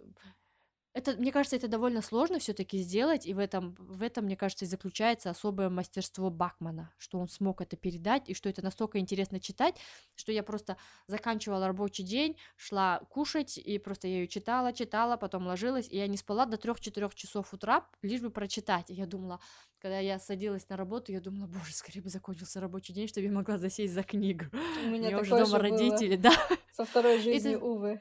это, 0.94 1.12
мне 1.12 1.30
кажется, 1.30 1.56
это 1.56 1.68
довольно 1.68 2.02
сложно 2.02 2.38
все-таки 2.38 2.78
сделать, 2.78 3.26
и 3.26 3.34
в 3.34 3.38
этом, 3.38 3.76
в 3.78 4.02
этом, 4.02 4.24
мне 4.24 4.36
кажется, 4.36 4.64
и 4.64 4.68
заключается 4.68 5.30
особое 5.30 5.68
мастерство 5.68 6.30
Бакмана, 6.30 6.92
что 6.98 7.18
он 7.18 7.28
смог 7.28 7.60
это 7.60 7.76
передать, 7.76 8.28
и 8.28 8.34
что 8.34 8.48
это 8.48 8.62
настолько 8.62 8.98
интересно 8.98 9.38
читать, 9.38 9.76
что 10.16 10.32
я 10.32 10.42
просто 10.42 10.76
заканчивала 11.06 11.66
рабочий 11.66 12.02
день, 12.02 12.36
шла 12.56 13.00
кушать, 13.10 13.58
и 13.58 13.78
просто 13.78 14.08
я 14.08 14.14
ее 14.14 14.28
читала, 14.28 14.72
читала, 14.72 15.16
потом 15.16 15.46
ложилась, 15.46 15.88
и 15.88 15.96
я 15.96 16.06
не 16.06 16.16
спала 16.16 16.46
до 16.46 16.56
3-4 16.56 17.14
часов 17.14 17.52
утра, 17.52 17.86
лишь 18.02 18.20
бы 18.20 18.30
прочитать. 18.30 18.90
И 18.90 18.94
я 18.94 19.06
думала, 19.06 19.40
когда 19.78 19.98
я 19.98 20.18
садилась 20.18 20.68
на 20.68 20.76
работу, 20.76 21.12
я 21.12 21.20
думала, 21.20 21.46
боже, 21.46 21.72
скорее 21.74 22.00
бы 22.00 22.08
закончился 22.08 22.60
рабочий 22.60 22.92
день, 22.92 23.08
чтобы 23.08 23.26
я 23.26 23.32
могла 23.32 23.58
засесть 23.58 23.92
за 23.92 24.02
книгу. 24.02 24.46
У 24.84 24.88
меня, 24.88 25.08
меня 25.08 25.20
уже 25.20 25.38
дома 25.38 25.58
родители, 25.58 26.16
да. 26.16 26.32
Со 26.72 26.84
второй 26.84 27.20
жизни, 27.20 27.54
это... 27.54 27.64
увы. 27.64 28.00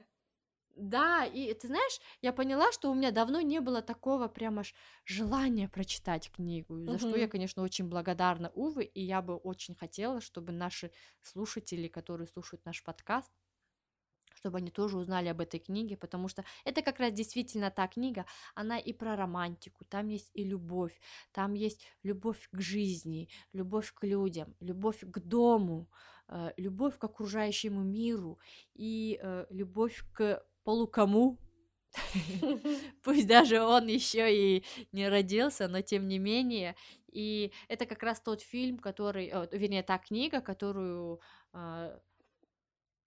Да, 0.78 1.26
и 1.26 1.54
ты 1.56 1.68
знаешь, 1.68 2.00
я 2.22 2.32
поняла, 2.32 2.72
что 2.72 2.92
у 2.92 2.94
меня 2.94 3.12
давно 3.12 3.42
не 3.42 3.60
было 3.62 3.82
такого 3.82 4.28
прям 4.28 4.60
аж 4.60 4.76
желания 5.06 5.68
прочитать 5.68 6.30
книгу, 6.32 6.80
за 6.86 7.00
что 7.00 7.16
я, 7.18 7.28
конечно, 7.28 7.64
очень 7.64 7.90
благодарна 7.90 8.52
Увы, 8.54 8.84
и 8.84 9.02
я 9.02 9.22
бы 9.24 9.36
очень 9.36 9.76
хотела, 9.76 10.22
чтобы 10.22 10.52
наши 10.52 10.92
слушатели, 11.22 11.88
которые 11.88 12.28
слушают 12.28 12.64
наш 12.66 12.84
подкаст, 12.84 13.32
чтобы 14.36 14.60
они 14.60 14.70
тоже 14.70 14.98
узнали 14.98 15.30
об 15.30 15.42
этой 15.42 15.60
книге, 15.60 15.98
потому 15.98 16.28
что 16.28 16.44
это 16.64 16.84
как 16.84 17.00
раз 17.00 17.12
действительно 17.12 17.72
та 17.72 17.88
книга, 17.88 18.26
она 18.54 18.78
и 18.78 18.94
про 18.94 19.16
романтику, 19.16 19.84
там 19.86 20.08
есть 20.10 20.30
и 20.36 20.44
любовь, 20.44 21.00
там 21.32 21.54
есть 21.54 21.88
любовь 22.04 22.48
к 22.52 22.62
жизни, 22.62 23.30
любовь 23.54 23.92
к 23.94 24.04
людям, 24.04 24.56
любовь 24.60 25.00
к 25.02 25.20
дому, 25.20 25.90
э, 26.28 26.52
любовь 26.58 27.00
к 27.00 27.04
окружающему 27.04 27.84
миру 27.84 28.38
и 28.76 29.20
э, 29.20 29.48
любовь 29.50 30.04
к 30.14 30.44
полукому. 30.68 31.38
Пусть 33.02 33.26
даже 33.26 33.62
он 33.62 33.88
еще 33.88 34.28
и 34.30 34.66
не 34.92 35.08
родился, 35.08 35.70
но 35.70 35.82
тем 35.82 36.10
не 36.10 36.20
менее. 36.20 36.76
И 37.10 37.54
это 37.70 37.86
как 37.86 38.04
раз 38.04 38.20
тот 38.20 38.42
фильм, 38.42 38.78
который, 38.78 39.32
вернее, 39.54 39.82
та 39.82 39.98
книга, 39.98 40.42
которую, 40.42 41.22
а, 41.54 41.98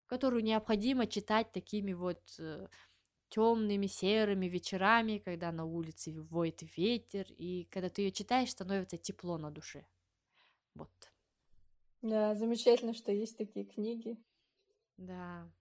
которую 0.07 0.42
необходимо 0.42 1.07
читать 1.07 1.53
такими 1.53 1.92
вот 1.92 2.23
э, 2.38 2.68
темными 3.29 3.88
серыми 3.88 4.46
вечерами, 4.46 5.18
когда 5.18 5.53
на 5.53 5.66
улице 5.66 6.18
воет 6.18 6.62
ветер, 6.79 7.27
и 7.29 7.68
когда 7.70 7.90
ты 7.90 8.03
ее 8.03 8.11
читаешь, 8.11 8.53
становится 8.53 8.96
тепло 8.96 9.37
на 9.37 9.51
душе. 9.51 9.85
Вот. 10.75 11.12
Да, 12.01 12.35
замечательно, 12.35 12.94
что 12.94 13.12
есть 13.12 13.37
такие 13.37 13.66
книги. 13.66 14.16
Да. 14.96 15.53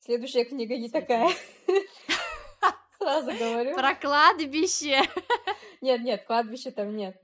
Следующая 0.00 0.44
книга 0.44 0.76
не 0.76 0.88
такая. 0.88 1.30
Сразу 2.98 3.30
говорю. 3.32 3.74
Про 3.74 3.94
кладбище. 3.94 5.00
Нет, 5.80 6.02
нет, 6.02 6.24
кладбища 6.24 6.72
там 6.72 6.96
нет. 6.96 7.16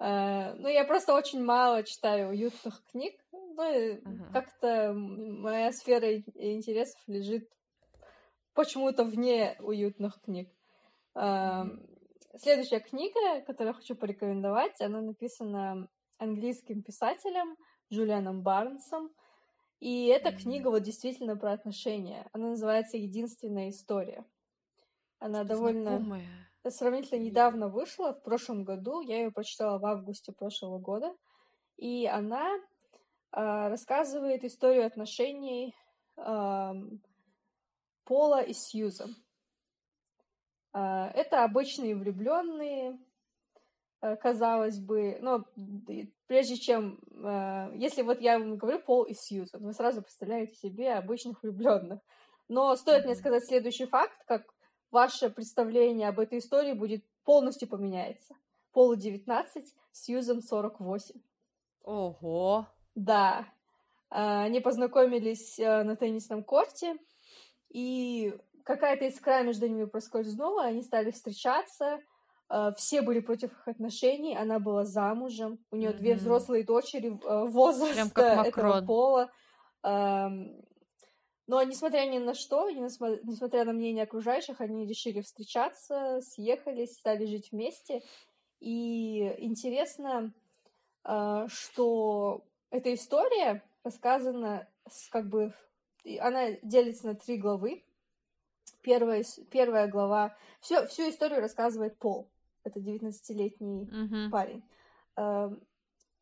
А, 0.00 0.54
ну, 0.54 0.66
я 0.66 0.82
просто 0.82 1.14
очень 1.14 1.44
мало 1.44 1.84
читаю 1.84 2.30
уютных 2.30 2.82
книг. 2.90 3.14
Ну, 3.30 4.00
как-то 4.32 4.92
моя 4.92 5.70
сфера 5.70 6.16
интересов 6.16 7.00
лежит 7.06 7.48
почему-то 8.54 9.04
вне 9.04 9.56
уютных 9.60 10.20
книг. 10.20 10.50
А, 11.14 11.66
следующая 12.36 12.80
книга, 12.80 13.42
которую 13.42 13.74
я 13.74 13.74
хочу 13.74 13.94
порекомендовать, 13.94 14.80
она 14.80 15.00
написана 15.00 15.88
английским 16.18 16.82
писателем 16.82 17.56
Джулианом 17.92 18.42
Барнсом. 18.42 19.12
И 19.82 20.06
эта 20.06 20.30
книга 20.30 20.68
вот 20.68 20.84
действительно 20.84 21.36
про 21.36 21.50
отношения. 21.50 22.28
Она 22.32 22.50
называется 22.50 22.96
«Единственная 22.96 23.70
история». 23.70 24.24
Она 25.18 25.42
довольно 25.42 25.98
Знакомая. 25.98 26.28
сравнительно 26.68 27.18
недавно 27.18 27.66
вышла, 27.66 28.14
в 28.14 28.22
прошлом 28.22 28.62
году. 28.62 29.00
Я 29.00 29.22
ее 29.22 29.32
прочитала 29.32 29.80
в 29.80 29.84
августе 29.84 30.30
прошлого 30.30 30.78
года. 30.78 31.12
И 31.78 32.06
она 32.06 32.54
э, 32.54 32.60
рассказывает 33.32 34.44
историю 34.44 34.86
отношений 34.86 35.74
э, 36.16 36.72
Пола 38.04 38.40
и 38.40 38.52
Сьюзан. 38.52 39.16
Э, 40.74 41.06
это 41.12 41.42
обычные 41.42 41.96
влюбленные, 41.96 43.00
казалось 44.16 44.80
бы, 44.80 45.18
но 45.20 45.44
прежде 46.26 46.56
чем, 46.56 46.98
э, 47.24 47.72
если 47.76 48.02
вот 48.02 48.20
я 48.20 48.38
вам 48.38 48.56
говорю 48.56 48.80
Пол 48.80 49.04
и 49.04 49.14
Сьюзан, 49.14 49.62
вы 49.62 49.72
сразу 49.72 50.02
представляете 50.02 50.54
себе 50.56 50.94
обычных 50.94 51.40
влюбленных. 51.42 52.00
Но 52.48 52.74
стоит 52.74 53.04
мне 53.04 53.14
сказать 53.14 53.46
следующий 53.46 53.86
факт, 53.86 54.16
как 54.26 54.42
ваше 54.90 55.30
представление 55.30 56.08
об 56.08 56.18
этой 56.18 56.38
истории 56.38 56.72
будет 56.72 57.04
полностью 57.24 57.68
поменяется. 57.68 58.34
Полу 58.72 58.96
19, 58.96 59.72
Сьюзан 59.92 60.42
48. 60.42 61.20
Ого! 61.84 62.66
Да. 62.96 63.46
Э, 64.10 64.42
они 64.42 64.58
познакомились 64.58 65.58
на 65.58 65.94
теннисном 65.94 66.42
корте, 66.42 66.96
и 67.68 68.34
какая-то 68.64 69.06
искра 69.06 69.44
между 69.44 69.68
ними 69.68 69.84
проскользнула, 69.84 70.64
они 70.64 70.82
стали 70.82 71.12
встречаться, 71.12 72.00
Э, 72.00 72.11
все 72.76 73.00
были 73.00 73.20
против 73.20 73.50
их 73.50 73.68
отношений, 73.68 74.36
она 74.36 74.58
была 74.58 74.84
замужем, 74.84 75.58
у 75.70 75.76
нее 75.76 75.90
mm-hmm. 75.90 75.96
две 75.96 76.14
взрослые 76.14 76.64
дочери 76.64 77.08
э, 77.08 77.46
возраста 77.48 78.44
этого 78.46 78.84
пола. 78.84 79.30
Эм, 79.82 80.62
но 81.46 81.62
несмотря 81.62 82.06
ни 82.06 82.18
на 82.18 82.34
что, 82.34 82.68
несмотря 82.68 83.64
на 83.64 83.72
мнение 83.72 84.04
окружающих, 84.04 84.60
они 84.60 84.86
решили 84.86 85.22
встречаться, 85.22 86.20
съехались, 86.20 86.92
стали 86.92 87.24
жить 87.24 87.52
вместе. 87.52 88.02
И 88.60 89.34
интересно, 89.38 90.34
э, 91.04 91.46
что 91.48 92.44
эта 92.70 92.92
история 92.92 93.62
рассказана 93.82 94.68
как 95.10 95.28
бы... 95.28 95.54
Она 96.20 96.50
делится 96.62 97.06
на 97.06 97.14
три 97.14 97.38
главы. 97.38 97.82
Первая, 98.82 99.24
первая 99.50 99.88
глава... 99.88 100.36
Всё, 100.60 100.86
всю 100.86 101.08
историю 101.08 101.40
рассказывает 101.40 101.96
Пол 101.96 102.28
это 102.64 102.80
19-летний 102.80 103.84
mm-hmm. 103.84 104.30
парень. 104.30 104.62
Эм, 105.16 105.60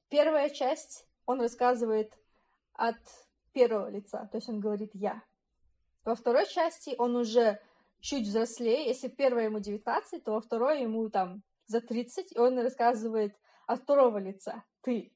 первая 0.09 0.50
часть, 0.50 1.07
он 1.26 1.40
рассказывает 1.40 2.18
от 2.74 2.98
первого 3.53 3.88
лица, 3.88 4.29
то 4.31 4.38
есть 4.38 4.48
он 4.48 4.61
говорит 4.61 4.90
«я». 4.94 5.22
Во 6.05 6.14
второй 6.14 6.46
части 6.46 6.94
он 6.98 7.16
уже 7.16 7.61
чуть 8.00 8.26
взрослее, 8.26 8.87
если 8.87 9.09
в 9.09 9.16
первой 9.16 9.44
ему 9.44 9.61
19, 9.61 10.24
то 10.24 10.33
во 10.33 10.40
второй 10.40 10.83
ему 10.83 11.11
там 11.11 11.42
за 11.66 11.81
30, 11.81 12.33
и 12.33 12.38
он 12.38 12.59
рассказывает 12.59 13.37
от 13.66 13.83
второго 13.83 14.18
лица 14.18 14.64
«ты», 14.81 15.12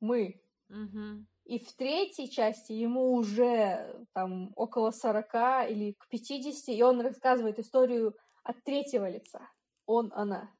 «мы». 0.00 0.40
Mm-hmm. 0.70 1.24
И 1.44 1.58
в 1.58 1.74
третьей 1.74 2.30
части 2.30 2.72
ему 2.72 3.14
уже 3.14 4.06
там 4.12 4.52
около 4.54 4.92
40 4.92 5.70
или 5.70 5.92
к 5.98 6.08
50, 6.08 6.68
и 6.68 6.82
он 6.82 7.00
рассказывает 7.00 7.58
историю 7.58 8.16
от 8.44 8.62
третьего 8.62 9.08
лица 9.08 9.48
он, 9.92 10.12
она. 10.14 10.50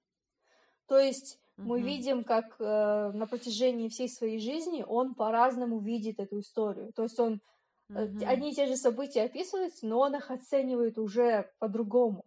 То 0.87 0.99
есть 0.99 1.39
mm-hmm. 1.39 1.65
мы 1.65 1.81
видим, 1.81 2.25
как 2.25 2.57
э, 2.59 3.13
на 3.15 3.27
протяжении 3.27 3.89
всей 3.89 4.09
своей 4.09 4.39
жизни 4.39 4.85
он 4.87 5.15
по-разному 5.15 5.81
видит 5.81 6.21
эту 6.21 6.41
историю. 6.41 6.93
То 6.93 7.05
есть 7.05 7.19
он 7.19 7.41
mm-hmm. 7.91 8.25
одни 8.27 8.51
и 8.51 8.55
те 8.55 8.67
же 8.67 8.77
события 8.77 9.23
описывает, 9.23 9.73
но 9.83 10.01
он 10.01 10.17
их 10.17 10.31
оценивает 10.31 10.99
уже 10.99 11.51
по-другому. 11.59 12.25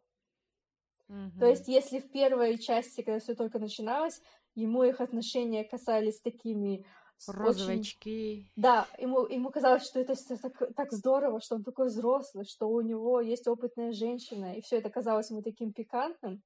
Mm-hmm. 1.09 1.39
То 1.39 1.45
есть, 1.45 1.67
если 1.67 1.99
в 1.99 2.11
первой 2.11 2.57
части, 2.57 3.01
когда 3.01 3.19
все 3.19 3.35
только 3.35 3.59
начиналось, 3.59 4.21
ему 4.55 4.83
их 4.83 5.01
отношения 5.01 5.63
касались 5.63 6.19
такими 6.21 6.85
розовые 7.27 7.79
очки. 7.79 8.49
Да, 8.55 8.87
ему, 8.97 9.25
ему 9.27 9.49
казалось, 9.49 9.85
что 9.85 9.99
это 9.99 10.15
так, 10.41 10.75
так 10.75 10.91
здорово, 10.91 11.39
что 11.41 11.55
он 11.55 11.63
такой 11.63 11.87
взрослый, 11.87 12.45
что 12.45 12.67
у 12.67 12.81
него 12.81 13.21
есть 13.21 13.47
опытная 13.47 13.91
женщина, 13.91 14.55
и 14.55 14.61
все 14.61 14.77
это 14.77 14.89
казалось 14.89 15.29
ему 15.29 15.41
таким 15.41 15.71
пикантным 15.71 16.41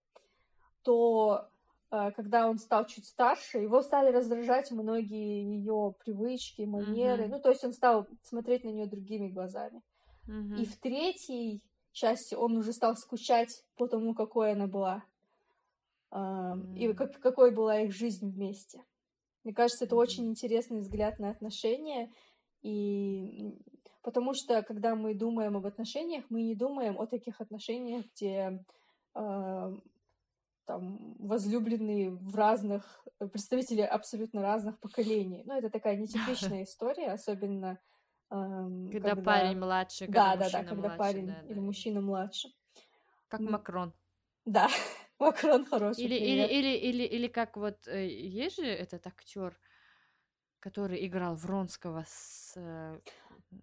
то 0.83 1.49
э, 1.91 2.11
когда 2.15 2.49
он 2.49 2.57
стал 2.57 2.85
чуть 2.85 3.05
старше, 3.05 3.59
его 3.59 3.81
стали 3.81 4.11
раздражать 4.11 4.71
многие 4.71 5.43
ее 5.43 5.93
привычки, 6.03 6.63
манеры. 6.63 7.23
Mm-hmm. 7.23 7.29
Ну, 7.29 7.39
то 7.39 7.49
есть 7.49 7.63
он 7.63 7.73
стал 7.73 8.07
смотреть 8.23 8.63
на 8.63 8.69
нее 8.69 8.85
другими 8.85 9.29
глазами. 9.29 9.81
Mm-hmm. 10.27 10.61
И 10.61 10.65
в 10.65 10.77
третьей 10.77 11.61
части 11.91 12.35
он 12.35 12.57
уже 12.57 12.73
стал 12.73 12.95
скучать 12.95 13.63
по 13.75 13.87
тому, 13.87 14.13
какой 14.13 14.53
она 14.53 14.67
была. 14.67 15.03
Mm-hmm. 16.11 16.77
И 16.77 16.93
как, 16.93 17.19
какой 17.19 17.51
была 17.51 17.81
их 17.81 17.93
жизнь 17.93 18.31
вместе. 18.31 18.83
Мне 19.43 19.53
кажется, 19.53 19.85
это 19.85 19.95
mm-hmm. 19.95 19.99
очень 19.99 20.27
интересный 20.27 20.79
взгляд 20.79 21.19
на 21.19 21.29
отношения. 21.29 22.11
И 22.61 23.57
потому 24.01 24.33
что, 24.33 24.61
когда 24.63 24.95
мы 24.95 25.13
думаем 25.13 25.57
об 25.57 25.65
отношениях, 25.65 26.25
мы 26.29 26.41
не 26.41 26.55
думаем 26.55 26.99
о 26.99 27.05
таких 27.05 27.41
отношениях, 27.41 28.05
где 28.15 28.63
там 30.69 31.15
возлюбленные 31.17 32.11
в 32.11 32.35
разных, 32.35 32.83
э, 33.19 33.27
представители 33.27 33.81
абсолютно 33.81 34.43
разных 34.43 34.79
поколений. 34.79 35.41
Ну, 35.47 35.57
это 35.57 35.71
такая 35.71 35.97
нетипичная 35.97 36.63
история, 36.69 37.11
особенно... 37.11 37.79
Эм, 38.29 38.87
когда, 38.91 39.15
когда 39.15 39.23
парень 39.23 39.57
младше, 39.57 40.05
когда 40.05 40.35
Да, 40.35 40.43
да, 40.43 40.49
да, 40.51 40.63
когда 40.63 40.89
младше, 40.89 40.97
парень 40.99 41.25
да, 41.25 41.41
или 41.49 41.59
мужчина 41.59 42.01
младше. 42.01 42.49
Как 43.27 43.39
Макрон. 43.39 43.93
Да, 44.45 44.67
Макрон 45.19 45.65
хороший 45.65 46.03
или, 46.03 46.13
или, 46.13 46.45
или, 46.47 46.77
или, 46.77 47.03
или 47.03 47.27
как 47.27 47.57
вот 47.57 47.87
э, 47.87 48.07
есть 48.07 48.57
же 48.57 48.67
этот 48.67 49.07
актер, 49.07 49.59
который 50.59 51.03
играл 51.07 51.33
Вронского 51.33 52.05
с 52.07 52.53
э, 52.57 52.99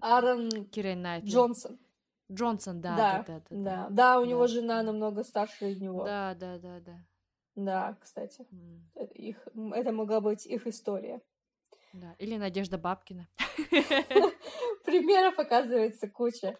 Аарон 0.01 0.51
Кирой 0.67 0.97
Найтли. 0.97 1.31
Джонсон. 1.31 1.79
Джонсон, 2.31 2.81
да, 2.81 2.97
Да, 2.97 3.25
да, 3.27 3.41
да, 3.41 3.41
да. 3.51 3.57
Да, 3.65 3.87
да, 3.91 4.19
у 4.21 4.25
Да. 4.25 4.29
него 4.31 4.47
жена 4.47 4.83
намного 4.83 5.23
старше 5.25 5.75
него. 5.75 6.05
Да, 6.05 6.35
да, 6.35 6.59
да, 6.59 6.81
да. 6.81 6.99
Да, 7.55 7.97
кстати. 8.01 8.47
Это, 8.95 9.15
их, 9.15 9.47
это 9.75 9.93
могла 9.93 10.21
быть 10.21 10.45
их 10.47 10.67
история. 10.67 11.21
Да. 11.93 12.15
Или 12.19 12.37
Надежда 12.37 12.79
Бабкина. 12.79 13.29
Примеров 14.85 15.39
оказывается 15.39 16.09
куча. 16.09 16.59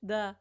Да. 0.00 0.36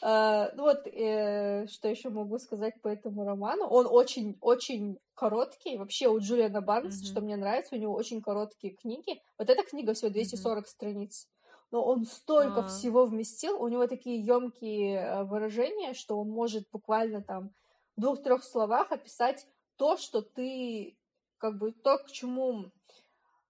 А, 0.00 0.50
ну 0.54 0.62
вот, 0.62 0.86
э, 0.86 1.66
что 1.68 1.88
еще 1.88 2.08
могу 2.10 2.38
сказать 2.38 2.80
по 2.82 2.88
этому 2.88 3.24
роману? 3.24 3.66
Он 3.66 3.86
очень-очень 3.86 4.98
короткий. 5.14 5.76
Вообще 5.76 6.08
у 6.08 6.18
Джулиана 6.18 6.60
Барнса, 6.60 6.98
Мгм. 6.98 7.04
что 7.04 7.20
мне 7.20 7.36
нравится, 7.36 7.76
у 7.76 7.78
него 7.78 7.94
очень 7.94 8.20
короткие 8.22 8.74
книги. 8.74 9.20
Вот 9.38 9.50
эта 9.50 9.62
книга 9.62 9.92
всего 9.94 10.10
240 10.10 10.66
страниц. 10.66 11.28
Но 11.72 11.82
он 11.82 12.04
столько 12.04 12.60
А. 12.60 12.64
всего 12.64 13.06
вместил, 13.06 13.60
у 13.60 13.66
него 13.66 13.86
такие 13.86 14.20
емкие 14.20 15.24
выражения, 15.24 15.94
что 15.94 16.18
он 16.18 16.28
может 16.28 16.68
буквально 16.70 17.22
там 17.22 17.50
в 17.96 18.00
двух-трех 18.02 18.44
словах 18.44 18.92
описать 18.92 19.46
то, 19.76 19.96
что 19.96 20.20
ты 20.20 20.96
как 21.38 21.58
бы 21.58 21.72
то, 21.72 21.96
к 21.98 22.08
чему 22.08 22.70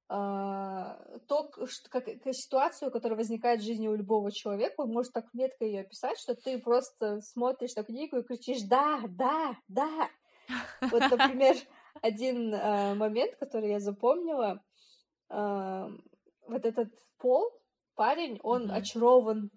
а, 0.08 0.98
то, 1.26 1.50
ш- 1.66 1.88
как, 1.90 2.04
ситуацию, 2.32 2.92
которая 2.92 3.16
возникает 3.18 3.60
в 3.60 3.64
жизни 3.64 3.88
у 3.88 3.94
любого 3.94 4.30
человека, 4.30 4.82
он 4.82 4.92
может 4.92 5.12
так 5.12 5.26
метко 5.34 5.64
ее 5.64 5.80
описать, 5.80 6.18
что 6.18 6.34
ты 6.36 6.58
просто 6.58 7.20
смотришь 7.20 7.74
на 7.74 7.82
книгу 7.82 8.18
и 8.18 8.22
кричишь 8.22 8.62
«Да, 8.62 9.00
да, 9.08 9.56
да!» 9.68 10.08
Вот, 10.90 11.02
например, 11.10 11.56
один 12.02 12.54
а, 12.54 12.94
момент, 12.94 13.36
который 13.36 13.70
я 13.70 13.80
запомнила, 13.80 14.62
вот 15.28 16.66
этот 16.66 16.92
Пол, 17.16 17.61
парень, 17.94 18.38
он 18.42 18.70
Мгм. 18.70 18.70
очарован 18.70 19.50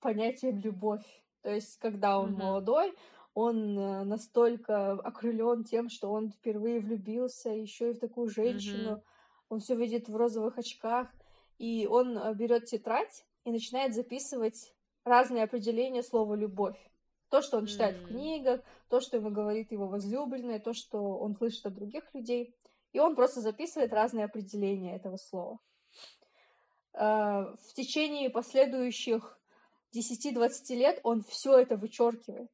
понятием 0.00 0.58
любовь. 0.58 1.04
То 1.42 1.50
есть, 1.50 1.78
когда 1.78 2.20
он 2.20 2.32
Мгм. 2.32 2.36
молодой, 2.36 2.94
он 3.34 3.78
э, 3.78 4.04
настолько 4.04 4.92
окрылен 4.92 5.64
тем, 5.64 5.88
что 5.88 6.10
он 6.12 6.30
впервые 6.30 6.80
влюбился 6.80 7.50
еще 7.50 7.90
и 7.90 7.94
в 7.94 8.00
такую 8.00 8.28
женщину. 8.28 8.98
Мгм. 8.98 9.02
Он 9.48 9.60
все 9.60 9.74
видит 9.76 10.08
в 10.08 10.16
розовых 10.16 10.58
очках, 10.58 11.08
и 11.58 11.86
он 11.86 12.16
э, 12.18 12.34
берет 12.34 12.66
тетрадь 12.66 13.24
и 13.44 13.50
начинает 13.50 13.94
записывать 13.94 14.74
разные 15.04 15.44
определения 15.44 16.02
слова 16.02 16.34
любовь. 16.34 16.78
То, 17.30 17.42
что 17.42 17.58
он 17.58 17.66
читает 17.66 17.98
в 17.98 18.02
М. 18.02 18.08
книгах, 18.08 18.60
то, 18.88 19.00
что 19.00 19.16
ему 19.16 19.30
говорит 19.30 19.70
его 19.72 19.86
возлюбленная, 19.86 20.58
то, 20.58 20.72
что 20.72 21.18
он 21.18 21.34
слышит 21.34 21.64
от 21.66 21.74
других 21.74 22.12
людей. 22.14 22.54
И 22.92 22.98
он 22.98 23.14
просто 23.14 23.40
записывает 23.40 23.92
разные 23.92 24.24
определения 24.24 24.96
этого 24.96 25.16
слова. 25.16 25.60
Э, 26.94 27.54
В 27.68 27.72
течение 27.74 28.30
последующих 28.30 29.38
10-20 29.94 30.48
лет 30.76 31.00
он 31.02 31.22
все 31.22 31.58
это 31.58 31.76
вычеркивает. 31.76 32.50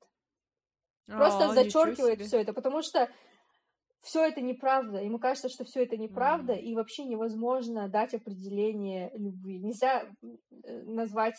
Просто 1.07 1.47
А, 1.47 1.55
зачеркивает 1.55 2.21
все 2.23 2.41
это, 2.41 2.53
потому 2.53 2.83
что 2.83 3.09
все 4.01 4.25
это 4.27 4.41
неправда. 4.41 4.99
Ему 5.01 5.19
кажется, 5.19 5.49
что 5.49 5.65
все 5.65 5.85
это 5.85 5.97
неправда, 5.97 6.53
М. 6.55 6.59
и 6.59 6.75
вообще 6.75 7.05
невозможно 7.05 7.89
дать 7.89 8.15
определение 8.15 9.11
любви. 9.15 9.59
Нельзя 9.59 10.05
э, 10.65 10.83
назвать 10.83 11.35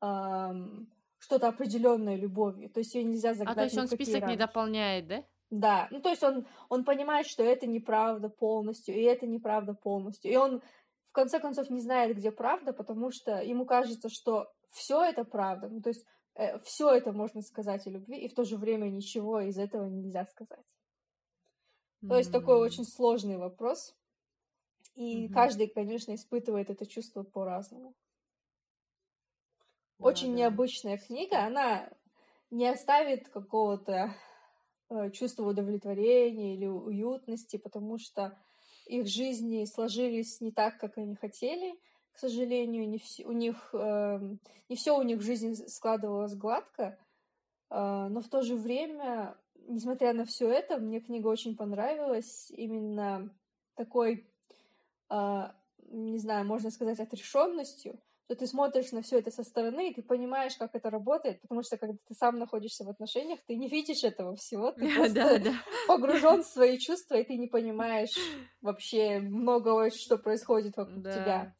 ам, 0.00 0.88
что-то 1.18 1.48
определенное 1.48 2.16
любовью. 2.16 2.70
То 2.70 2.80
есть 2.80 2.94
ее 2.94 3.04
нельзя 3.04 3.30
А 3.30 3.34
загнать 3.34 3.56
то 3.56 3.62
есть 3.64 3.78
он 3.78 3.86
список 3.88 4.14
не 4.14 4.20
рамки. 4.20 4.38
дополняет, 4.38 5.06
да? 5.06 5.24
Да, 5.50 5.88
ну 5.90 6.00
то 6.00 6.08
есть 6.10 6.22
он, 6.22 6.46
он 6.68 6.84
понимает, 6.84 7.26
что 7.26 7.42
это 7.44 7.66
неправда 7.66 8.28
полностью, 8.28 8.94
и 8.96 9.02
это 9.02 9.26
неправда 9.26 9.74
полностью. 9.74 10.30
И 10.32 10.36
он 10.36 10.60
конце 11.14 11.40
концов 11.40 11.70
не 11.70 11.80
знает, 11.80 12.16
где 12.16 12.30
правда, 12.30 12.72
потому 12.72 13.10
что 13.10 13.40
ему 13.42 13.64
кажется, 13.64 14.08
что 14.08 14.52
все 14.70 15.02
это 15.02 15.24
правда. 15.24 15.68
Ну 15.68 15.80
то 15.80 15.88
есть 15.90 16.04
все 16.64 16.90
это 16.90 17.12
можно 17.12 17.42
сказать 17.42 17.86
о 17.86 17.90
любви, 17.90 18.18
и 18.18 18.28
в 18.28 18.34
то 18.34 18.44
же 18.44 18.56
время 18.56 18.88
ничего 18.88 19.40
из 19.40 19.56
этого 19.56 19.86
нельзя 19.86 20.24
сказать. 20.26 20.64
То 22.08 22.18
есть 22.18 22.32
такой 22.32 22.58
очень 22.58 22.84
сложный 22.84 23.38
вопрос. 23.38 23.94
И 24.94 25.28
Мгм. 25.28 25.34
каждый, 25.34 25.68
конечно, 25.68 26.14
испытывает 26.14 26.70
это 26.70 26.86
чувство 26.86 27.22
по-разному. 27.22 27.94
Да, 29.98 30.06
Очень 30.06 30.30
да. 30.30 30.36
необычная 30.36 30.98
книга, 30.98 31.44
она 31.46 31.88
не 32.50 32.68
оставит 32.68 33.28
какого-то 33.28 34.14
э, 34.90 35.10
чувства 35.10 35.48
удовлетворения 35.48 36.54
или 36.54 36.66
уютности, 36.66 37.56
потому 37.56 37.98
что 37.98 38.38
их 38.86 39.06
жизни 39.06 39.64
сложились 39.64 40.40
не 40.40 40.52
так, 40.52 40.78
как 40.78 40.98
они 40.98 41.14
хотели. 41.16 41.78
К 42.12 42.18
сожалению, 42.18 42.88
не 42.88 42.98
вс- 42.98 43.24
у 43.24 43.32
них 43.32 43.70
эм, 43.74 44.38
не 44.68 44.76
все 44.76 44.96
у 44.96 45.02
них 45.02 45.18
в 45.18 45.22
жизни 45.22 45.54
складывалось 45.54 46.34
гладко, 46.34 46.98
А, 47.70 48.08
но 48.08 48.20
в 48.20 48.28
то 48.28 48.42
же 48.42 48.56
время, 48.56 49.36
несмотря 49.68 50.12
на 50.12 50.24
все 50.24 50.48
это, 50.50 50.78
мне 50.78 51.00
книга 51.00 51.28
очень 51.28 51.56
понравилась 51.56 52.50
именно 52.50 53.30
такой, 53.74 54.26
а, 55.08 55.54
не 55.90 56.18
знаю, 56.18 56.46
можно 56.46 56.70
сказать, 56.70 57.00
отрешенностью, 57.00 57.98
что 58.24 58.36
ты 58.36 58.46
смотришь 58.46 58.92
на 58.92 59.02
все 59.02 59.18
это 59.18 59.30
со 59.30 59.42
стороны, 59.42 59.90
и 59.90 59.94
ты 59.94 60.02
понимаешь, 60.02 60.56
как 60.56 60.74
это 60.74 60.88
работает, 60.88 61.40
потому 61.42 61.62
что 61.62 61.76
когда 61.76 61.96
ты 62.06 62.14
сам 62.14 62.38
находишься 62.38 62.84
в 62.84 62.88
отношениях, 62.88 63.40
ты 63.46 63.54
не 63.54 63.68
видишь 63.68 64.02
этого 64.02 64.34
всего, 64.36 64.72
ты 64.72 64.88
просто 64.94 65.54
погружен 65.86 66.42
в 66.42 66.46
свои 66.46 66.78
чувства, 66.80 67.16
и 67.16 67.24
ты 67.24 67.36
не 67.36 67.48
понимаешь 67.48 68.14
вообще 68.62 69.20
много 69.20 69.90
что 69.90 70.16
происходит 70.16 70.76
вокруг 70.76 71.04
тебя. 71.04 71.54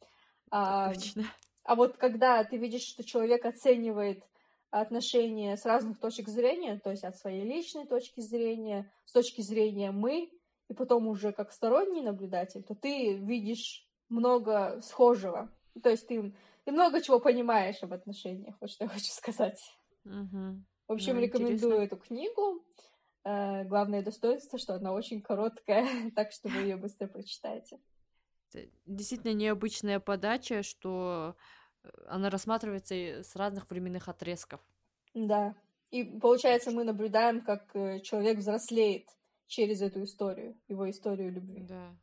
А, 0.49 0.93
Точно. 0.93 1.25
а 1.63 1.75
вот 1.75 1.97
когда 1.97 2.43
ты 2.43 2.57
видишь, 2.57 2.83
что 2.83 3.03
человек 3.03 3.45
оценивает 3.45 4.23
отношения 4.71 5.57
с 5.57 5.65
разных 5.65 5.99
точек 5.99 6.27
зрения, 6.27 6.79
то 6.83 6.89
есть 6.89 7.03
от 7.03 7.17
своей 7.17 7.43
личной 7.43 7.85
точки 7.85 8.21
зрения, 8.21 8.91
с 9.05 9.11
точки 9.13 9.41
зрения 9.41 9.91
мы, 9.91 10.31
и 10.67 10.73
потом 10.73 11.07
уже 11.07 11.31
как 11.31 11.51
сторонний 11.51 12.01
наблюдатель, 12.01 12.63
то 12.63 12.73
ты 12.73 13.13
видишь 13.13 13.87
много 14.09 14.81
схожего. 14.81 15.49
То 15.81 15.89
есть 15.89 16.07
ты, 16.07 16.33
ты 16.63 16.71
много 16.71 17.01
чего 17.01 17.19
понимаешь 17.19 17.81
об 17.83 17.93
отношениях, 17.93 18.55
вот 18.61 18.69
что 18.69 18.85
я 18.85 18.89
хочу 18.89 19.11
сказать. 19.11 19.61
Мгм. 20.03 20.65
В 20.87 20.93
общем, 20.93 21.15
Ну, 21.15 21.21
рекомендую 21.21 21.55
интересно. 21.55 21.83
эту 21.83 21.97
книгу. 21.97 22.63
Э, 23.23 23.63
Главное 23.65 24.03
достоинство, 24.03 24.59
что 24.59 24.75
она 24.75 24.93
очень 24.93 25.21
короткая, 25.21 25.85
так 26.15 26.31
что 26.31 26.49
вы 26.49 26.61
ее 26.61 26.77
быстро 26.77 27.07
прочитаете. 27.07 27.79
Это 28.53 28.69
действительно 28.85 29.33
необычная 29.33 29.99
подача, 29.99 30.63
что 30.63 31.35
э, 31.83 31.89
она 32.07 32.29
рассматривается 32.29 32.93
с 33.23 33.35
разных 33.35 33.69
временных 33.69 34.07
отрезков. 34.07 34.61
Да. 35.13 35.55
И 35.91 36.03
получается, 36.03 36.71
мы 36.71 36.83
наблюдаем, 36.83 37.41
как 37.41 37.75
э, 37.75 37.99
человек 38.01 38.37
взрослеет 38.37 39.09
через 39.47 39.81
эту 39.81 40.03
историю, 40.03 40.57
его 40.67 40.89
историю 40.89 41.31
любви. 41.31 41.61
Да. 41.61 41.95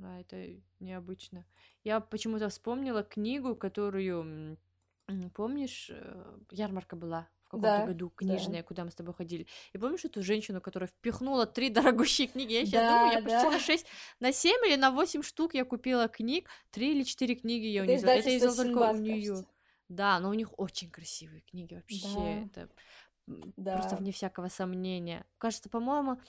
Да, 0.00 0.18
это 0.18 0.46
необычно. 0.80 1.44
Я 1.84 2.00
почему-то 2.00 2.48
вспомнила 2.48 3.02
книгу, 3.02 3.54
которую, 3.54 4.56
помнишь, 5.34 5.90
э, 5.92 6.38
ярмарка 6.50 6.96
была 6.96 7.28
в 7.42 7.44
каком-то 7.50 7.66
Да, 7.80 7.86
году, 7.86 8.08
да. 8.08 8.14
книжная, 8.16 8.62
куда 8.62 8.84
мы 8.84 8.90
с 8.90 8.94
тобой 8.94 9.12
ходили. 9.12 9.46
И 9.74 9.78
помнишь 9.78 10.04
эту 10.06 10.22
женщину, 10.22 10.62
которая 10.62 10.88
впихнула 10.88 11.44
три 11.46 11.68
дорогущие 12.08 12.28
книги? 12.28 12.52
Я 12.54 12.64
сейчас 12.64 12.88
думаю, 12.90 13.12
я 13.12 13.20
Да, 13.20 13.24
почти 13.24 13.44
да. 13.44 13.50
на 13.50 13.58
6, 13.60 13.86
на 14.20 14.32
7 14.32 14.66
или 14.66 14.76
на 14.76 14.90
8 14.90 15.22
штук 15.22 15.52
я 15.54 15.64
купила 15.66 16.08
книг, 16.08 16.48
три 16.70 16.92
или 16.92 17.02
четыре 17.02 17.34
книги 17.34 17.66
я 17.66 17.82
у 17.82 17.84
Это 17.84 17.92
нее 17.92 17.98
взяла. 17.98 18.14
Это 18.14 18.30
я 18.30 18.36
взяла 18.38 18.54
только 18.56 18.78
у 18.92 18.96
нее. 18.96 19.44
Да, 19.88 20.18
но 20.20 20.30
у 20.30 20.34
них 20.34 20.58
очень 20.58 20.90
красивые 20.90 21.42
книги 21.42 21.74
вообще. 21.74 22.08
Да. 22.14 22.62
Это 22.62 22.70
м, 23.28 23.52
просто 23.64 23.90
Да. 23.90 23.96
вне 23.96 24.12
всякого 24.12 24.48
сомнения. 24.48 25.26
Кажется, 25.38 25.68
по-моему, 25.68 26.20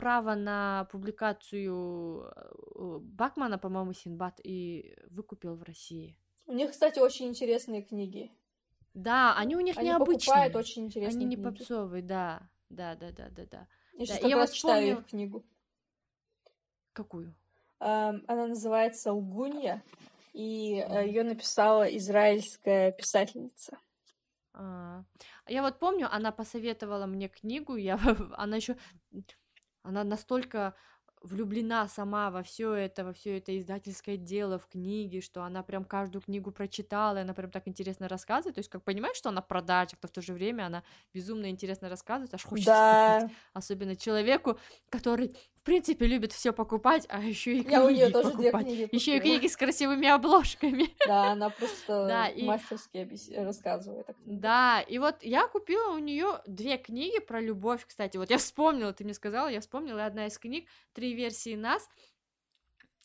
право 0.00 0.34
на 0.34 0.88
публикацию 0.90 2.32
э, 2.34 2.98
Бакмана, 3.00 3.58
по-моему, 3.58 3.92
Синбад 3.92 4.40
и 4.42 4.96
выкупил 5.10 5.56
в 5.56 5.62
России. 5.62 6.16
У 6.46 6.52
них, 6.52 6.70
кстати, 6.70 6.98
очень 6.98 7.26
интересные 7.28 7.82
книги. 7.82 8.30
Да, 8.94 9.34
они 9.36 9.56
у 9.56 9.60
них 9.60 9.76
Они 9.76 9.88
необычные. 9.90 10.32
покупают 10.32 10.56
очень 10.56 10.82
Они 10.82 10.86
интересные 10.86 11.28
не 11.28 11.36
книги. 11.36 11.58
попсовые, 11.58 12.02
да. 12.02 12.48
Да, 12.70 12.94
да, 12.94 13.10
да, 13.12 13.28
да, 13.30 13.44
да. 13.46 13.68
Я 13.98 14.06
Да, 14.06 14.28
я 14.28 14.36
вот 14.36 14.52
читаю 14.52 14.98
их 14.98 15.06
книгу. 15.06 15.44
Какую? 16.92 17.34
Эм, 17.80 18.24
Она 18.28 18.46
называется 18.46 19.12
«Лгунья», 19.12 19.82
и 20.32 20.84
Мгм. 20.88 20.96
ее 21.06 21.24
написала 21.24 21.84
израильская 21.96 22.92
писательница. 22.92 23.78
А, 24.52 25.04
я 25.46 25.62
вот 25.62 25.78
помню, 25.78 26.08
она 26.12 26.32
посоветовала 26.32 27.06
мне 27.06 27.28
книгу, 27.28 27.76
я, 27.76 27.98
она 28.36 28.56
еще, 28.56 28.76
она 29.82 30.04
настолько 30.04 30.74
влюблена 31.22 31.86
сама 31.88 32.30
во 32.30 32.42
все 32.42 32.72
это, 32.72 33.04
во 33.04 33.12
все 33.12 33.36
это 33.38 33.56
издательское 33.58 34.16
дело 34.16 34.58
в 34.58 34.66
книге, 34.66 35.20
что 35.20 35.42
она 35.42 35.62
прям 35.62 35.84
каждую 35.84 36.22
книгу 36.22 36.50
прочитала, 36.50 37.18
и 37.18 37.20
она 37.20 37.34
прям 37.34 37.50
так 37.50 37.68
интересно 37.68 38.08
рассказывает, 38.08 38.54
то 38.54 38.60
есть 38.60 38.70
как 38.70 38.82
понимаешь, 38.84 39.16
что 39.16 39.28
она 39.28 39.42
продажник, 39.42 39.98
но 40.02 40.08
в 40.08 40.12
то 40.12 40.22
же 40.22 40.32
время 40.32 40.66
она 40.66 40.82
безумно 41.12 41.50
интересно 41.50 41.88
рассказывает, 41.88 42.32
аж 42.32 42.42
хочется 42.44 42.70
да. 42.72 43.20
купить, 43.20 43.36
особенно 43.52 43.96
человеку, 43.96 44.58
который 44.88 45.36
принципе 45.70 46.04
любит 46.08 46.32
все 46.32 46.52
покупать, 46.52 47.06
а 47.08 47.20
еще 47.20 47.52
и 47.52 47.60
книги 47.60 47.70
Я 47.70 47.84
у 47.84 47.90
нее 47.90 48.10
тоже 48.10 48.32
покупать, 48.32 48.66
еще 48.90 49.16
и 49.16 49.20
книги 49.20 49.46
с 49.46 49.56
красивыми 49.56 50.08
обложками. 50.08 50.88
Да, 51.06 51.30
она 51.30 51.48
просто 51.48 51.86
да, 52.08 52.26
и... 52.26 52.42
мастерски 52.42 53.08
рассказывает. 53.36 54.04
Да, 54.24 54.80
и 54.80 54.98
вот 54.98 55.22
я 55.22 55.46
купила 55.46 55.92
у 55.94 55.98
нее 55.98 56.42
две 56.44 56.76
книги 56.76 57.20
про 57.20 57.40
любовь, 57.40 57.86
кстати, 57.86 58.16
вот 58.16 58.30
я 58.30 58.38
вспомнила, 58.38 58.92
ты 58.92 59.04
мне 59.04 59.14
сказала, 59.14 59.46
я 59.46 59.60
вспомнила 59.60 60.04
одна 60.04 60.26
из 60.26 60.38
книг 60.38 60.68
три 60.92 61.14
версии 61.14 61.54
нас, 61.54 61.88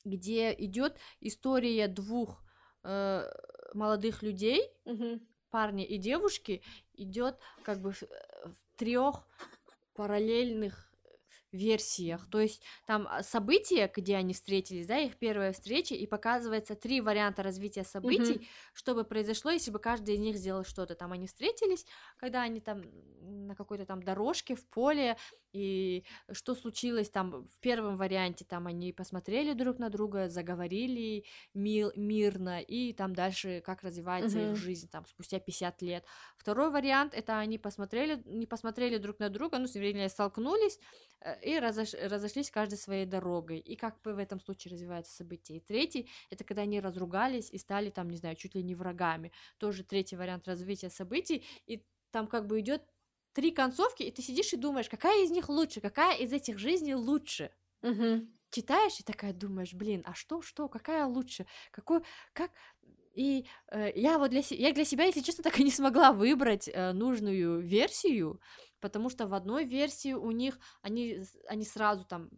где 0.03 0.51
идет 0.57 0.97
история 1.21 1.87
двух 1.87 2.43
э, 2.83 3.29
молодых 3.75 4.23
людей, 4.23 4.71
угу. 4.85 5.19
парня 5.51 5.85
и 5.85 5.99
девушки, 5.99 6.63
идет 6.95 7.37
как 7.61 7.79
бы 7.79 7.91
в, 7.91 8.01
в 8.01 8.55
трех 8.75 9.27
параллельных 9.93 10.91
версиях. 11.55 12.29
То 12.29 12.39
есть 12.39 12.61
там 12.85 13.07
а, 13.09 13.23
события, 13.23 13.91
где 13.93 14.15
они 14.15 14.33
встретились, 14.33 14.87
да, 14.87 14.97
их 14.97 15.17
первая 15.17 15.51
встреча, 15.53 15.95
и 15.95 16.05
показывается 16.05 16.75
три 16.75 17.01
варианта 17.01 17.43
развития 17.43 17.83
событий, 17.83 18.33
mm-hmm. 18.33 18.47
что 18.73 18.95
бы 18.95 19.03
произошло, 19.03 19.51
если 19.51 19.71
бы 19.71 19.79
каждый 19.79 20.15
из 20.15 20.19
них 20.19 20.35
сделал 20.37 20.63
что-то. 20.63 20.95
Там 20.95 21.11
они 21.11 21.27
встретились, 21.27 21.85
когда 22.17 22.41
они 22.41 22.59
там 22.59 22.83
на 23.21 23.55
какой-то 23.55 23.85
там 23.85 24.03
дорожке 24.03 24.55
в 24.55 24.65
поле, 24.67 25.17
и 25.55 26.03
что 26.31 26.53
случилось 26.53 27.09
там 27.09 27.47
в 27.47 27.59
первом 27.61 27.95
варианте, 27.97 28.43
там 28.43 28.67
они 28.67 28.91
посмотрели 28.91 29.53
друг 29.53 29.79
на 29.79 29.89
друга, 29.89 30.27
заговорили 30.27 31.23
мил, 31.53 31.93
мирно, 31.95 32.59
и 32.59 32.91
там 32.91 33.15
дальше 33.15 33.61
как 33.65 33.81
развивается 33.83 34.37
mm-hmm. 34.37 34.51
их 34.51 34.57
жизнь 34.57 34.89
там 34.89 35.05
спустя 35.05 35.39
50 35.39 35.81
лет. 35.81 36.05
Второй 36.35 36.71
вариант 36.71 37.13
это 37.13 37.39
они 37.39 37.57
посмотрели, 37.57 38.21
не 38.25 38.45
посмотрели 38.45 38.97
друг 38.97 39.19
на 39.19 39.29
друга, 39.29 39.57
ну, 39.57 39.67
вернее, 39.73 40.09
столкнулись 40.09 40.77
э, 41.21 41.35
и 41.45 41.59
разош, 41.59 41.93
разошлись 41.93 42.49
каждой 42.49 42.77
своей 42.77 43.05
дорогой. 43.05 43.59
И 43.59 43.75
как 43.75 43.97
в 44.03 44.17
этом 44.17 44.39
случае 44.39 44.73
развивается 44.73 45.15
событие. 45.15 45.59
И 45.59 45.61
третий 45.61 46.09
это 46.31 46.43
когда 46.43 46.63
они 46.63 46.79
разругались 46.79 47.49
и 47.51 47.57
стали 47.59 47.91
там, 47.91 48.09
не 48.09 48.17
знаю, 48.17 48.35
чуть 48.35 48.55
ли 48.55 48.63
не 48.63 48.73
врагами. 48.73 49.31
Тоже 49.57 49.83
третий 49.83 50.15
вариант 50.15 50.47
развития 50.47 50.89
событий, 50.89 51.45
и 51.67 51.85
там 52.11 52.27
как 52.27 52.47
бы 52.47 52.59
идет 52.59 52.81
три 53.33 53.51
концовки, 53.51 54.03
и 54.03 54.11
ты 54.11 54.21
сидишь 54.21 54.53
и 54.53 54.57
думаешь, 54.57 54.89
какая 54.89 55.23
из 55.23 55.29
них 55.29 55.49
лучше, 55.49 55.81
какая 55.81 56.17
из 56.17 56.33
этих 56.33 56.57
жизней 56.57 56.95
лучше. 56.95 57.51
Угу. 57.83 58.27
Читаешь 58.49 58.99
и 58.99 59.03
такая 59.03 59.33
думаешь, 59.33 59.73
блин, 59.73 60.01
а 60.05 60.13
что, 60.15 60.41
что, 60.41 60.67
какая 60.67 61.05
лучше, 61.05 61.45
какой, 61.71 62.01
как... 62.33 62.51
И 63.13 63.45
э, 63.71 63.91
я 63.95 64.17
вот 64.17 64.31
для, 64.31 64.41
я 64.49 64.73
для 64.73 64.83
себя, 64.83 65.05
если 65.05 65.21
честно, 65.21 65.43
так 65.43 65.57
и 65.59 65.63
не 65.63 65.71
смогла 65.71 66.11
выбрать 66.11 66.67
э, 66.67 66.91
нужную 66.91 67.61
версию, 67.61 68.41
потому 68.85 69.09
что 69.09 69.27
в 69.27 69.33
одной 69.33 69.65
версии 69.65 70.13
у 70.13 70.31
них 70.31 70.59
они, 70.81 71.23
они 71.47 71.65
сразу 71.65 72.05
там 72.05 72.29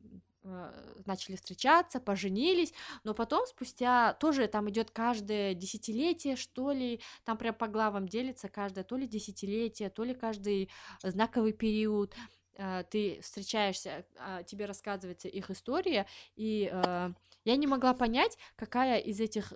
Э, 0.49 0.71
начали 1.05 1.35
встречаться, 1.35 1.99
поженились, 1.99 2.73
но 3.03 3.13
потом 3.13 3.45
спустя 3.47 4.13
тоже 4.13 4.47
там 4.47 4.69
идет 4.69 4.91
каждое 4.91 5.53
десятилетие, 5.53 6.35
что 6.35 6.71
ли, 6.71 7.01
там 7.23 7.37
прям 7.37 7.55
по 7.55 7.67
главам 7.67 8.07
делится 8.07 8.49
каждое 8.49 8.83
то 8.83 8.97
ли 8.97 9.07
десятилетие, 9.07 9.89
то 9.89 10.03
ли 10.03 10.13
каждый 10.13 10.69
знаковый 11.03 11.53
период, 11.53 12.13
э, 12.55 12.83
ты 12.89 13.19
встречаешься, 13.21 14.05
а, 14.17 14.43
тебе 14.43 14.65
рассказывается 14.65 15.27
их 15.27 15.49
история, 15.49 16.07
и 16.35 16.69
э, 16.71 17.09
я 17.43 17.55
не 17.55 17.67
могла 17.67 17.93
понять, 17.93 18.37
какая 18.55 18.99
из 18.99 19.19
этих 19.19 19.53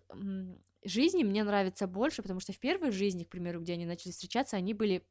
жизней 0.84 1.24
мне 1.24 1.44
нравится 1.44 1.88
больше, 1.88 2.22
потому 2.22 2.40
что 2.40 2.54
в 2.54 2.60
первой 2.60 2.92
жизни, 2.92 3.24
к 3.24 3.30
примеру, 3.30 3.62
где 3.62 3.74
они 3.74 3.86
начали 3.86 4.12
встречаться, 4.12 4.58
они 4.58 4.74
были 4.74 5.06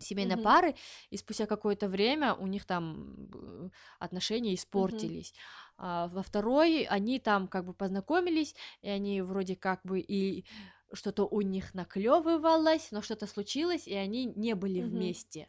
семейной 0.00 0.36
mm-hmm. 0.36 0.42
пары, 0.42 0.74
и 1.10 1.16
спустя 1.16 1.46
какое-то 1.46 1.88
время 1.88 2.34
у 2.34 2.46
них 2.46 2.64
там 2.64 3.70
отношения 3.98 4.54
испортились. 4.54 5.30
Mm-hmm. 5.30 5.74
А, 5.78 6.08
во 6.08 6.22
второй 6.22 6.84
они 6.84 7.18
там 7.18 7.48
как 7.48 7.64
бы 7.64 7.74
познакомились, 7.74 8.54
и 8.82 8.88
они 8.88 9.22
вроде 9.22 9.56
как 9.56 9.80
бы 9.84 10.00
и 10.00 10.44
что-то 10.92 11.26
у 11.26 11.40
них 11.40 11.74
наклевывалось, 11.74 12.90
но 12.92 13.02
что-то 13.02 13.26
случилось, 13.26 13.86
и 13.88 13.94
они 13.94 14.26
не 14.26 14.54
были 14.54 14.80
mm-hmm. 14.80 14.88
вместе. 14.88 15.48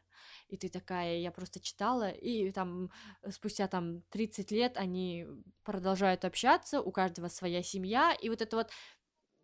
И 0.49 0.57
ты 0.57 0.69
такая, 0.69 1.17
я 1.17 1.31
просто 1.31 1.59
читала, 1.59 2.09
и 2.09 2.51
там 2.51 2.89
спустя 3.29 3.67
там 3.67 4.01
30 4.09 4.51
лет 4.51 4.77
они 4.77 5.27
продолжают 5.63 6.25
общаться, 6.25 6.81
у 6.81 6.91
каждого 6.91 7.27
своя 7.27 7.61
семья, 7.61 8.13
и 8.13 8.29
вот 8.29 8.41
это 8.41 8.57
вот 8.57 8.69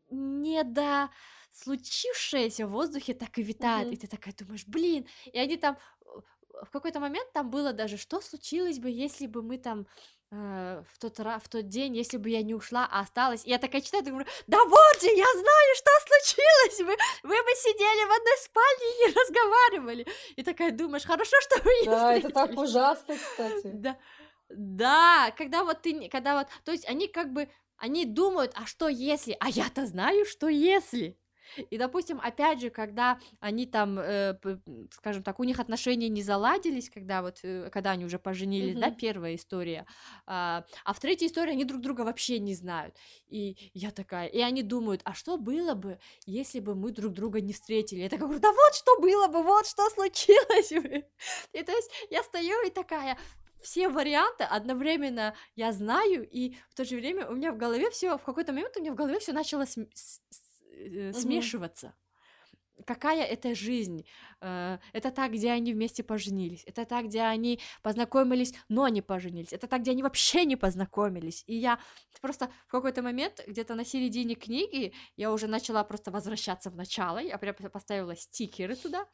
не 0.10 0.64
до 0.64 1.10
случившееся 1.54 2.68
в 2.68 2.72
воздухе 2.72 3.14
так 3.14 3.38
и 3.38 3.43
витает, 3.43 3.88
mm-hmm. 3.88 3.93
и 3.93 3.97
ты 3.97 4.08
такая 4.08 4.34
думаешь, 4.34 4.66
блин, 4.68 5.08
и 5.26 5.38
они 5.38 5.58
там 5.58 5.78
в 6.62 6.70
какой-то 6.72 6.99
момент 6.99 7.32
там 7.34 7.49
было 7.49 7.74
даже, 7.74 7.97
что 7.97 8.22
случилось 8.22 8.80
бы, 8.80 8.89
если 8.89 9.28
бы 9.28 9.41
мы 9.41 9.58
там 9.58 9.88
э, 10.32 10.84
в 10.91 10.99
тот 10.99 11.20
раз, 11.20 11.43
в 11.43 11.49
тот 11.49 11.68
день, 11.68 11.95
если 11.95 12.18
бы 12.18 12.30
я 12.30 12.41
не 12.41 12.54
ушла, 12.54 12.88
а 12.91 13.01
осталась. 13.01 13.45
И 13.45 13.49
я 13.49 13.58
такая 13.58 13.82
читаю, 13.82 14.04
думаю, 14.04 14.26
да 14.47 14.64
вот 14.64 15.01
же, 15.01 15.08
я 15.08 15.26
знаю, 15.26 15.76
что 15.76 15.91
случилось, 16.08 16.80
вы, 16.80 16.97
вы 17.24 17.43
бы 17.43 17.51
сидели 17.56 18.08
в 18.08 18.12
одной 18.12 18.38
спальне 18.38 18.86
и 18.86 19.08
не 19.08 19.14
разговаривали. 19.14 20.08
И 20.36 20.43
такая 20.43 20.72
думаешь, 20.72 21.06
хорошо, 21.06 21.36
что 21.41 21.62
вы 21.64 21.72
не 21.82 21.86
Да, 21.86 22.14
это 22.14 22.30
так 22.30 22.58
ужасно, 22.58 23.16
кстати. 23.16 23.72
Да, 23.74 23.97
да, 24.49 25.34
когда 25.38 25.64
вот 25.64 25.82
ты, 25.82 26.10
когда 26.10 26.38
вот, 26.38 26.47
то 26.64 26.72
есть 26.72 26.88
они 26.88 27.08
как 27.08 27.34
бы, 27.34 27.49
они 27.78 28.06
думают, 28.06 28.51
а 28.56 28.66
что 28.66 28.88
если, 28.88 29.36
а 29.39 29.49
я-то 29.49 29.86
знаю, 29.88 30.26
что 30.26 30.47
если. 30.47 31.18
И, 31.70 31.78
допустим, 31.78 32.20
опять 32.22 32.62
же, 32.62 32.70
когда 32.70 33.20
они 33.39 33.66
там, 33.66 33.99
э, 33.99 34.38
скажем 34.91 35.24
так, 35.24 35.39
у 35.39 35.43
них 35.43 35.60
отношения 35.60 36.10
не 36.10 36.22
заладились, 36.22 36.89
когда 36.89 37.22
вот, 37.22 37.39
э, 37.43 37.70
когда 37.72 37.91
они 37.91 38.06
уже 38.06 38.20
поженились, 38.20 38.76
mm-hmm. 38.76 38.80
да, 38.80 38.91
первая 38.91 39.36
история, 39.36 39.86
а, 40.26 40.66
а 40.86 40.93
в 40.93 40.99
третьей 40.99 41.28
истории 41.28 41.51
они 41.51 41.66
друг 41.66 41.82
друга 41.82 42.01
вообще 42.01 42.39
не 42.39 42.56
знают. 42.56 42.95
И 43.28 43.72
я 43.74 43.91
такая, 43.91 44.28
и 44.28 44.39
они 44.39 44.64
думают, 44.64 45.01
а 45.04 45.14
что 45.14 45.38
было 45.38 45.74
бы, 45.74 45.99
если 46.26 46.60
бы 46.60 46.76
мы 46.76 46.91
друг 46.91 47.14
друга 47.14 47.41
не 47.41 47.54
встретили? 47.54 48.01
Я 48.01 48.10
такая 48.10 48.26
говорю, 48.26 48.41
да 48.41 48.51
вот 48.51 48.76
что 48.76 48.99
было 48.99 49.28
бы, 49.28 49.43
вот 49.43 49.68
что 49.68 49.89
случилось 49.89 50.72
бы. 50.72 51.06
И 51.54 51.64
то 51.64 51.72
есть 51.72 51.89
я 52.10 52.24
стою 52.24 52.66
и 52.66 52.70
такая, 52.70 53.18
все 53.64 53.89
варианты 53.89 54.43
одновременно 54.43 55.34
я 55.56 55.72
знаю, 55.72 56.28
и 56.30 56.56
в 56.70 56.76
то 56.76 56.86
же 56.86 56.97
время 56.97 57.28
у 57.28 57.34
меня 57.36 57.51
в 57.51 57.58
голове 57.58 57.89
все, 57.89 58.18
в 58.18 58.24
какой-то 58.24 58.51
момент 58.51 58.76
у 58.78 58.82
меня 58.82 58.91
в 58.91 58.95
голове 58.95 59.20
все 59.20 59.32
начало 59.32 59.66
с, 59.66 59.78
с, 59.93 60.22
э, 60.74 61.14
смешиваться. 61.14 61.94
Какая 62.86 63.24
это 63.24 63.56
жизнь? 63.56 64.06
Э, 64.42 64.80
это 64.94 65.12
та, 65.12 65.28
где 65.28 65.52
они 65.52 65.74
вместе 65.74 66.04
поженились. 66.04 66.64
Это 66.66 66.86
та, 66.86 67.02
где 67.04 67.22
они 67.22 67.60
познакомились, 67.82 68.54
но 68.70 68.88
не 68.88 69.02
поженились. 69.02 69.54
Это 69.54 69.68
та, 69.68 69.78
где 69.78 69.92
они 69.92 70.04
вообще 70.04 70.46
не 70.46 70.56
познакомились. 70.56 71.44
И 71.48 71.56
я 71.56 71.80
просто 72.22 72.52
в 72.68 72.72
какой-то 72.72 73.02
момент, 73.02 73.44
где-то 73.48 73.76
на 73.76 73.86
середине 73.86 74.36
книги, 74.36 74.94
я 75.16 75.32
уже 75.32 75.48
начала 75.48 75.84
просто 75.84 76.12
возвращаться 76.12 76.70
в 76.70 76.76
начало. 76.76 77.20
Я 77.20 77.38
прям 77.38 77.56
поставила 77.56 78.16
стикеры 78.16 78.76
туда, 78.76 79.06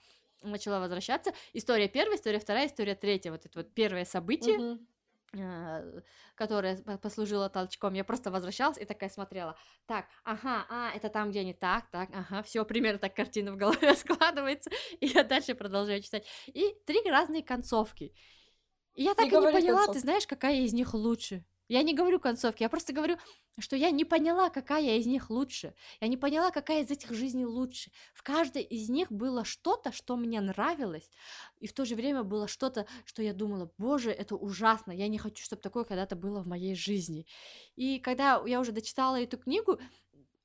начала 0.42 0.80
возвращаться. 0.80 1.34
История 1.54 1.90
первая, 1.90 2.18
история 2.18 2.40
вторая, 2.40 2.68
история 2.68 2.96
третья. 2.96 3.32
Вот 3.32 3.46
это 3.46 3.60
вот 3.60 3.74
первое 3.74 4.06
событие. 4.06 4.58
Uh-huh 4.58 4.80
которая 6.36 6.78
послужила 7.02 7.50
толчком, 7.50 7.94
я 7.94 8.04
просто 8.04 8.32
возвращалась 8.32 8.78
и 8.78 8.86
такая 8.86 9.10
смотрела, 9.10 9.56
так, 9.86 10.06
ага, 10.24 10.66
а, 10.70 10.92
это 10.96 11.10
там, 11.10 11.30
где 11.30 11.42
они 11.42 11.54
так, 11.54 11.90
так, 11.92 12.10
ага, 12.14 12.42
все 12.44 12.66
примерно 12.66 13.00
так 13.00 13.16
картина 13.16 13.52
в 13.52 13.58
голове 13.58 13.94
складывается, 13.96 14.70
и 15.00 15.08
я 15.08 15.24
дальше 15.24 15.56
продолжаю 15.56 16.02
читать. 16.02 16.26
И 16.48 16.76
три 16.86 17.02
разные 17.10 17.44
концовки. 17.44 18.14
И 18.96 19.04
я 19.04 19.14
так 19.14 19.26
и, 19.26 19.30
и 19.30 19.32
не 19.32 19.52
поняла, 19.52 19.86
концов. 19.86 19.96
ты 19.96 20.00
знаешь, 20.02 20.28
какая 20.28 20.62
из 20.62 20.74
них 20.74 20.94
лучше. 20.94 21.46
Я 21.70 21.84
не 21.84 21.94
говорю 21.94 22.20
концовки, 22.20 22.64
я 22.64 22.70
просто 22.70 22.94
говорю, 22.94 23.18
что 23.60 23.76
я 23.76 23.92
не 23.92 24.04
поняла, 24.04 24.50
какая 24.50 24.98
из 24.98 25.06
них 25.06 25.30
лучше. 25.30 25.76
Я 26.02 26.08
не 26.08 26.18
поняла, 26.18 26.50
какая 26.50 26.82
из 26.84 26.90
этих 26.90 27.14
жизней 27.14 27.46
лучше. 27.46 27.92
В 28.16 28.24
каждой 28.24 28.64
из 28.64 28.90
них 28.90 29.12
было 29.12 29.46
что-то, 29.46 29.92
что 29.92 30.18
мне 30.18 30.42
нравилось, 30.42 31.12
и 31.60 31.68
в 31.68 31.74
то 31.74 31.86
же 31.86 31.94
время 31.94 32.24
было 32.24 32.48
что-то, 32.48 32.88
что 33.06 33.22
я 33.22 33.34
думала, 33.34 33.72
боже, 33.78 34.10
это 34.10 34.36
ужасно, 34.36 34.92
я 34.92 35.08
не 35.08 35.20
хочу, 35.20 35.44
чтобы 35.44 35.62
такое 35.62 35.84
когда-то 35.84 36.16
было 36.16 36.42
в 36.42 36.48
моей 36.48 36.74
жизни. 36.74 37.28
И 37.76 38.00
когда 38.00 38.42
я 38.48 38.60
уже 38.60 38.72
дочитала 38.72 39.22
эту 39.22 39.38
книгу, 39.38 39.80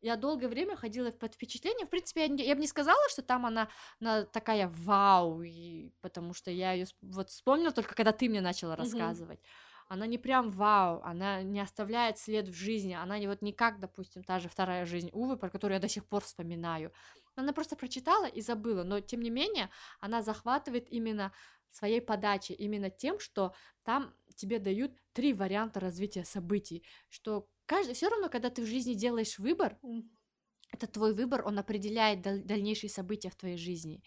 я 0.02 0.16
долгое 0.16 0.48
время 0.48 0.76
ходила 0.76 1.10
под 1.10 1.32
впечатлением. 1.32 1.86
В 1.86 1.90
принципе, 1.90 2.26
я, 2.26 2.34
я 2.34 2.54
бы 2.54 2.60
не 2.60 2.66
сказала, 2.66 3.00
что 3.08 3.22
там 3.22 3.46
она, 3.46 3.70
она 3.98 4.24
такая 4.24 4.68
вау, 4.68 5.40
и, 5.40 5.88
потому 6.02 6.34
что 6.34 6.50
я 6.50 6.72
ее 6.72 6.86
вот 7.00 7.30
вспомнила 7.30 7.72
только 7.72 7.94
когда 7.94 8.12
ты 8.12 8.28
мне 8.28 8.42
начала 8.42 8.76
рассказывать. 8.76 9.38
Mm-hmm 9.38 9.73
она 9.94 10.06
не 10.06 10.18
прям 10.18 10.50
вау, 10.50 11.00
она 11.02 11.42
не 11.42 11.60
оставляет 11.60 12.18
след 12.18 12.48
в 12.48 12.52
жизни, 12.52 12.94
она 12.94 13.18
не 13.18 13.28
вот 13.28 13.42
не 13.42 13.52
как, 13.52 13.80
допустим, 13.80 14.24
та 14.24 14.40
же 14.40 14.48
вторая 14.48 14.86
жизнь 14.86 15.10
Увы, 15.12 15.36
про 15.36 15.50
которую 15.50 15.76
я 15.76 15.80
до 15.80 15.88
сих 15.88 16.06
пор 16.06 16.22
вспоминаю. 16.22 16.92
Она 17.36 17.52
просто 17.52 17.76
прочитала 17.76 18.26
и 18.26 18.40
забыла, 18.40 18.82
но 18.82 19.00
тем 19.00 19.22
не 19.22 19.30
менее 19.30 19.70
она 20.00 20.22
захватывает 20.22 20.90
именно 20.92 21.32
своей 21.70 22.00
подачей, 22.00 22.54
именно 22.54 22.90
тем, 22.90 23.18
что 23.18 23.54
там 23.82 24.14
тебе 24.36 24.58
дают 24.58 24.92
три 25.12 25.32
варианта 25.32 25.80
развития 25.80 26.24
событий, 26.24 26.84
что 27.08 27.48
каждый, 27.66 27.94
все 27.94 28.08
равно, 28.08 28.28
когда 28.28 28.50
ты 28.50 28.62
в 28.62 28.66
жизни 28.66 28.94
делаешь 28.94 29.38
выбор, 29.38 29.78
это 30.70 30.86
твой 30.88 31.14
выбор, 31.14 31.46
он 31.46 31.58
определяет 31.58 32.20
дальнейшие 32.20 32.90
события 32.90 33.30
в 33.30 33.36
твоей 33.36 33.56
жизни. 33.56 34.02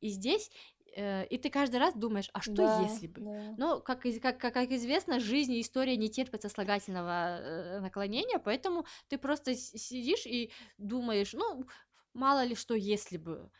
И 0.00 0.08
здесь 0.08 0.50
и 0.94 1.38
ты 1.38 1.50
каждый 1.50 1.80
раз 1.80 1.94
думаешь, 1.94 2.28
а 2.32 2.40
что 2.40 2.54
да, 2.54 2.80
если 2.82 3.06
бы? 3.06 3.20
Да. 3.20 3.54
Но, 3.56 3.80
как, 3.80 4.02
как, 4.20 4.38
как, 4.38 4.70
известно, 4.72 5.20
жизнь 5.20 5.52
и 5.52 5.60
история 5.60 5.96
не 5.96 6.08
терпят 6.08 6.42
сослагательного 6.42 7.38
э, 7.38 7.80
наклонения, 7.80 8.38
поэтому 8.38 8.84
ты 9.08 9.18
просто 9.18 9.54
сидишь 9.54 10.26
и 10.26 10.50
думаешь, 10.78 11.32
ну, 11.32 11.66
мало 12.14 12.44
ли 12.44 12.54
что, 12.54 12.74
если 12.74 13.16
бы 13.16 13.50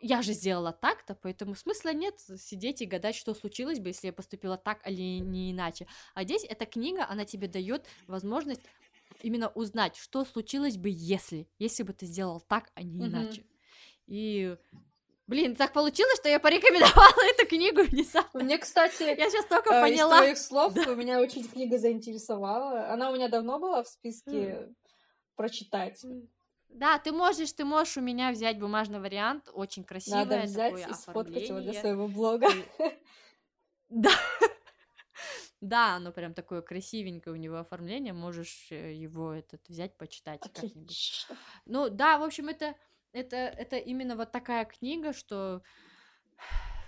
я 0.00 0.20
же 0.22 0.32
сделала 0.32 0.72
так-то, 0.72 1.14
поэтому 1.14 1.54
смысла 1.54 1.94
нет 1.94 2.20
сидеть 2.38 2.82
и 2.82 2.86
гадать, 2.86 3.14
что 3.14 3.34
случилось 3.34 3.78
бы, 3.78 3.88
если 3.88 4.08
я 4.08 4.12
поступила 4.12 4.58
так 4.58 4.86
или 4.86 5.18
не 5.18 5.52
иначе. 5.52 5.86
А 6.14 6.24
здесь 6.24 6.44
эта 6.44 6.66
книга, 6.66 7.06
она 7.08 7.24
тебе 7.24 7.48
дает 7.48 7.86
возможность 8.06 8.62
именно 9.22 9.48
узнать, 9.48 9.96
что 9.96 10.24
случилось 10.24 10.76
бы, 10.76 10.90
если, 10.90 11.48
если 11.58 11.82
бы 11.82 11.92
ты 11.92 12.06
сделал 12.06 12.40
так, 12.40 12.70
а 12.74 12.82
не 12.82 13.06
иначе. 13.06 13.42
Mm-hmm. 13.42 13.46
И 14.06 14.56
Блин, 15.26 15.56
так 15.56 15.72
получилось, 15.72 16.18
что 16.18 16.28
я 16.28 16.38
порекомендовала 16.38 17.30
эту 17.34 17.46
книгу 17.46 17.82
внезапно. 17.82 18.44
Мне, 18.44 18.58
кстати, 18.58 19.04
я 19.04 19.30
сейчас 19.30 19.46
только 19.46 19.72
э, 19.74 19.80
поняла. 19.80 20.16
Из 20.16 20.20
твоих 20.20 20.38
слов 20.38 20.74
да. 20.74 20.94
меня 20.94 21.20
очень 21.20 21.48
книга 21.48 21.78
заинтересовала. 21.78 22.90
Она 22.90 23.10
у 23.10 23.14
меня 23.14 23.28
давно 23.28 23.58
была 23.58 23.82
в 23.82 23.88
списке 23.88 24.30
mm. 24.30 24.74
прочитать. 25.34 26.04
Да, 26.68 26.98
ты 26.98 27.12
можешь, 27.12 27.52
ты 27.52 27.64
можешь 27.64 27.96
у 27.96 28.00
меня 28.00 28.32
взять 28.32 28.58
бумажный 28.58 29.00
вариант, 29.00 29.48
очень 29.52 29.84
красивое 29.84 30.24
Надо 30.24 30.42
взять 30.42 30.72
такое 30.72 30.88
и 30.88 30.92
сфоткать 30.94 31.48
его 31.48 31.60
для 31.60 31.72
своего 31.72 32.08
блога. 32.08 32.48
Да. 33.90 34.10
Да, 35.60 35.96
оно 35.96 36.10
прям 36.10 36.34
такое 36.34 36.62
красивенькое 36.62 37.32
у 37.32 37.38
него 37.38 37.56
оформление, 37.56 38.12
можешь 38.12 38.68
э, 38.70 38.92
его 38.92 39.32
этот 39.32 39.66
взять, 39.68 39.96
почитать 39.96 40.40
как-нибудь. 40.40 41.26
Ну 41.64 41.88
да, 41.88 42.18
в 42.18 42.24
общем, 42.24 42.48
это, 42.48 42.74
это, 43.14 43.36
это 43.36 43.76
именно 43.76 44.16
вот 44.16 44.32
такая 44.32 44.64
книга, 44.64 45.12
что 45.12 45.62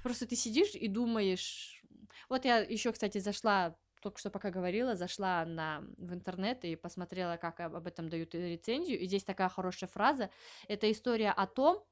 просто 0.02 0.26
ты 0.26 0.36
сидишь 0.36 0.74
и 0.74 0.88
думаешь. 0.88 1.82
Вот 2.28 2.44
я 2.44 2.58
еще, 2.58 2.92
кстати, 2.92 3.18
зашла 3.18 3.76
только 4.02 4.18
что 4.18 4.30
пока 4.30 4.50
говорила, 4.50 4.94
зашла 4.94 5.44
на, 5.44 5.82
в 5.96 6.12
интернет 6.12 6.64
и 6.64 6.76
посмотрела, 6.76 7.36
как 7.38 7.60
об 7.60 7.86
этом 7.86 8.08
дают 8.08 8.34
рецензию, 8.34 9.00
и 9.00 9.06
здесь 9.06 9.24
такая 9.24 9.48
хорошая 9.48 9.88
фраза. 9.88 10.30
Это 10.68 10.90
история 10.90 11.30
о 11.30 11.46
том, 11.46 11.84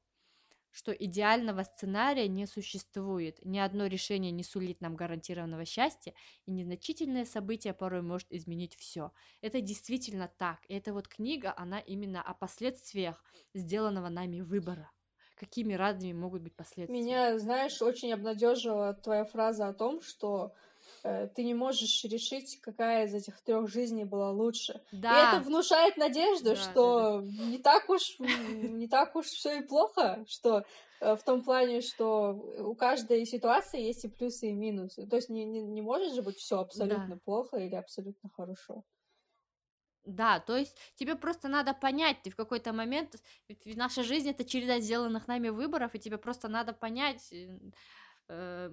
что 0.75 0.91
идеального 0.91 1.63
сценария 1.63 2.27
не 2.27 2.45
существует, 2.45 3.39
ни 3.45 3.57
одно 3.57 3.85
решение 3.85 4.31
не 4.31 4.43
сулит 4.43 4.81
нам 4.81 4.97
гарантированного 4.97 5.63
счастья, 5.63 6.13
и 6.45 6.51
незначительное 6.51 7.23
событие 7.23 7.73
порой 7.73 8.01
может 8.01 8.27
изменить 8.29 8.75
все. 8.75 9.13
Это 9.39 9.61
действительно 9.61 10.29
так. 10.37 10.59
И 10.67 10.73
эта 10.73 10.91
вот 10.91 11.07
книга, 11.07 11.53
она 11.55 11.79
именно 11.79 12.21
о 12.21 12.33
последствиях 12.33 13.23
сделанного 13.53 14.09
нами 14.09 14.41
выбора. 14.41 14.91
Какими 15.35 15.73
разными 15.73 16.11
могут 16.11 16.41
быть 16.41 16.55
последствия? 16.57 16.93
Меня, 16.93 17.39
знаешь, 17.39 17.81
очень 17.81 18.11
обнадежила 18.11 18.93
твоя 18.93 19.23
фраза 19.23 19.69
о 19.69 19.73
том, 19.73 20.01
что 20.01 20.53
ты 21.35 21.43
не 21.43 21.53
можешь 21.53 22.03
решить, 22.05 22.59
какая 22.61 23.05
из 23.05 23.13
этих 23.13 23.39
трех 23.41 23.69
жизней 23.69 24.05
была 24.05 24.31
лучше. 24.31 24.81
Да. 24.91 25.09
И 25.09 25.37
это 25.37 25.45
внушает 25.45 25.97
надежду, 25.97 26.51
да, 26.51 26.55
что 26.55 27.21
да, 27.21 27.27
да. 27.27 27.45
не 27.45 27.57
так 27.59 27.89
уж 27.89 28.17
не 28.19 28.87
так 28.87 29.15
уж 29.15 29.27
все 29.27 29.59
и 29.59 29.61
плохо, 29.61 30.25
что 30.27 30.65
э, 31.01 31.15
в 31.15 31.23
том 31.23 31.43
плане, 31.43 31.81
что 31.81 32.31
у 32.31 32.73
каждой 32.75 33.25
ситуации 33.25 33.81
есть 33.81 34.05
и 34.05 34.07
плюсы, 34.07 34.49
и 34.49 34.53
минусы. 34.53 35.05
То 35.05 35.17
есть 35.17 35.29
не, 35.29 35.45
не, 35.45 35.61
не 35.61 35.81
может 35.81 36.13
же 36.13 36.21
быть 36.23 36.37
все 36.37 36.59
абсолютно 36.59 37.15
да. 37.15 37.21
плохо 37.23 37.57
или 37.57 37.75
абсолютно 37.75 38.29
хорошо. 38.35 38.83
Да, 40.05 40.39
то 40.39 40.55
есть 40.55 40.77
тебе 40.95 41.15
просто 41.15 41.47
надо 41.47 41.73
понять, 41.73 42.17
ты 42.23 42.29
в 42.29 42.35
какой-то 42.35 42.73
момент, 42.73 43.15
ведь 43.47 43.75
наша 43.75 44.03
жизнь 44.03 44.29
это 44.29 44.45
череда 44.45 44.79
сделанных 44.79 45.27
нами 45.27 45.49
выборов, 45.49 45.95
и 45.95 45.99
тебе 45.99 46.17
просто 46.19 46.47
надо 46.47 46.73
понять, 46.73 47.31
э, 47.33 47.57
Э, 48.27 48.69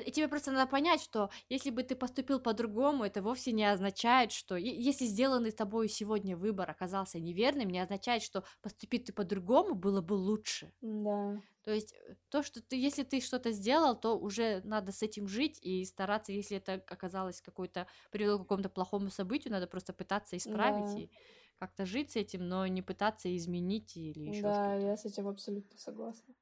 и 0.00 0.10
тебе 0.10 0.28
просто 0.28 0.50
надо 0.52 0.70
понять, 0.70 1.00
что 1.02 1.30
если 1.48 1.70
бы 1.70 1.82
ты 1.82 1.96
поступил 1.96 2.40
по-другому, 2.40 3.04
это 3.04 3.22
вовсе 3.22 3.52
не 3.52 3.64
означает, 3.64 4.32
что 4.32 4.56
если 4.56 5.04
сделанный 5.06 5.50
тобой 5.52 5.88
сегодня 5.88 6.36
выбор 6.36 6.70
оказался 6.70 7.20
неверным, 7.20 7.68
не 7.70 7.78
означает, 7.80 8.22
что 8.22 8.44
поступить 8.62 9.06
ты 9.06 9.12
по-другому 9.12 9.74
было 9.74 10.00
бы 10.02 10.14
лучше. 10.14 10.72
Да. 10.80 11.42
То 11.62 11.72
есть 11.72 11.92
э, 11.94 12.16
то, 12.28 12.42
что 12.42 12.62
ты, 12.62 12.76
если 12.76 13.02
ты 13.02 13.20
что-то 13.20 13.50
сделал, 13.52 13.98
то 13.98 14.18
уже 14.18 14.60
надо 14.64 14.92
с 14.92 15.02
этим 15.02 15.26
жить 15.28 15.58
и 15.60 15.84
стараться, 15.84 16.32
если 16.32 16.58
это 16.58 16.74
оказалось 16.88 17.42
какой-то 17.42 17.88
привело 18.10 18.38
к 18.38 18.42
какому-то 18.42 18.70
плохому 18.70 19.10
событию, 19.10 19.52
надо 19.52 19.66
просто 19.66 19.92
пытаться 19.92 20.36
исправить 20.36 20.94
да. 20.94 21.00
и 21.00 21.10
как-то 21.58 21.86
жить 21.86 22.12
с 22.12 22.16
этим, 22.16 22.46
но 22.48 22.66
не 22.66 22.82
пытаться 22.82 23.34
изменить 23.36 23.96
или 23.96 24.20
еще 24.20 24.42
да, 24.42 24.54
что-то. 24.54 24.70
Да, 24.70 24.74
я 24.76 24.96
с 24.96 25.04
этим 25.04 25.28
абсолютно 25.28 25.78
согласна. 25.78 26.34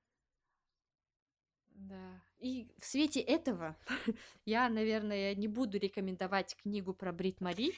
Да. 1.88 2.22
И 2.38 2.68
в 2.78 2.84
свете 2.84 3.20
этого 3.20 3.76
я, 4.44 4.68
наверное, 4.68 5.34
не 5.34 5.48
буду 5.48 5.78
рекомендовать 5.78 6.56
книгу 6.56 6.92
про 6.94 7.12
Брит 7.12 7.40
Мари. 7.40 7.72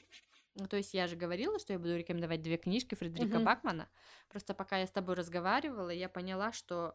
Ну, 0.54 0.66
то 0.66 0.76
есть 0.76 0.94
я 0.94 1.06
же 1.06 1.16
говорила, 1.16 1.58
что 1.58 1.72
я 1.72 1.78
буду 1.78 1.96
рекомендовать 1.96 2.42
две 2.42 2.56
книжки 2.56 2.94
Фредерика 2.94 3.38
uh-huh. 3.38 3.44
Бакмана. 3.44 3.88
Просто 4.28 4.54
пока 4.54 4.78
я 4.78 4.86
с 4.86 4.90
тобой 4.90 5.14
разговаривала, 5.14 5.90
я 5.90 6.08
поняла, 6.08 6.52
что 6.52 6.94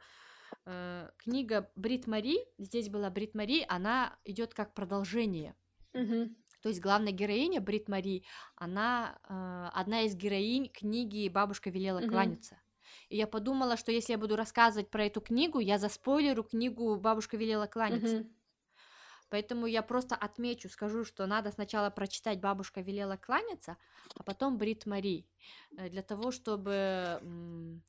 э, 0.65 1.09
книга 1.17 1.69
Брит 1.75 2.07
Мари, 2.07 2.39
здесь 2.57 2.89
была 2.89 3.09
Брит 3.09 3.35
Мари, 3.35 3.65
она 3.67 4.17
идет 4.25 4.53
как 4.53 4.73
продолжение. 4.73 5.55
Uh-huh. 5.93 6.33
То 6.61 6.69
есть 6.69 6.81
главная 6.81 7.11
героиня 7.11 7.61
Брит 7.61 7.87
Мари, 7.87 8.23
она 8.55 9.19
э, 9.29 9.69
одна 9.79 10.01
из 10.01 10.15
героинь 10.15 10.69
книги 10.69 11.29
Бабушка 11.29 11.69
велела 11.69 11.99
uh-huh. 11.99 12.09
кланяться. 12.09 12.59
И 13.09 13.17
я 13.17 13.27
подумала, 13.27 13.77
что 13.77 13.91
если 13.91 14.13
я 14.13 14.17
буду 14.17 14.35
рассказывать 14.35 14.89
про 14.89 15.05
эту 15.05 15.21
книгу, 15.21 15.59
я 15.59 15.77
заспойлеру 15.77 16.43
книгу 16.43 16.95
«Бабушка 16.97 17.37
велела 17.37 17.67
кланяться». 17.67 18.17
Mm-hmm. 18.17 18.31
Поэтому 19.29 19.65
я 19.65 19.81
просто 19.81 20.15
отмечу, 20.15 20.69
скажу, 20.69 21.05
что 21.05 21.25
надо 21.25 21.51
сначала 21.51 21.89
прочитать 21.89 22.41
«Бабушка 22.41 22.81
велела 22.81 23.15
кланяться», 23.17 23.77
а 24.15 24.23
потом 24.23 24.57
«Брит 24.57 24.85
Мари», 24.85 25.25
э, 25.77 25.89
для 25.89 26.01
того, 26.01 26.31
чтобы 26.31 27.81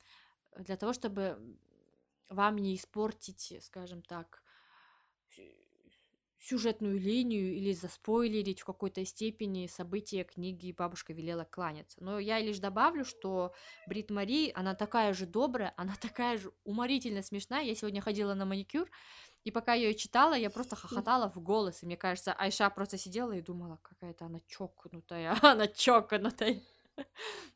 для 0.57 0.77
того, 0.77 0.93
чтобы 0.93 1.57
вам 2.29 2.57
не 2.57 2.75
испортить, 2.75 3.57
скажем 3.61 4.01
так, 4.01 4.42
сюжетную 6.43 6.99
линию 6.99 7.55
или 7.55 7.71
заспойлерить 7.71 8.61
в 8.61 8.65
какой-то 8.65 9.05
степени 9.05 9.67
события 9.67 10.23
книги 10.23 10.75
«Бабушка 10.77 11.13
велела 11.13 11.45
кланяться». 11.45 12.03
Но 12.03 12.19
я 12.19 12.39
лишь 12.39 12.59
добавлю, 12.59 13.05
что 13.05 13.53
Брит 13.87 14.09
Мари, 14.11 14.51
она 14.53 14.75
такая 14.75 15.13
же 15.13 15.25
добрая, 15.25 15.73
она 15.77 15.95
такая 15.99 16.37
же 16.37 16.51
уморительно 16.65 17.21
смешная. 17.21 17.63
Я 17.63 17.75
сегодня 17.75 18.01
ходила 18.01 18.33
на 18.33 18.45
маникюр, 18.45 18.89
и 19.45 19.51
пока 19.51 19.73
я 19.73 19.87
ее 19.87 19.95
читала, 19.95 20.33
я 20.33 20.49
просто 20.49 20.75
хохотала 20.75 21.29
в 21.29 21.39
голос. 21.39 21.81
И 21.81 21.85
мне 21.85 21.97
кажется, 21.97 22.33
Айша 22.33 22.69
просто 22.69 22.97
сидела 22.97 23.31
и 23.31 23.41
думала, 23.41 23.79
какая-то 23.81 24.25
она 24.25 24.39
чокнутая, 24.47 25.37
она 25.41 25.67
чокнутая. 25.67 26.61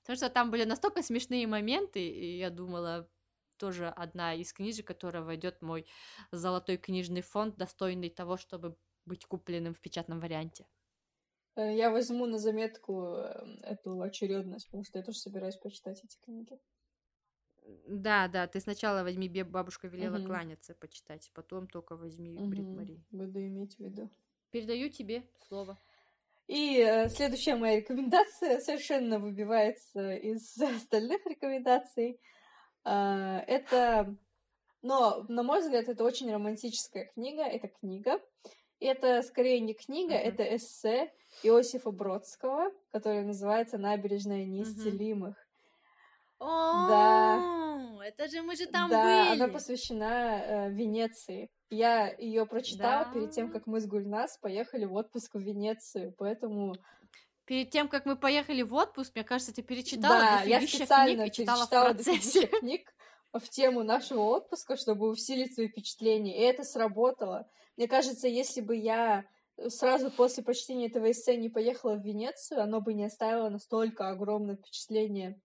Потому 0.01 0.17
что 0.17 0.29
там 0.29 0.49
были 0.49 0.63
настолько 0.63 1.03
смешные 1.03 1.45
моменты, 1.45 2.07
и 2.07 2.37
я 2.37 2.49
думала, 2.49 3.09
тоже 3.57 3.87
одна 3.87 4.33
из 4.33 4.53
книжек, 4.53 4.87
которая 4.87 5.23
войдет 5.23 5.57
в 5.57 5.61
мой 5.61 5.85
золотой 6.31 6.77
книжный 6.77 7.21
фонд, 7.21 7.57
достойный 7.57 8.09
того, 8.09 8.37
чтобы 8.37 8.77
быть 9.05 9.25
купленным 9.25 9.73
в 9.73 9.79
печатном 9.79 10.19
варианте. 10.19 10.65
Э, 11.55 11.75
я 11.75 11.89
возьму 11.89 12.25
на 12.25 12.37
заметку 12.37 13.15
эм, 13.15 13.59
эту 13.63 14.01
очередность, 14.01 14.67
потому 14.67 14.83
что 14.83 14.99
я 14.99 15.03
тоже 15.03 15.19
собираюсь 15.19 15.57
почитать 15.57 16.03
эти 16.03 16.17
книги. 16.23 16.59
Да, 17.87 18.27
да, 18.27 18.47
ты 18.47 18.59
сначала 18.61 19.03
возьми 19.03 19.27
«Бабушка 19.43 19.87
велела 19.87 20.17
угу. 20.17 20.27
кланяться» 20.27 20.73
почитать, 20.75 21.29
потом 21.33 21.67
только 21.67 21.97
возьми 21.97 22.37
угу. 22.37 22.47
Брит 22.47 22.67
Мари. 22.67 23.03
Буду 23.11 23.45
иметь 23.45 23.75
в 23.75 23.79
виду. 23.79 24.09
Передаю 24.51 24.89
тебе 24.89 25.23
слово. 25.47 25.77
И 26.47 26.77
э, 26.79 27.09
следующая 27.09 27.55
моя 27.55 27.77
рекомендация 27.77 28.59
совершенно 28.59 29.19
выбивается 29.19 30.15
из 30.15 30.57
остальных 30.61 31.25
рекомендаций. 31.25 32.21
Это, 32.87 34.15
но, 34.81 35.25
на 35.27 35.43
мой 35.43 35.61
взгляд, 35.61 35.89
это 35.89 36.03
очень 36.03 36.31
романтическая 36.31 37.11
книга. 37.13 37.43
Это 37.43 37.67
книга. 37.67 38.19
И 38.79 38.85
это 38.85 39.21
скорее 39.23 39.59
не 39.59 39.73
книга, 39.73 40.13
это 40.13 40.43
эссе 40.55 41.11
Иосифа 41.41 41.91
Бродского, 41.91 42.71
которое 42.91 43.23
называется 43.23 43.77
«Набережная 43.77 44.45
неисцелимых». 44.45 45.35
Uh-huh. 46.39 46.87
Да. 46.87 47.57
Это 48.05 48.27
же 48.27 48.43
мы 48.43 48.55
же 48.55 48.67
там 48.67 48.89
да, 48.89 49.03
были. 49.03 49.41
она 49.41 49.51
посвящена 49.51 50.41
э, 50.43 50.69
Венеции. 50.69 51.49
Я 51.69 52.13
ее 52.13 52.45
прочитала 52.45 53.05
да. 53.05 53.11
перед 53.11 53.31
тем, 53.31 53.51
как 53.51 53.65
мы 53.65 53.81
с 53.81 53.87
Гульнас 53.87 54.37
поехали 54.37 54.85
в 54.85 54.93
отпуск 54.93 55.33
в 55.33 55.39
Венецию, 55.39 56.13
поэтому 56.17 56.75
Перед 57.47 57.69
тем, 57.69 57.87
как 57.87 58.05
мы 58.05 58.17
поехали 58.17 58.61
в 58.61 58.73
отпуск, 58.73 59.15
мне 59.15 59.23
кажется, 59.23 59.53
ты 59.53 59.61
перечитала 59.61 60.19
да, 60.19 60.41
я 60.41 60.61
специально 60.61 61.23
книг 61.23 61.33
и 61.33 61.35
читала 61.37 61.65
в 61.65 61.69
процессе. 61.69 62.47
книг, 62.47 62.93
в 63.31 63.49
тему 63.49 63.83
нашего 63.83 64.21
отпуска, 64.21 64.75
чтобы 64.75 65.09
усилить 65.09 65.55
свои 65.55 65.69
впечатления, 65.69 66.37
и 66.37 66.41
это 66.41 66.65
сработало. 66.65 67.49
Мне 67.77 67.87
кажется, 67.87 68.27
если 68.27 68.59
бы 68.59 68.75
я 68.75 69.23
сразу 69.69 70.11
после 70.11 70.43
прочтения 70.43 70.87
этого 70.87 71.09
эссе 71.09 71.37
не 71.37 71.49
поехала 71.49 71.95
в 71.95 72.03
Венецию, 72.03 72.61
оно 72.61 72.81
бы 72.81 72.93
не 72.93 73.05
оставило 73.05 73.47
настолько 73.47 74.09
огромное 74.09 74.57
впечатление 74.57 75.39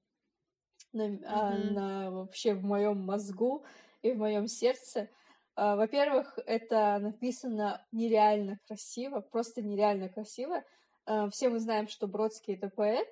на, 0.92 1.02
mm-hmm. 1.02 1.24
а, 1.24 1.50
на 1.56 2.10
вообще 2.10 2.54
в 2.54 2.64
моем 2.64 2.98
мозгу 2.98 3.64
и 4.02 4.10
в 4.10 4.18
моем 4.18 4.48
сердце. 4.48 5.08
А, 5.54 5.76
во-первых, 5.76 6.36
это 6.46 6.98
написано 7.00 7.86
нереально 7.92 8.58
красиво, 8.66 9.20
просто 9.20 9.62
нереально 9.62 10.08
красиво. 10.08 10.64
А, 11.06 11.28
все 11.30 11.48
мы 11.48 11.58
знаем, 11.58 11.88
что 11.88 12.06
Бродский 12.06 12.54
это 12.54 12.68
поэт, 12.68 13.08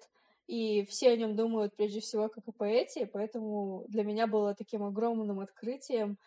и 0.46 0.84
все 0.86 1.10
о 1.10 1.16
нем 1.16 1.36
думают 1.36 1.76
прежде 1.76 2.00
всего 2.00 2.28
как 2.28 2.48
о 2.48 2.52
поэте, 2.52 3.06
поэтому 3.06 3.84
для 3.88 4.02
меня 4.02 4.26
было 4.26 4.54
таким 4.54 4.82
огромным 4.82 5.40
открытием 5.40 6.18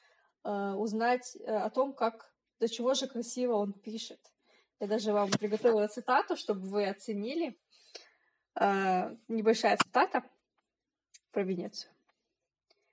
а, 0.43 0.75
узнать 0.75 1.35
э, 1.35 1.55
о 1.55 1.69
том, 1.69 1.93
как 1.93 2.31
до 2.59 2.69
чего 2.69 2.93
же 2.93 3.07
красиво 3.07 3.55
он 3.55 3.73
пишет. 3.73 4.19
Я 4.79 4.87
даже 4.87 5.13
вам 5.13 5.29
приготовила 5.29 5.87
цитату, 5.87 6.35
чтобы 6.35 6.67
вы 6.67 6.87
оценили. 6.87 7.57
Э, 8.59 9.15
небольшая 9.27 9.77
цитата 9.77 10.23
про 11.31 11.43
Венецию. 11.43 11.91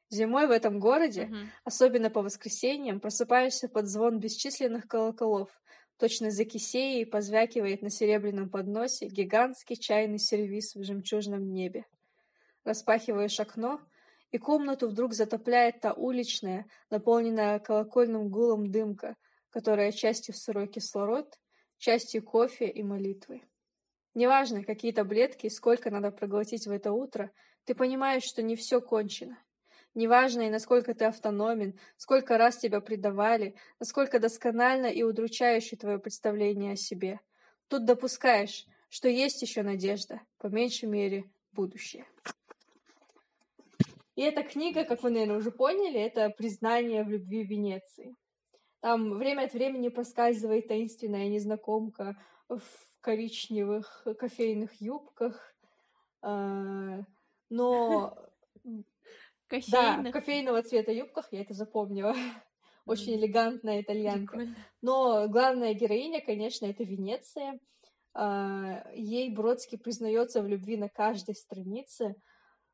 Зимой 0.09 0.49
в 0.49 0.51
этом 0.51 0.81
городе, 0.81 1.27
mm-hmm. 1.27 1.47
особенно 1.65 2.11
по 2.11 2.23
воскресеньям, 2.23 2.99
просыпаешься 2.99 3.69
под 3.69 3.87
звон 3.87 4.19
бесчисленных 4.19 4.89
колоколов. 4.89 5.51
Точно 6.01 6.31
за 6.31 6.47
кисеей 6.47 7.05
позвякивает 7.05 7.83
на 7.83 7.91
серебряном 7.91 8.49
подносе 8.49 9.07
гигантский 9.07 9.77
чайный 9.77 10.19
сервиз 10.19 10.75
в 10.75 10.83
жемчужном 10.83 11.53
небе. 11.53 11.85
Распахиваешь 12.65 13.39
окно, 13.39 13.83
и 14.31 14.39
комнату 14.39 14.89
вдруг 14.89 15.13
затопляет 15.13 15.81
та 15.81 15.93
уличная, 15.93 16.65
наполненная 16.89 17.59
колокольным 17.59 18.31
гулом 18.31 18.71
дымка, 18.71 19.15
которая 19.51 19.93
частью 19.93 20.35
сырой 20.35 20.69
кислород, 20.69 21.39
частью 21.77 22.23
кофе 22.23 22.71
и 22.71 22.83
молитвы. 22.83 23.43
Неважно, 24.15 24.65
какие 24.65 24.93
таблетки 24.93 25.47
и 25.47 25.51
сколько 25.51 25.91
надо 25.91 26.13
проглотить 26.13 26.67
в 26.67 26.71
это 26.71 26.93
утро, 26.93 27.31
ты 27.65 27.75
понимаешь, 27.75 28.25
что 28.25 28.41
не 28.41 28.57
все 28.57 28.81
кончено. 28.81 29.37
Неважно 29.95 30.43
и 30.43 30.51
насколько 30.51 30.95
ты 30.95 31.07
автономен, 31.07 31.79
сколько 31.97 32.39
раз 32.39 32.59
тебя 32.59 32.81
предавали, 32.81 33.57
насколько 33.81 34.21
досконально 34.21 34.87
и 34.87 35.03
удручающе 35.03 35.77
твое 35.77 35.99
представление 35.99 36.75
о 36.75 36.77
себе. 36.77 37.21
Тут 37.69 37.85
допускаешь, 37.85 38.67
что 38.89 39.09
есть 39.09 39.43
еще 39.43 39.63
надежда, 39.63 40.21
по 40.39 40.47
меньшей 40.47 40.89
мере, 40.89 41.25
будущее. 41.53 42.07
И 44.15 44.23
эта 44.23 44.43
книга, 44.43 44.85
как 44.85 45.03
вы, 45.03 45.11
наверное, 45.11 45.39
уже 45.39 45.51
поняли, 45.51 46.01
это 46.01 46.31
признание 46.31 47.05
в 47.05 47.09
любви 47.09 47.43
Венеции. 47.43 48.15
Там 48.81 49.15
время 49.15 49.45
от 49.45 49.55
времени 49.55 49.89
проскальзывает 49.89 50.69
таинственная 50.69 51.29
незнакомка 51.29 52.17
в 52.49 52.63
коричневых 53.01 54.07
кофейных 54.19 54.81
юбках. 54.81 55.55
А, 56.23 57.01
но... 59.51 60.03
Да, 60.03 60.13
кофейного 60.13 60.63
цвета 60.63 60.93
юбках, 60.93 61.29
я 61.33 61.43
это 61.43 61.55
запомнила. 61.55 62.15
Очень 62.87 63.17
элегантная 63.17 63.83
итальянка. 63.83 64.49
Но 64.81 65.29
главная 65.29 65.75
героиня, 65.75 66.21
конечно, 66.21 66.67
это 66.67 66.85
Венеция. 66.85 67.59
А, 68.15 68.85
ей 68.95 69.35
Бродский 69.35 69.79
признается 69.79 70.43
в 70.43 70.49
любви 70.49 70.77
на 70.77 70.89
каждой 70.89 71.35
странице. 71.35 72.17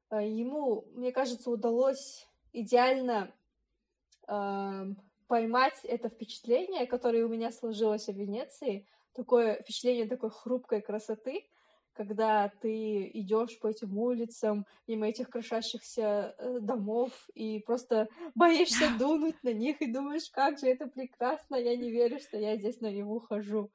А, 0.08 0.22
ему, 0.22 0.86
мне 0.92 1.12
кажется, 1.12 1.50
удалось 1.50 2.28
идеально 2.52 3.32
поймать 5.28 5.84
это 5.84 6.08
впечатление, 6.08 6.86
которое 6.86 7.24
у 7.24 7.28
меня 7.28 7.52
сложилось 7.52 8.08
о 8.08 8.12
Венеции, 8.12 8.88
такое 9.12 9.62
впечатление 9.62 10.06
такой 10.06 10.30
хрупкой 10.30 10.82
красоты, 10.82 11.46
когда 11.96 12.50
ты 12.60 13.10
идешь 13.14 13.58
по 13.58 13.68
этим 13.68 13.98
улицам, 13.98 14.66
мимо 14.86 15.08
этих 15.08 15.30
крошащихся 15.30 16.34
э, 16.38 16.58
домов, 16.60 17.10
и 17.34 17.60
просто 17.60 18.08
боишься 18.34 18.90
дунуть 18.98 19.42
на 19.42 19.52
них, 19.52 19.80
и 19.80 19.92
думаешь, 19.92 20.30
как 20.30 20.58
же 20.58 20.66
это 20.66 20.86
прекрасно, 20.86 21.56
я 21.56 21.76
не 21.76 21.90
верю, 21.90 22.18
что 22.20 22.36
я 22.36 22.56
здесь 22.56 22.80
на 22.80 22.90
него 22.92 23.18
хожу. 23.20 23.70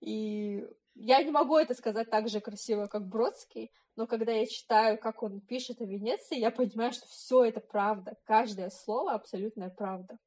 И 0.00 0.64
я 0.94 1.22
не 1.22 1.30
могу 1.30 1.56
это 1.56 1.74
сказать 1.74 2.10
так 2.10 2.28
же 2.28 2.40
красиво, 2.40 2.86
как 2.86 3.08
Бродский, 3.08 3.70
но 3.96 4.06
когда 4.06 4.32
я 4.32 4.46
читаю, 4.46 4.98
как 4.98 5.22
он 5.22 5.40
пишет 5.40 5.80
о 5.80 5.84
Венеции, 5.84 6.38
я 6.38 6.50
понимаю, 6.50 6.92
что 6.92 7.06
все 7.08 7.44
это 7.44 7.60
правда, 7.60 8.16
каждое 8.24 8.70
слово 8.70 9.12
абсолютная 9.12 9.70
правда. 9.70 10.18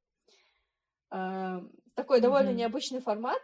Э, 1.12 1.62
такой 1.96 2.22
довольно 2.22 2.50
mm-hmm. 2.50 2.56
необычный 2.56 3.00
формат. 3.00 3.42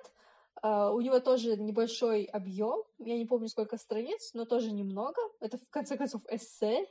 Uh, 0.64 0.94
у 0.94 1.02
него 1.02 1.20
тоже 1.20 1.58
небольшой 1.58 2.26
объем, 2.26 2.84
я 3.00 3.18
не 3.18 3.26
помню 3.26 3.48
сколько 3.48 3.78
страниц, 3.78 4.32
но 4.36 4.46
тоже 4.46 4.72
немного. 4.72 5.20
Это 5.40 5.58
в 5.58 5.68
конце 5.72 5.98
концов 5.98 6.22
эссе, 6.30 6.86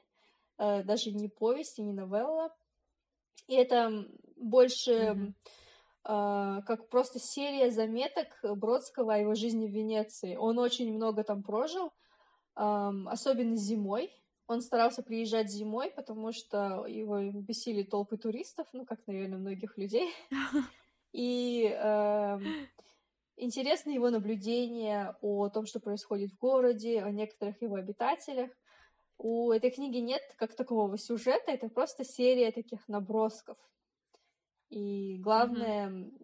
uh, 0.58 0.82
даже 0.82 1.12
не 1.12 1.28
повесть 1.28 1.78
и 1.78 1.82
не 1.82 1.92
новелла. 1.92 2.52
И 3.46 3.54
это 3.54 4.04
больше 4.36 4.92
mm-hmm. 4.92 5.32
uh, 6.04 6.62
как 6.62 6.88
просто 6.88 7.20
серия 7.20 7.70
заметок 7.70 8.26
Бродского 8.42 9.14
о 9.14 9.18
его 9.18 9.34
жизни 9.36 9.68
в 9.68 9.72
Венеции. 9.72 10.34
Он 10.34 10.58
очень 10.58 10.92
много 10.92 11.22
там 11.22 11.44
прожил, 11.44 11.92
um, 12.56 13.08
особенно 13.08 13.54
зимой. 13.54 14.10
Он 14.48 14.62
старался 14.62 15.04
приезжать 15.04 15.48
зимой, 15.48 15.92
потому 15.92 16.32
что 16.32 16.84
его 16.88 17.20
бесили 17.20 17.84
толпы 17.84 18.16
туристов, 18.16 18.66
ну, 18.72 18.84
как, 18.84 18.98
наверное, 19.06 19.38
многих 19.38 19.78
людей. 19.78 20.10
И 21.12 21.72
э, 21.72 22.38
интересны 23.40 23.90
его 23.90 24.10
наблюдения 24.10 25.16
о 25.20 25.48
том, 25.48 25.66
что 25.66 25.80
происходит 25.80 26.32
в 26.32 26.38
городе, 26.38 27.02
о 27.02 27.10
некоторых 27.10 27.60
его 27.62 27.76
обитателях. 27.76 28.50
У 29.18 29.50
этой 29.50 29.70
книги 29.70 29.98
нет 29.98 30.22
как 30.36 30.54
такового 30.54 30.96
сюжета, 30.96 31.50
это 31.50 31.68
просто 31.68 32.04
серия 32.04 32.52
таких 32.52 32.88
набросков. 32.88 33.58
И 34.70 35.18
главное... 35.18 35.88
Mm-hmm. 35.88 36.16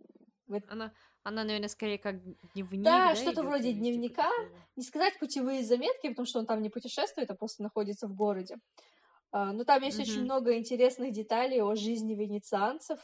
В... 0.47 0.63
Она, 0.69 0.93
она, 1.25 1.45
наверное, 1.45 1.69
скорее 1.69 1.99
как 1.99 2.23
дневник. 2.55 2.85
Да, 2.85 3.09
да 3.09 3.15
что-то 3.17 3.43
вроде 3.43 3.71
типа 3.71 3.81
дневника. 3.81 4.31
Типа 4.31 4.57
не 4.77 4.85
сказать 4.85 5.19
путевые 5.19 5.65
заметки, 5.65 6.09
потому 6.09 6.27
что 6.27 6.39
он 6.39 6.47
там 6.47 6.63
не 6.63 6.71
путешествует, 6.71 7.31
а 7.31 7.35
просто 7.35 7.65
находится 7.65 8.07
в 8.07 8.15
городе. 8.15 8.57
А, 9.33 9.53
но 9.53 9.65
там 9.65 9.83
есть 9.83 9.99
mm-hmm. 9.99 10.03
очень 10.03 10.23
много 10.23 10.57
интересных 10.57 11.13
деталей 11.13 11.61
о 11.61 11.75
жизни 11.75 12.15
венецианцев. 12.15 13.01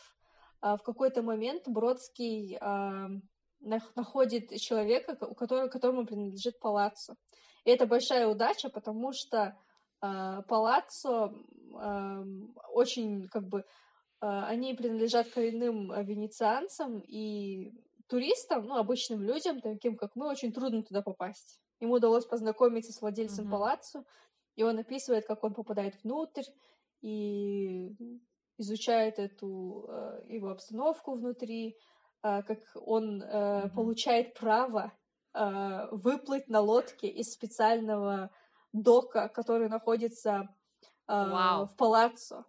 А, 0.61 0.77
в 0.77 0.83
какой-то 0.83 1.23
момент 1.23 1.67
Бродский 1.67 2.57
находит 3.63 4.55
человека, 4.61 5.17
у 5.27 5.35
которого, 5.35 5.69
которому 5.69 6.07
принадлежит 6.07 6.59
палаццо. 6.61 7.15
И 7.65 7.71
это 7.71 7.87
большая 7.87 8.27
удача, 8.27 8.69
потому 8.69 9.13
что 9.13 9.57
палаццо 10.01 11.33
очень 12.73 13.29
как 13.29 13.49
бы 13.49 13.65
они 14.21 14.75
принадлежат 14.75 15.31
коренным 15.31 15.93
венецианцам, 16.05 17.01
и 17.07 17.73
туристам, 18.09 18.67
ну, 18.67 18.77
обычным 18.77 19.23
людям, 19.23 19.61
таким 19.61 19.97
как 19.97 20.15
мы, 20.17 20.29
очень 20.29 20.53
трудно 20.53 20.83
туда 20.83 21.01
попасть. 21.01 21.59
Ему 21.81 21.95
удалось 21.95 22.27
познакомиться 22.27 22.93
с 22.93 23.01
владельцем 23.01 23.47
mm-hmm. 23.47 23.51
палаццо, 23.51 24.05
и 24.55 24.63
он 24.63 24.79
описывает, 24.79 25.27
как 25.27 25.43
он 25.45 25.55
попадает 25.55 25.95
внутрь 26.05 26.45
и 27.01 27.97
изучает 28.59 29.19
эту 29.19 29.87
э, 29.89 30.25
его 30.29 30.51
обстановку 30.51 31.15
внутри, 31.15 31.71
э, 31.71 31.75
как 32.23 32.59
он 32.75 33.23
э, 33.23 33.69
получает 33.75 34.35
право 34.35 34.93
э, 35.35 35.89
выплыть 35.91 36.49
на 36.49 36.61
лодке 36.61 37.09
из 37.09 37.33
специального 37.33 38.31
дока, 38.73 39.29
который 39.29 39.69
находится 39.69 40.49
э, 41.09 41.13
wow. 41.13 41.67
в 41.67 41.77
палаццо 41.77 42.45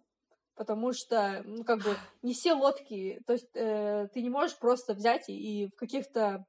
потому 0.56 0.92
что, 0.92 1.42
ну, 1.44 1.64
как 1.64 1.82
бы, 1.82 1.96
не 2.22 2.32
все 2.32 2.54
лодки, 2.54 3.20
то 3.26 3.32
есть 3.32 3.50
э, 3.54 4.08
ты 4.12 4.22
не 4.22 4.30
можешь 4.30 4.58
просто 4.58 4.94
взять 4.94 5.28
и, 5.28 5.64
и 5.64 5.66
в 5.66 5.74
каких-то 5.76 6.46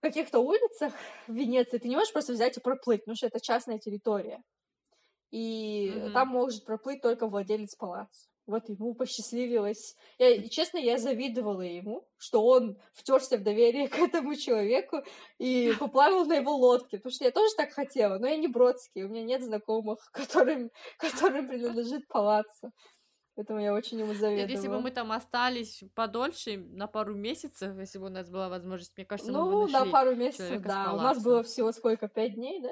каких-то 0.00 0.40
улицах 0.40 0.92
в 1.28 1.32
Венеции 1.32 1.78
ты 1.78 1.88
не 1.88 1.96
можешь 1.96 2.12
просто 2.12 2.32
взять 2.32 2.56
и 2.56 2.60
проплыть, 2.60 3.02
потому 3.02 3.16
что 3.16 3.26
это 3.26 3.40
частная 3.40 3.78
территория. 3.78 4.42
И 5.30 5.88
mm-hmm. 5.88 6.12
там 6.12 6.28
может 6.28 6.64
проплыть 6.64 7.00
только 7.00 7.26
владелец 7.26 7.74
палаца. 7.76 8.28
Вот 8.46 8.68
ему 8.68 8.94
посчастливилось. 8.94 9.94
Я, 10.18 10.48
честно, 10.48 10.78
я 10.78 10.98
завидовала 10.98 11.62
ему, 11.62 12.08
что 12.16 12.44
он 12.44 12.76
втерся 12.92 13.38
в 13.38 13.42
доверие 13.42 13.88
к 13.88 13.98
этому 13.98 14.34
человеку 14.34 15.02
и 15.38 15.72
поплавал 15.78 16.24
на 16.26 16.34
его 16.34 16.54
лодке, 16.56 16.98
потому 16.98 17.12
что 17.12 17.24
я 17.24 17.30
тоже 17.30 17.54
так 17.56 17.72
хотела, 17.72 18.18
но 18.18 18.26
я 18.26 18.36
не 18.36 18.48
Бродский, 18.48 19.04
у 19.04 19.08
меня 19.08 19.22
нет 19.22 19.42
знакомых, 19.42 19.98
которым, 20.12 20.70
которым 20.98 21.48
принадлежит 21.48 22.08
палаццо. 22.08 22.72
Поэтому 23.34 23.60
я 23.60 23.72
очень 23.72 24.00
ему 24.00 24.12
завидовала. 24.12 24.50
Если 24.50 24.68
бы 24.68 24.80
мы 24.80 24.90
там 24.90 25.10
остались 25.10 25.82
подольше, 25.94 26.58
на 26.58 26.86
пару 26.86 27.14
месяцев, 27.14 27.78
если 27.78 27.98
бы 27.98 28.06
у 28.06 28.10
нас 28.10 28.28
была 28.28 28.50
возможность, 28.50 28.92
мне 28.96 29.06
кажется, 29.06 29.32
ну, 29.32 29.46
мы 29.46 29.52
бы 29.52 29.72
нашли 29.72 29.86
на 29.86 29.92
пару 29.92 30.14
месяцев, 30.14 30.60
да. 30.62 30.92
У 30.92 30.96
нас 30.96 31.22
было 31.22 31.42
всего 31.42 31.72
сколько, 31.72 32.08
пять 32.08 32.34
дней, 32.34 32.60
да? 32.60 32.68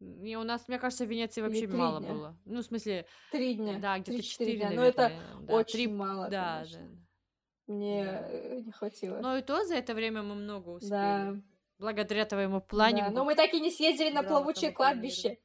И 0.00 0.34
у 0.34 0.42
нас, 0.44 0.66
мне 0.66 0.78
кажется, 0.78 1.04
в 1.04 1.08
Венеции 1.08 1.42
вообще 1.42 1.66
мало 1.66 2.00
дня. 2.00 2.12
было. 2.12 2.36
Ну, 2.46 2.60
в 2.60 2.64
смысле... 2.64 3.06
Три 3.30 3.54
дня. 3.54 3.78
Да, 3.78 3.98
где-то 3.98 4.22
четыре, 4.22 4.56
дня. 4.56 4.70
Но 4.70 4.82
это 4.82 5.12
да, 5.42 5.54
очень 5.54 5.72
3... 5.74 5.86
мало, 5.88 6.28
да, 6.30 6.56
конечно. 6.56 6.80
да. 6.80 7.74
Мне 7.74 8.04
да. 8.04 8.28
Э, 8.30 8.60
не 8.60 8.72
хватило. 8.72 9.18
Но 9.20 9.36
и 9.36 9.42
то 9.42 9.64
за 9.64 9.76
это 9.76 9.94
время 9.94 10.22
мы 10.22 10.34
много 10.34 10.70
успели. 10.70 10.90
Да. 10.90 11.36
Благодаря 11.78 12.24
твоему 12.24 12.60
плане. 12.62 13.04
Да, 13.04 13.10
но 13.10 13.24
мы 13.24 13.34
так 13.34 13.52
и 13.52 13.60
не 13.60 13.70
съездили 13.70 14.10
на 14.10 14.22
плавучее 14.22 14.72
кладбище. 14.72 15.38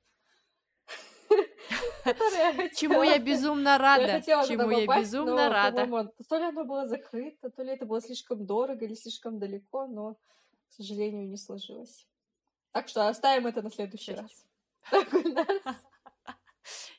Чему 2.76 3.03
я 3.03 3.20
безумно 3.20 3.78
рада. 3.78 4.22
Чему 4.22 4.72
я 4.72 4.88
безумно 4.99 5.49
рада. 5.49 5.86
То 6.30 6.38
ли 6.38 6.43
оно 6.45 6.64
было 6.64 6.88
закрыто, 6.88 7.49
то 7.49 7.62
ли 7.62 7.72
это 7.74 7.86
было 7.86 8.01
слишком 8.01 8.45
дорого 8.45 8.86
или 8.86 8.93
слишком 8.93 9.38
далеко, 9.38 9.86
но, 9.88 10.16
к 10.70 10.74
сожалению, 10.74 11.28
не 11.28 11.38
сложилось. 11.38 12.08
Так 12.76 12.89
что 12.89 13.07
оставим 13.07 13.47
это 13.47 13.61
на 13.61 13.71
следующий 13.71 14.15
раз. 14.15 14.45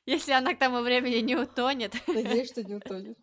Если 0.06 0.32
она 0.32 0.54
к 0.54 0.58
тому 0.58 0.80
времени 0.80 1.16
не 1.16 1.36
утонет. 1.36 1.92
Надеюсь, 2.06 2.50
что 2.50 2.64
не 2.64 2.76
утонет. 2.76 3.18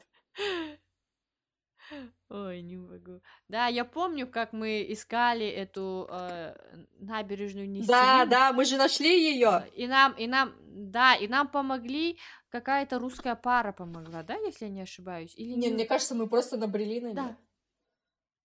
Ой, 2.29 2.61
не 2.61 2.77
могу. 2.77 3.21
Да, 3.47 3.65
я 3.69 3.83
помню, 3.83 4.27
как 4.27 4.53
мы 4.53 4.85
искали 4.87 5.47
эту 5.47 6.07
э, 6.11 6.55
набережную 6.99 7.67
Нисин. 7.67 7.87
Да, 7.87 8.27
да, 8.27 8.53
мы 8.53 8.65
же 8.65 8.77
нашли 8.77 9.33
ее. 9.33 9.67
И 9.73 9.87
нам, 9.87 10.13
и 10.13 10.27
нам, 10.27 10.53
да, 10.91 11.15
и 11.15 11.27
нам 11.27 11.47
помогли 11.47 12.19
какая-то 12.49 12.99
русская 12.99 13.35
пара 13.35 13.71
помогла, 13.71 14.21
да, 14.21 14.35
если 14.35 14.65
я 14.65 14.71
не 14.71 14.81
ошибаюсь? 14.81 15.33
Или 15.37 15.53
не, 15.53 15.69
не... 15.69 15.73
мне 15.73 15.85
кажется, 15.85 16.13
мы 16.13 16.29
просто 16.29 16.57
набрели 16.57 17.01
на 17.01 17.07
нее. 17.07 17.15
Да. 17.15 17.37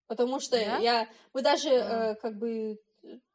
Потому 0.06 0.40
что 0.40 0.56
да? 0.56 0.78
я, 0.78 1.08
мы 1.34 1.42
даже 1.42 1.68
а. 1.68 2.12
э, 2.12 2.14
как 2.14 2.38
бы 2.38 2.78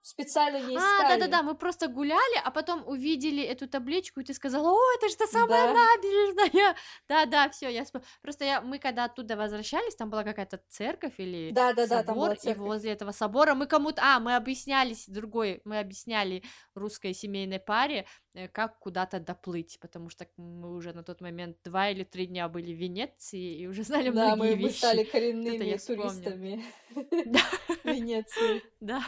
специально 0.03 0.57
не 0.57 0.75
искали. 0.75 1.05
А, 1.05 1.17
да-да-да, 1.17 1.43
мы 1.43 1.55
просто 1.55 1.87
гуляли, 1.87 2.41
а 2.43 2.51
потом 2.51 2.83
увидели 2.85 3.41
эту 3.41 3.67
табличку, 3.67 4.19
и 4.19 4.23
ты 4.23 4.33
сказала, 4.33 4.69
о, 4.69 4.95
это 4.97 5.09
же 5.09 5.15
та 5.15 5.27
самая 5.27 5.73
да. 5.73 5.73
набережная. 5.73 6.75
Да-да, 7.09 7.49
все, 7.49 7.69
я 7.69 7.85
вспом... 7.85 8.03
Просто 8.21 8.43
я, 8.43 8.61
мы 8.61 8.79
когда 8.79 9.05
оттуда 9.05 9.37
возвращались, 9.37 9.95
там 9.95 10.09
была 10.09 10.23
какая-то 10.23 10.61
церковь 10.67 11.13
или 11.17 11.51
да-да-да, 11.51 11.99
собор, 11.99 12.05
там 12.05 12.15
была 12.15 12.35
церковь. 12.35 12.57
и 12.57 12.59
возле 12.59 12.91
этого 12.91 13.11
собора 13.11 13.55
мы 13.55 13.65
кому-то... 13.65 14.01
А, 14.03 14.19
мы 14.19 14.35
объяснялись 14.35 15.07
другой, 15.07 15.61
мы 15.63 15.79
объясняли 15.79 16.43
русской 16.75 17.13
семейной 17.13 17.59
паре, 17.59 18.05
э, 18.33 18.49
как 18.49 18.79
куда-то 18.79 19.21
доплыть, 19.21 19.77
потому 19.79 20.09
что 20.09 20.27
мы 20.35 20.75
уже 20.75 20.91
на 20.91 21.03
тот 21.03 21.21
момент 21.21 21.57
два 21.63 21.89
или 21.89 22.03
три 22.03 22.27
дня 22.27 22.49
были 22.49 22.73
в 22.73 22.77
Венеции 22.77 23.57
и 23.57 23.67
уже 23.67 23.83
знали 23.83 24.09
да, 24.09 24.35
многие 24.35 24.55
мы, 24.55 24.55
вещи. 24.55 24.63
мы 24.63 24.71
стали 24.71 25.03
коренными 25.05 25.77
туристами 25.77 26.63
Венеции. 27.83 28.63
Да, 28.81 29.03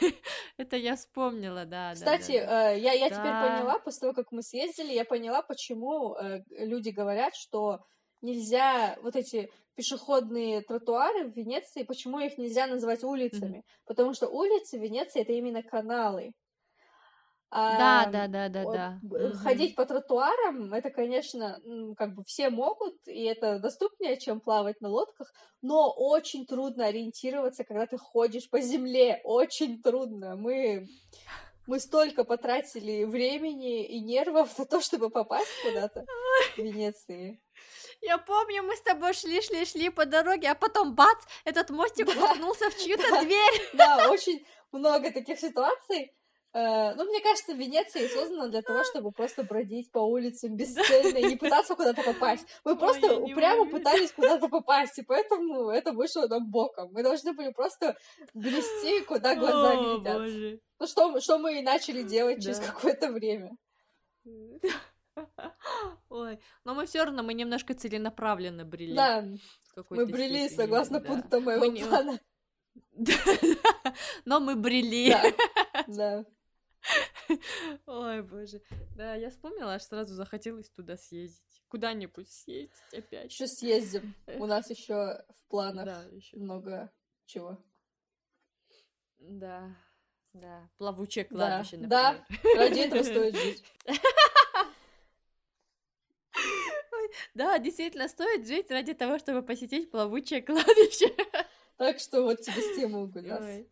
Это 0.56 0.76
я 0.76 0.96
вспомнила, 0.96 1.64
да. 1.64 1.92
Кстати, 1.94 2.40
да, 2.40 2.46
да. 2.46 2.72
Э, 2.72 2.78
я, 2.78 2.92
я 2.92 3.08
да. 3.08 3.14
теперь 3.16 3.32
поняла, 3.32 3.78
после 3.78 4.00
того, 4.00 4.14
как 4.14 4.32
мы 4.32 4.42
съездили, 4.42 4.92
я 4.92 5.04
поняла, 5.04 5.42
почему 5.42 6.14
э, 6.14 6.40
люди 6.50 6.90
говорят, 6.90 7.34
что 7.34 7.80
нельзя 8.22 8.96
вот 9.02 9.16
эти 9.16 9.50
пешеходные 9.74 10.62
тротуары 10.62 11.28
в 11.28 11.36
Венеции, 11.36 11.82
почему 11.82 12.18
их 12.18 12.38
нельзя 12.38 12.66
называть 12.66 13.04
улицами? 13.04 13.58
Mm-hmm. 13.58 13.84
Потому 13.86 14.14
что 14.14 14.28
улицы 14.28 14.78
в 14.78 14.82
Венеции 14.82 15.20
это 15.20 15.32
именно 15.32 15.62
каналы. 15.62 16.32
А, 17.50 18.06
да, 18.06 18.10
да, 18.10 18.26
да, 18.26 18.48
да, 18.48 19.00
да. 19.02 19.32
Ходить 19.42 19.70
угу. 19.70 19.76
по 19.76 19.86
тротуарам, 19.86 20.74
это, 20.74 20.90
конечно, 20.90 21.60
как 21.96 22.14
бы 22.14 22.24
все 22.24 22.50
могут, 22.50 22.96
и 23.06 23.22
это 23.22 23.60
доступнее, 23.60 24.18
чем 24.18 24.40
плавать 24.40 24.80
на 24.80 24.88
лодках, 24.88 25.32
но 25.62 25.92
очень 25.92 26.44
трудно 26.44 26.86
ориентироваться, 26.86 27.64
когда 27.64 27.86
ты 27.86 27.98
ходишь 27.98 28.50
по 28.50 28.60
земле, 28.60 29.20
очень 29.22 29.80
трудно. 29.80 30.36
Мы, 30.36 30.88
мы 31.66 31.78
столько 31.78 32.24
потратили 32.24 33.04
времени 33.04 33.86
и 33.86 34.00
нервов 34.00 34.58
на 34.58 34.66
то, 34.66 34.80
чтобы 34.80 35.08
попасть 35.08 35.50
куда-то 35.62 36.04
в 36.56 36.58
Венеции. 36.58 37.40
Я 38.02 38.18
помню, 38.18 38.64
мы 38.64 38.76
с 38.76 38.82
тобой 38.82 39.14
шли, 39.14 39.40
шли, 39.40 39.64
шли 39.64 39.88
по 39.88 40.04
дороге, 40.04 40.50
а 40.50 40.54
потом 40.54 40.94
бац, 40.94 41.24
этот 41.44 41.70
мостик 41.70 42.08
уткнулся 42.08 42.70
в 42.70 42.76
чью-то 42.76 43.22
дверь. 43.22 43.70
Да, 43.72 44.10
очень 44.10 44.44
много 44.72 45.12
таких 45.12 45.38
ситуаций. 45.38 46.12
Э, 46.56 46.94
ну, 46.94 47.04
мне 47.04 47.20
кажется, 47.20 47.52
Венеция 47.52 48.08
создана 48.08 48.48
для 48.48 48.62
того, 48.62 48.82
чтобы 48.84 49.12
просто 49.12 49.42
бродить 49.42 49.90
по 49.92 49.98
улицам 49.98 50.56
бесцельно 50.56 51.18
и 51.18 51.24
не 51.26 51.36
пытаться 51.36 51.74
куда-то 51.74 52.02
попасть. 52.02 52.46
Мы 52.64 52.78
просто 52.78 53.14
Ой, 53.14 53.30
упрямо 53.30 53.68
пытались 53.68 54.10
куда-то 54.12 54.48
попасть, 54.48 54.98
и 54.98 55.02
поэтому 55.02 55.68
это 55.68 55.92
вышло 55.92 56.26
нам 56.26 56.50
боком. 56.50 56.90
Мы 56.92 57.02
должны 57.02 57.34
были 57.34 57.52
просто 57.52 57.94
грести, 58.32 59.04
куда 59.04 59.34
глаза 59.34 59.72
О, 59.72 59.98
глядят. 59.98 60.18
Боже. 60.18 60.60
Ну, 60.78 60.86
что, 60.86 61.20
что 61.20 61.38
мы 61.38 61.58
и 61.58 61.62
начали 61.62 62.02
делать 62.02 62.38
да. 62.38 62.42
через 62.44 62.60
какое-то 62.60 63.12
время. 63.12 63.54
Ой, 66.08 66.38
но 66.64 66.74
мы 66.74 66.86
все 66.86 67.04
равно, 67.04 67.22
мы 67.22 67.34
немножко 67.34 67.74
целенаправленно 67.74 68.64
брели. 68.64 68.94
Да, 68.94 69.26
мы 69.90 70.06
брели 70.06 70.46
степени, 70.46 70.56
согласно 70.56 71.00
да. 71.00 71.06
пунктам 71.06 71.44
моего 71.44 71.70
мы 71.70 71.78
плана. 71.80 72.20
Но 74.24 74.40
мы 74.40 74.56
брели. 74.56 75.10
Да, 75.10 75.22
да. 75.86 76.24
Ой, 77.86 78.22
боже. 78.22 78.60
Да, 78.96 79.14
я 79.14 79.30
вспомнила, 79.30 79.74
аж 79.74 79.82
сразу 79.82 80.14
захотелось 80.14 80.70
туда 80.70 80.96
съездить. 80.96 81.62
Куда-нибудь 81.68 82.30
съездить 82.30 82.72
опять. 82.92 83.30
Еще 83.32 83.46
съездим. 83.46 84.14
У 84.38 84.46
нас 84.46 84.70
еще 84.70 84.94
в 84.94 85.48
планах 85.48 85.86
да, 85.86 86.02
еще. 86.12 86.36
много 86.36 86.92
чего. 87.26 87.58
Да, 89.18 89.74
да. 90.32 90.68
Плавучее 90.78 91.24
кладбище, 91.24 91.78
да, 91.78 92.12
например. 92.12 92.26
Да, 92.44 92.60
ради 92.60 92.80
этого 92.80 93.02
стоит 93.02 93.36
жить. 93.36 93.64
Да, 97.34 97.58
действительно, 97.58 98.08
стоит 98.08 98.46
жить 98.46 98.70
ради 98.70 98.94
того, 98.94 99.18
чтобы 99.18 99.42
посетить 99.42 99.90
плавучее 99.90 100.42
кладбище. 100.42 101.14
Так 101.76 101.98
что 101.98 102.22
вот 102.22 102.40
тебе 102.40 102.60
стимул, 102.74 103.06
Гуляс. 103.06 103.66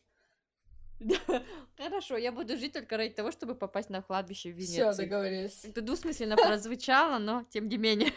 Хорошо, 1.76 2.16
я 2.16 2.32
буду 2.32 2.56
жить 2.56 2.72
только 2.72 2.96
ради 2.96 3.14
того, 3.14 3.30
чтобы 3.30 3.54
попасть 3.54 3.90
на 3.90 4.02
кладбище 4.02 4.52
в 4.52 4.56
Венеции. 4.56 4.90
Все, 4.90 5.02
договорились. 5.02 5.64
Это 5.64 5.80
двусмысленно 5.80 6.36
прозвучало, 6.36 7.18
но 7.18 7.44
тем 7.50 7.68
не 7.68 7.76
менее. 7.76 8.12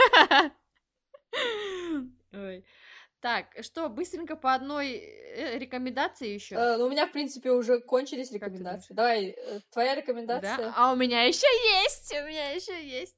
Ой. 2.34 2.66
Так, 3.20 3.48
что, 3.62 3.90
быстренько 3.90 4.36
по 4.36 4.54
одной 4.54 4.92
э, 4.92 5.58
рекомендации 5.58 6.30
еще? 6.30 6.56
Uh, 6.56 6.78
ну, 6.78 6.86
у 6.86 6.90
меня, 6.90 7.08
в 7.08 7.12
принципе, 7.12 7.50
уже 7.50 7.80
кончились 7.80 8.32
рекомендации. 8.32 8.94
Давай, 8.94 9.30
э, 9.30 9.60
твоя 9.72 9.96
рекомендация. 9.96 10.58
Да? 10.58 10.74
А 10.78 10.92
у 10.92 10.96
меня 10.96 11.24
еще 11.24 11.48
есть, 11.84 12.14
у 12.14 12.28
меня 12.28 12.52
еще 12.52 12.88
есть. 12.88 13.18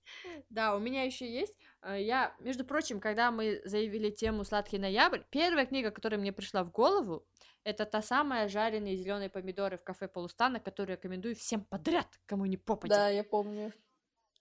Да, 0.49 0.73
у 0.75 0.79
меня 0.79 1.03
еще 1.03 1.29
есть. 1.29 1.53
Э, 1.81 2.01
я, 2.01 2.33
между 2.39 2.63
прочим, 2.63 3.01
когда 3.01 3.29
мы 3.29 3.61
заявили 3.65 4.09
тему 4.09 4.45
«Сладкий 4.45 4.77
ноябрь», 4.77 5.19
первая 5.31 5.65
книга, 5.65 5.91
которая 5.91 6.19
мне 6.19 6.31
пришла 6.31 6.63
в 6.63 6.71
голову, 6.71 7.25
это 7.63 7.85
та 7.85 8.01
самая 8.01 8.47
жареные 8.47 8.95
зеленые 8.95 9.29
помидоры 9.29 9.77
в 9.77 9.83
кафе 9.83 10.07
Полустана, 10.07 10.59
которую 10.59 10.97
рекомендую 10.97 11.35
всем 11.35 11.63
подряд, 11.63 12.07
кому 12.25 12.45
не 12.45 12.57
попадет. 12.57 12.97
Да, 12.97 13.09
я 13.09 13.23
помню. 13.23 13.73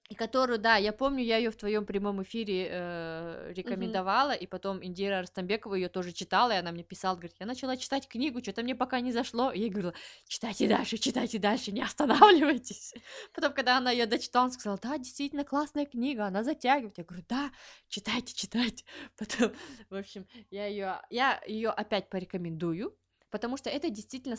И 0.08 0.14
которую, 0.14 0.58
да, 0.58 0.76
я 0.76 0.94
помню, 0.94 1.22
я 1.22 1.36
ее 1.36 1.50
в 1.50 1.56
твоем 1.56 1.84
прямом 1.84 2.22
эфире 2.22 2.68
э, 2.70 3.52
рекомендовала, 3.54 4.30
mm-hmm. 4.30 4.38
и 4.38 4.46
потом 4.46 4.82
Индира 4.82 5.20
Растамбекова 5.20 5.74
ее 5.74 5.90
тоже 5.90 6.12
читала, 6.12 6.52
и 6.52 6.56
она 6.56 6.72
мне 6.72 6.82
писала, 6.82 7.14
говорит, 7.14 7.36
я 7.38 7.44
начала 7.44 7.76
читать 7.76 8.08
книгу, 8.08 8.40
что-то 8.40 8.62
мне 8.62 8.74
пока 8.74 9.00
не 9.00 9.12
зашло. 9.12 9.52
И 9.52 9.60
я 9.60 9.68
говорила, 9.68 9.92
читайте 10.26 10.66
дальше, 10.66 10.96
читайте 10.96 11.38
дальше, 11.38 11.72
не 11.72 11.82
останавливайтесь. 11.82 12.94
Потом, 13.34 13.52
когда 13.52 13.76
она 13.76 13.90
ее 13.90 14.06
дочитала, 14.06 14.46
она 14.46 14.54
сказала, 14.54 14.78
да, 14.82 14.96
действительно 14.96 15.44
классная 15.44 15.84
книга, 15.84 16.24
она 16.24 16.42
затягивает. 16.42 16.96
Я 16.96 17.04
говорю, 17.04 17.24
да, 17.28 17.50
читайте, 17.88 18.32
читайте. 18.32 18.84
Потом, 19.18 19.52
в 19.90 19.94
общем, 19.94 20.26
я 20.50 20.64
ее, 20.68 21.02
я 21.10 21.38
ее 21.46 21.68
опять 21.68 22.08
порекомендую, 22.08 22.96
потому 23.30 23.56
что 23.56 23.70
это 23.70 23.90
действительно 23.90 24.36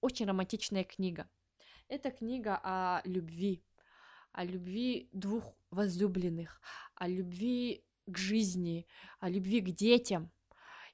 очень 0.00 0.26
романтичная 0.26 0.84
книга. 0.84 1.28
Это 1.88 2.10
книга 2.10 2.60
о 2.62 3.00
любви, 3.04 3.64
о 4.32 4.44
любви 4.44 5.08
двух 5.12 5.54
возлюбленных, 5.70 6.60
о 6.94 7.08
любви 7.08 7.84
к 8.06 8.16
жизни, 8.16 8.86
о 9.20 9.28
любви 9.28 9.60
к 9.60 9.70
детям 9.70 10.30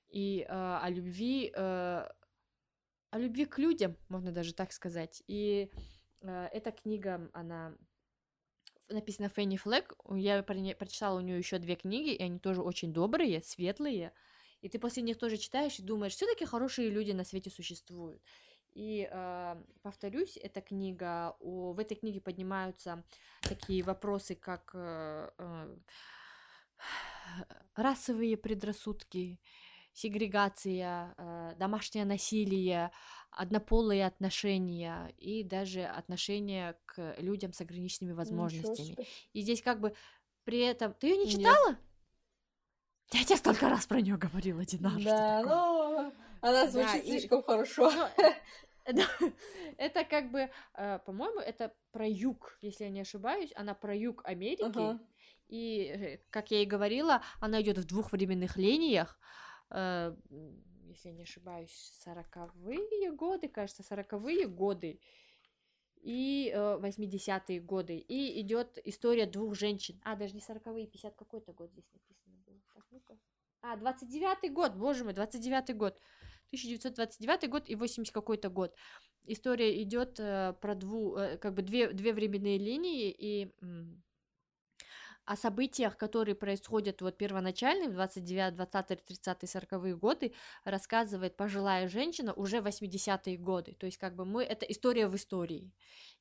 и 0.08 0.46
э, 0.48 0.52
о 0.52 0.88
любви, 0.90 1.52
э, 1.54 2.08
о 3.10 3.18
любви 3.18 3.44
к 3.44 3.58
людям, 3.58 3.96
можно 4.08 4.32
даже 4.32 4.54
так 4.54 4.72
сказать. 4.72 5.22
И 5.26 5.70
э, 6.20 6.48
эта 6.52 6.70
книга, 6.72 7.30
она 7.32 7.76
написана 8.88 9.28
Фенни 9.28 9.56
Флэк. 9.56 9.94
Я 10.16 10.42
прочитала 10.42 11.18
у 11.18 11.22
нее 11.22 11.38
еще 11.38 11.58
две 11.58 11.76
книги, 11.76 12.14
и 12.14 12.22
они 12.22 12.38
тоже 12.38 12.62
очень 12.62 12.92
добрые, 12.92 13.42
светлые. 13.42 14.12
И 14.64 14.68
ты 14.70 14.78
после 14.78 15.02
них 15.02 15.18
тоже 15.18 15.36
читаешь 15.36 15.78
и 15.78 15.82
думаешь, 15.82 16.14
все-таки 16.14 16.46
хорошие 16.46 16.88
люди 16.88 17.12
на 17.12 17.24
свете 17.24 17.50
существуют. 17.50 18.22
И 18.72 19.06
э, 19.10 19.62
повторюсь, 19.82 20.38
эта 20.38 20.62
книга, 20.62 21.36
о, 21.40 21.74
в 21.74 21.78
этой 21.78 21.96
книге 21.96 22.22
поднимаются 22.22 23.04
такие 23.42 23.82
вопросы, 23.82 24.34
как 24.34 24.70
э, 24.72 25.30
э, 25.36 25.76
расовые 27.76 28.38
предрассудки, 28.38 29.38
сегрегация, 29.92 31.14
э, 31.18 31.54
домашнее 31.58 32.06
насилие, 32.06 32.90
однополые 33.32 34.06
отношения 34.06 35.12
и 35.18 35.44
даже 35.44 35.84
отношения 35.84 36.78
к 36.86 37.16
людям 37.18 37.52
с 37.52 37.60
ограниченными 37.60 38.14
возможностями. 38.14 38.96
И 39.34 39.42
здесь 39.42 39.60
как 39.60 39.80
бы 39.80 39.94
при 40.44 40.60
этом... 40.60 40.94
Ты 40.94 41.08
ее 41.08 41.18
не 41.18 41.30
читала? 41.30 41.68
Нет. 41.68 41.78
Я 43.12 43.24
тебе 43.24 43.36
столько 43.36 43.68
раз 43.68 43.86
про 43.86 44.00
нее 44.00 44.16
говорила, 44.16 44.64
Динар. 44.64 45.02
Да, 45.02 45.42
ну, 45.42 46.12
она 46.40 46.68
звучит 46.68 47.04
да, 47.04 47.10
слишком 47.10 47.40
и... 47.40 47.44
хорошо. 47.44 47.90
Ну, 47.90 49.02
это 49.78 50.04
как 50.04 50.30
бы, 50.30 50.50
э, 50.74 50.98
по-моему, 51.06 51.40
это 51.40 51.74
про 51.92 52.06
юг, 52.06 52.58
если 52.60 52.84
я 52.84 52.90
не 52.90 53.00
ошибаюсь. 53.00 53.52
Она 53.56 53.74
про 53.74 53.94
юг 53.94 54.22
Америки. 54.24 54.98
И, 55.48 55.84
э, 55.84 56.18
как 56.30 56.50
я 56.50 56.62
и 56.62 56.66
говорила, 56.66 57.22
она 57.40 57.60
идет 57.62 57.78
в 57.78 57.86
двух 57.86 58.12
временных 58.12 58.56
линиях. 58.56 59.18
Э, 59.70 60.14
если 60.88 61.08
я 61.08 61.14
не 61.14 61.22
ошибаюсь, 61.22 61.92
сороковые 62.02 63.12
годы, 63.12 63.48
кажется, 63.48 63.82
сороковые 63.82 64.46
годы 64.46 65.00
и 66.04 66.52
э, 66.54 66.78
80-е 66.80 67.60
годы. 67.60 67.96
И 67.96 68.40
идет 68.40 68.78
история 68.84 69.26
двух 69.26 69.54
женщин. 69.54 70.00
А, 70.04 70.16
даже 70.16 70.34
не 70.34 70.40
40-е, 70.40 70.86
50 70.86 71.14
какой-то 71.16 71.52
год 71.52 71.70
здесь 71.72 71.90
написано 71.92 72.36
было. 72.46 72.53
А, 73.62 73.76
29-й 73.76 74.50
год, 74.50 74.74
боже 74.74 75.04
мой, 75.04 75.14
29-й 75.14 75.74
год. 75.74 75.98
1929 76.48 77.48
год 77.48 77.68
и 77.68 77.74
80 77.74 78.12
какой-то 78.12 78.48
год. 78.48 78.74
История 79.26 79.82
идет 79.82 80.20
э, 80.20 80.54
про 80.60 80.74
дву, 80.74 81.16
э, 81.16 81.38
как 81.38 81.54
бы 81.54 81.62
две, 81.62 81.92
две 81.92 82.12
временные 82.12 82.58
линии, 82.58 83.10
и 83.10 83.54
о 85.24 85.36
событиях, 85.36 85.96
которые 85.96 86.34
происходят 86.34 87.00
вот 87.00 87.16
первоначально 87.16 87.88
в 87.88 87.94
29, 87.94 88.56
20, 88.56 89.04
30, 89.04 89.50
40 89.50 89.98
годы, 89.98 90.34
рассказывает 90.64 91.36
пожилая 91.36 91.88
женщина 91.88 92.34
уже 92.34 92.58
80-е 92.58 93.38
годы. 93.38 93.72
То 93.72 93.86
есть 93.86 93.98
как 93.98 94.14
бы 94.14 94.24
мы, 94.24 94.44
это 94.44 94.66
история 94.66 95.08
в 95.08 95.16
истории. 95.16 95.72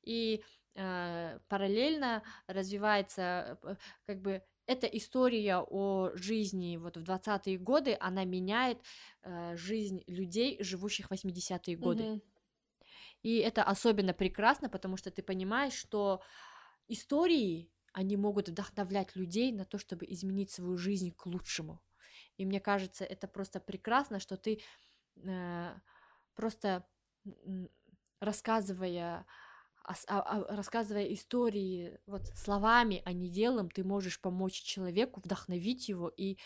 И 0.02 0.42
э, 0.74 1.38
параллельно 1.48 2.22
развивается 2.46 3.58
э, 3.62 3.76
как 4.06 4.22
бы 4.22 4.42
эта 4.66 4.86
история 4.86 5.58
о 5.58 6.10
жизни 6.14 6.76
вот 6.76 6.96
в 6.96 7.02
20-е 7.02 7.58
годы, 7.58 7.96
она 8.00 8.24
меняет 8.24 8.78
э, 9.22 9.56
жизнь 9.56 10.02
людей, 10.06 10.62
живущих 10.62 11.08
в 11.08 11.12
80-е 11.12 11.76
годы. 11.76 12.02
Mm-hmm. 12.02 12.22
И 13.22 13.36
это 13.38 13.62
особенно 13.62 14.12
прекрасно, 14.12 14.68
потому 14.68 14.96
что 14.96 15.10
ты 15.10 15.22
понимаешь, 15.22 15.74
что 15.74 16.22
истории 16.88 17.70
они 17.92 18.16
могут 18.16 18.48
вдохновлять 18.48 19.16
людей 19.16 19.52
на 19.52 19.64
то, 19.64 19.78
чтобы 19.78 20.04
изменить 20.06 20.50
свою 20.50 20.76
жизнь 20.76 21.12
к 21.12 21.26
лучшему. 21.26 21.80
И 22.36 22.44
мне 22.44 22.60
кажется, 22.60 23.04
это 23.04 23.28
просто 23.28 23.60
прекрасно, 23.60 24.18
что 24.18 24.36
ты 24.36 24.60
э, 25.16 25.74
просто 26.34 26.86
рассказывая 28.20 29.26
а, 29.84 29.94
а, 30.06 30.56
рассказывая 30.56 31.12
истории 31.12 31.98
вот 32.06 32.26
словами, 32.34 33.02
а 33.04 33.12
не 33.12 33.28
делом, 33.28 33.70
ты 33.70 33.84
можешь 33.84 34.20
помочь 34.20 34.54
человеку, 34.54 35.20
вдохновить 35.22 35.88
его 35.88 36.08
и 36.08 36.38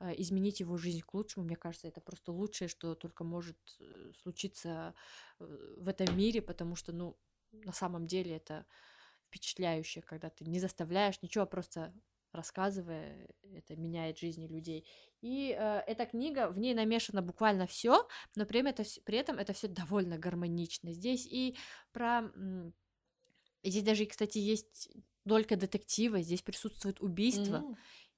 э, 0.00 0.14
изменить 0.16 0.60
его 0.60 0.76
жизнь 0.78 1.02
к 1.02 1.12
лучшему. 1.12 1.44
Мне 1.44 1.56
кажется, 1.56 1.88
это 1.88 2.00
просто 2.00 2.32
лучшее, 2.32 2.68
что 2.68 2.94
только 2.94 3.22
может 3.22 3.58
э, 3.80 4.12
случиться 4.22 4.94
э, 5.38 5.74
в 5.78 5.88
этом 5.88 6.16
мире, 6.16 6.40
потому 6.40 6.74
что, 6.74 6.92
ну, 6.92 7.18
на 7.52 7.72
самом 7.72 8.06
деле 8.06 8.36
это 8.36 8.64
впечатляюще, 9.26 10.00
когда 10.00 10.30
ты 10.30 10.46
не 10.46 10.58
заставляешь 10.58 11.20
ничего, 11.20 11.44
а 11.44 11.46
просто 11.46 11.92
рассказывая, 12.32 13.28
это 13.54 13.76
меняет 13.76 14.18
жизни 14.18 14.46
людей. 14.46 14.86
И 15.20 15.56
э, 15.58 15.82
эта 15.86 16.06
книга, 16.06 16.48
в 16.48 16.58
ней 16.58 16.74
намешано 16.74 17.22
буквально 17.22 17.66
все, 17.66 18.06
но 18.36 18.46
при 18.46 18.60
этом 18.60 18.72
это, 18.72 18.84
при 19.04 19.18
этом 19.18 19.38
это 19.38 19.52
все 19.52 19.68
довольно 19.68 20.18
гармонично. 20.18 20.92
Здесь 20.92 21.26
и 21.26 21.56
про... 21.92 22.30
Здесь 23.68 23.82
даже, 23.82 24.06
кстати, 24.06 24.38
есть 24.38 24.88
только 25.28 25.56
детектива, 25.56 26.22
здесь 26.22 26.42
присутствует 26.42 27.00
убийство. 27.00 27.56
Mm-hmm. 27.56 27.76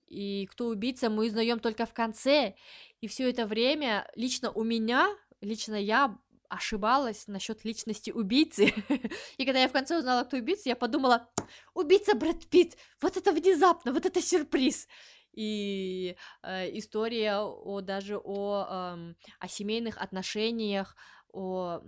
И 0.09 0.46
кто 0.46 0.68
убийца, 0.68 1.11
мы 1.11 1.26
узнаем 1.26 1.59
только 1.59 1.86
в 1.86 1.92
конце. 1.92 2.55
И 3.01 3.09
все 3.09 3.30
это 3.30 3.46
время 3.46 4.11
лично 4.14 4.51
у 4.51 4.62
меня, 4.62 5.09
лично 5.40 5.74
я 5.74 6.18
ошибалась 6.49 7.26
насчет 7.26 7.64
личности 7.64 8.11
убийцы. 8.11 8.72
И 9.36 9.44
когда 9.44 9.61
я 9.61 9.68
в 9.68 9.72
конце 9.72 9.99
узнала, 9.99 10.24
кто 10.24 10.38
убийца, 10.38 10.68
я 10.68 10.76
подумала, 10.76 11.28
убийца 11.74 12.14
Брэд 12.14 12.49
Питт, 12.49 12.76
вот 13.03 13.16
это 13.16 13.32
внезапно, 13.32 13.92
вот 13.92 14.07
это 14.07 14.22
сюрприз. 14.22 14.88
И 15.32 16.16
э, 16.42 16.78
история 16.78 17.36
о 17.38 17.80
даже 17.82 18.18
о, 18.18 18.66
э, 18.96 19.14
о 19.38 19.49
семейных 19.49 19.99
отношениях, 19.99 20.96
о 21.32 21.82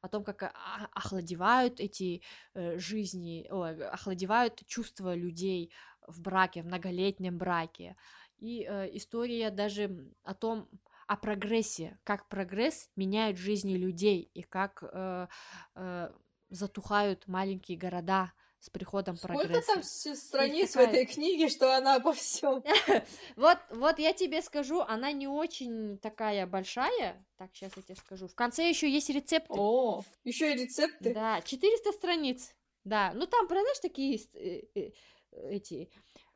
о 0.00 0.08
том, 0.08 0.24
как 0.24 0.52
охладевают 0.92 1.80
эти 1.80 2.22
э, 2.54 2.78
жизни, 2.78 3.46
о, 3.50 3.64
охладевают 3.92 4.62
чувства 4.66 5.14
людей 5.14 5.72
в 6.06 6.20
браке, 6.20 6.62
в 6.62 6.66
многолетнем 6.66 7.38
браке. 7.38 7.96
И 8.38 8.66
э, 8.68 8.96
история 8.96 9.50
даже 9.50 10.12
о 10.24 10.34
том, 10.34 10.68
о 11.06 11.16
прогрессе, 11.16 11.98
как 12.04 12.28
прогресс 12.28 12.88
меняет 12.96 13.36
жизни 13.36 13.74
людей 13.74 14.30
и 14.32 14.42
как 14.42 14.82
э, 14.82 15.26
э, 15.74 16.10
затухают 16.50 17.26
маленькие 17.26 17.76
города 17.76 18.32
с 18.60 18.70
приходом 18.70 19.16
Сколько 19.16 19.38
прогресса. 19.38 19.82
Сколько 19.82 20.04
там 20.04 20.16
страниц 20.16 20.72
такая... 20.72 20.86
в 20.86 20.90
этой 20.90 21.06
книге, 21.06 21.48
что 21.48 21.76
она 21.76 21.96
обо 21.96 22.12
всем? 22.12 22.62
вот, 23.36 23.58
вот 23.70 23.98
я 23.98 24.12
тебе 24.12 24.42
скажу, 24.42 24.80
она 24.80 25.12
не 25.12 25.26
очень 25.26 25.98
такая 25.98 26.46
большая. 26.46 27.26
Так, 27.36 27.50
сейчас 27.54 27.72
я 27.76 27.82
тебе 27.82 27.96
скажу. 27.96 28.28
В 28.28 28.34
конце 28.34 28.68
еще 28.68 28.88
есть 28.88 29.10
рецепты. 29.10 29.54
О, 29.56 30.02
еще 30.24 30.52
и 30.52 30.54
рецепты. 30.54 31.12
Да, 31.12 31.40
400 31.40 31.92
страниц. 31.92 32.54
Да, 32.84 33.12
ну 33.14 33.26
там, 33.26 33.46
знаешь, 33.48 33.80
такие 33.80 34.20
э, 34.34 34.62
э, 34.74 34.90
эти 35.32 35.90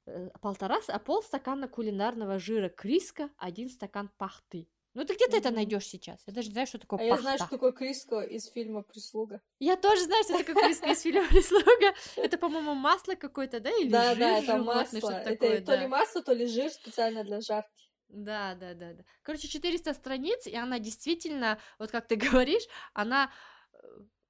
Э, 0.06 0.28
полтора, 0.40 0.80
а 0.88 0.98
полстакана 0.98 1.66
кулинарного 1.66 2.38
жира 2.38 2.68
криска, 2.68 3.30
один 3.38 3.70
стакан 3.70 4.10
пахты. 4.18 4.68
Ну 4.94 5.04
ты 5.04 5.14
где-то 5.14 5.36
mm-hmm. 5.36 5.40
это 5.40 5.50
найдешь 5.50 5.86
сейчас? 5.86 6.22
Я 6.26 6.32
даже 6.32 6.48
не 6.48 6.52
знаю, 6.52 6.66
что 6.68 6.78
такое 6.78 7.00
а 7.00 7.02
пахта. 7.02 7.16
я 7.16 7.22
знаю, 7.22 7.38
что 7.38 7.48
такое 7.48 7.72
криска 7.72 8.20
из 8.20 8.46
фильма 8.46 8.82
«Прислуга». 8.82 9.40
Я 9.58 9.76
тоже 9.76 10.04
знаю, 10.04 10.22
что 10.22 10.38
такое 10.38 10.54
криска 10.54 10.92
из 10.92 11.00
фильма 11.02 11.26
«Прислуга». 11.28 11.94
Это, 12.16 12.38
по-моему, 12.38 12.74
масло 12.74 13.14
какое-то, 13.16 13.58
да? 13.58 13.70
Или 13.70 13.90
да, 13.90 14.10
жир 14.10 14.18
да, 14.18 14.38
это 14.38 14.56
масло. 14.58 15.10
Это 15.10 15.60
то 15.62 15.74
ли 15.74 15.86
масло, 15.88 16.22
то 16.22 16.32
ли 16.32 16.46
жир 16.46 16.70
специально 16.70 17.24
для 17.24 17.40
жарки. 17.40 17.90
Да, 18.08 18.54
да, 18.54 18.74
да, 18.74 18.92
да. 18.92 19.04
Короче, 19.22 19.48
400 19.48 19.94
страниц, 19.94 20.46
и 20.46 20.54
она 20.54 20.78
действительно, 20.78 21.58
вот 21.78 21.90
как 21.90 22.06
ты 22.06 22.14
говоришь, 22.16 22.62
она 22.92 23.32
э, 23.72 23.76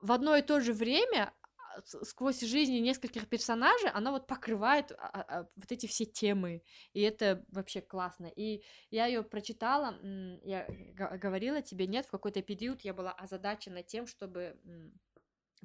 в 0.01 0.13
одно 0.13 0.37
и 0.37 0.43
то 0.43 0.61
же 0.61 0.73
время 0.73 1.35
сквозь 2.03 2.41
жизни 2.41 2.79
нескольких 2.79 3.29
персонажей 3.29 3.91
она 3.91 4.11
вот 4.11 4.27
покрывает 4.27 4.93
а, 4.93 4.97
а, 4.97 5.21
а, 5.23 5.49
вот 5.57 5.73
эти 5.73 5.87
все 5.87 6.05
темы, 6.05 6.63
и 6.93 7.01
это 7.01 7.45
вообще 7.49 7.81
классно. 7.81 8.27
И 8.27 8.63
я 8.91 9.07
ее 9.07 9.23
прочитала, 9.23 9.99
я 10.43 10.67
говорила 11.19 11.63
тебе, 11.63 11.87
нет, 11.87 12.07
в 12.07 12.11
какой-то 12.11 12.43
период 12.43 12.83
я 12.83 12.95
была 12.95 13.13
озадачена 13.13 13.83
тем, 13.83 14.07
чтобы 14.07 14.57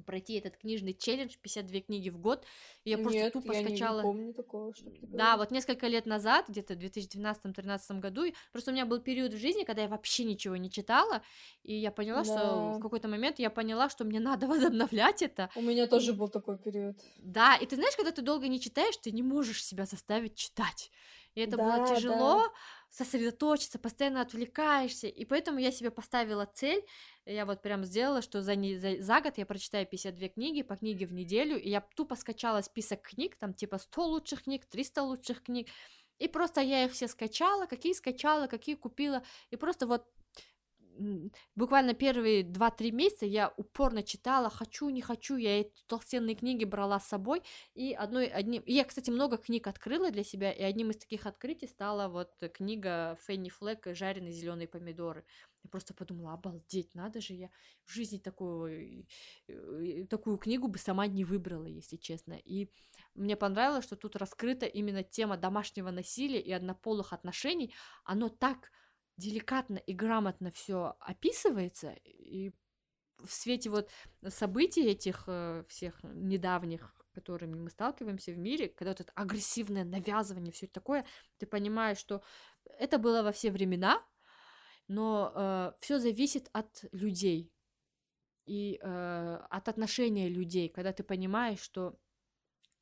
пройти 0.00 0.34
этот 0.34 0.56
книжный 0.56 0.94
челлендж 0.94 1.36
52 1.40 1.80
книги 1.80 2.10
в 2.10 2.18
год. 2.18 2.44
И 2.84 2.90
я 2.90 2.96
Нет, 2.96 3.04
просто 3.04 3.30
тупо 3.30 3.52
я 3.52 3.62
скачала. 3.62 3.98
Не 3.98 4.02
помню 4.02 4.34
такого, 4.34 4.74
что 4.74 4.90
Да, 5.02 5.36
вот 5.36 5.50
несколько 5.50 5.86
лет 5.86 6.06
назад, 6.06 6.46
где-то 6.48 6.74
в 6.74 6.78
2012-2013 6.78 8.00
году, 8.00 8.24
просто 8.52 8.70
у 8.70 8.74
меня 8.74 8.86
был 8.86 9.00
период 9.00 9.32
в 9.32 9.38
жизни, 9.38 9.64
когда 9.64 9.82
я 9.82 9.88
вообще 9.88 10.24
ничего 10.24 10.56
не 10.56 10.70
читала, 10.70 11.22
и 11.62 11.74
я 11.74 11.90
поняла, 11.90 12.22
да. 12.22 12.24
что 12.24 12.72
в 12.78 12.80
какой-то 12.80 13.08
момент 13.08 13.38
я 13.38 13.50
поняла, 13.50 13.88
что 13.88 14.04
мне 14.04 14.20
надо 14.20 14.46
возобновлять 14.48 15.22
это. 15.22 15.50
У 15.56 15.62
меня 15.62 15.86
тоже 15.86 16.12
был 16.12 16.28
такой 16.28 16.58
период. 16.58 16.96
Да, 17.18 17.56
и 17.56 17.66
ты 17.66 17.76
знаешь, 17.76 17.96
когда 17.96 18.12
ты 18.12 18.22
долго 18.22 18.48
не 18.48 18.60
читаешь, 18.60 18.96
ты 18.96 19.10
не 19.10 19.22
можешь 19.22 19.64
себя 19.64 19.86
заставить 19.86 20.34
читать. 20.34 20.90
И 21.36 21.40
это 21.40 21.56
да, 21.56 21.62
было 21.64 21.94
тяжело. 21.94 22.42
Да 22.42 22.50
сосредоточиться, 22.90 23.78
постоянно 23.78 24.20
отвлекаешься, 24.20 25.06
и 25.06 25.24
поэтому 25.24 25.58
я 25.58 25.70
себе 25.70 25.90
поставила 25.90 26.44
цель, 26.44 26.84
я 27.24 27.46
вот 27.46 27.62
прям 27.62 27.84
сделала, 27.84 28.20
что 28.20 28.42
за, 28.42 28.56
не, 28.56 28.78
за, 28.78 29.00
за 29.00 29.20
год 29.20 29.38
я 29.38 29.46
прочитаю 29.46 29.86
52 29.86 30.28
книги, 30.28 30.62
по 30.62 30.76
книге 30.76 31.06
в 31.06 31.12
неделю, 31.12 31.58
и 31.58 31.70
я 31.70 31.80
тупо 31.80 32.16
скачала 32.16 32.60
список 32.62 33.02
книг, 33.02 33.36
там 33.36 33.54
типа 33.54 33.78
100 33.78 34.04
лучших 34.04 34.42
книг, 34.42 34.66
300 34.66 35.02
лучших 35.02 35.42
книг, 35.44 35.68
и 36.18 36.26
просто 36.26 36.60
я 36.60 36.84
их 36.84 36.92
все 36.92 37.06
скачала, 37.06 37.66
какие 37.66 37.92
скачала, 37.92 38.48
какие 38.48 38.74
купила, 38.74 39.22
и 39.50 39.56
просто 39.56 39.86
вот 39.86 40.04
буквально 41.54 41.94
первые 41.94 42.42
2-3 42.42 42.90
месяца 42.90 43.26
я 43.26 43.52
упорно 43.56 44.02
читала, 44.02 44.50
хочу, 44.50 44.88
не 44.90 45.00
хочу, 45.00 45.36
я 45.36 45.60
эти 45.60 45.82
толстенные 45.86 46.34
книги 46.34 46.64
брала 46.64 47.00
с 47.00 47.08
собой, 47.08 47.42
и 47.74 47.92
одной, 47.92 48.26
одним, 48.26 48.62
я, 48.66 48.84
кстати, 48.84 49.10
много 49.10 49.36
книг 49.36 49.66
открыла 49.66 50.10
для 50.10 50.24
себя, 50.24 50.52
и 50.52 50.62
одним 50.62 50.90
из 50.90 50.98
таких 50.98 51.26
открытий 51.26 51.66
стала 51.66 52.08
вот 52.08 52.32
книга 52.54 53.18
Фенни 53.26 53.48
Флэк 53.48 53.94
«Жареные 53.94 54.32
зеленые 54.32 54.68
помидоры». 54.68 55.24
Я 55.62 55.68
просто 55.68 55.92
подумала, 55.92 56.32
обалдеть, 56.32 56.94
надо 56.94 57.20
же, 57.20 57.34
я 57.34 57.50
в 57.84 57.92
жизни 57.92 58.18
такую, 58.18 59.06
такую 60.08 60.38
книгу 60.38 60.68
бы 60.68 60.78
сама 60.78 61.06
не 61.06 61.24
выбрала, 61.24 61.66
если 61.66 61.96
честно. 61.96 62.34
И 62.44 62.70
мне 63.14 63.36
понравилось, 63.36 63.84
что 63.84 63.96
тут 63.96 64.16
раскрыта 64.16 64.66
именно 64.66 65.02
тема 65.02 65.36
домашнего 65.36 65.90
насилия 65.90 66.40
и 66.40 66.50
однополых 66.52 67.12
отношений. 67.12 67.74
Оно 68.04 68.28
так 68.28 68.70
деликатно 69.20 69.76
и 69.76 69.92
грамотно 69.92 70.50
все 70.50 70.96
описывается, 71.00 71.92
и 72.04 72.52
в 73.18 73.30
свете 73.30 73.70
вот 73.70 73.90
событий 74.28 74.86
этих 74.86 75.24
э, 75.26 75.64
всех 75.68 76.02
недавних, 76.02 76.94
которыми 77.12 77.54
мы 77.54 77.70
сталкиваемся 77.70 78.32
в 78.32 78.38
мире, 78.38 78.68
когда 78.68 78.92
вот 78.92 79.00
это 79.00 79.12
агрессивное 79.14 79.84
навязывание, 79.84 80.52
все 80.52 80.66
такое, 80.66 81.04
ты 81.38 81.46
понимаешь, 81.46 81.98
что 81.98 82.22
это 82.64 82.98
было 82.98 83.22
во 83.22 83.32
все 83.32 83.50
времена, 83.50 84.02
но 84.88 85.32
э, 85.34 85.72
все 85.80 85.98
зависит 85.98 86.48
от 86.52 86.84
людей 86.92 87.52
и 88.46 88.80
э, 88.82 89.40
от 89.50 89.68
отношения 89.68 90.28
людей, 90.28 90.68
когда 90.68 90.92
ты 90.92 91.04
понимаешь, 91.04 91.60
что 91.60 91.98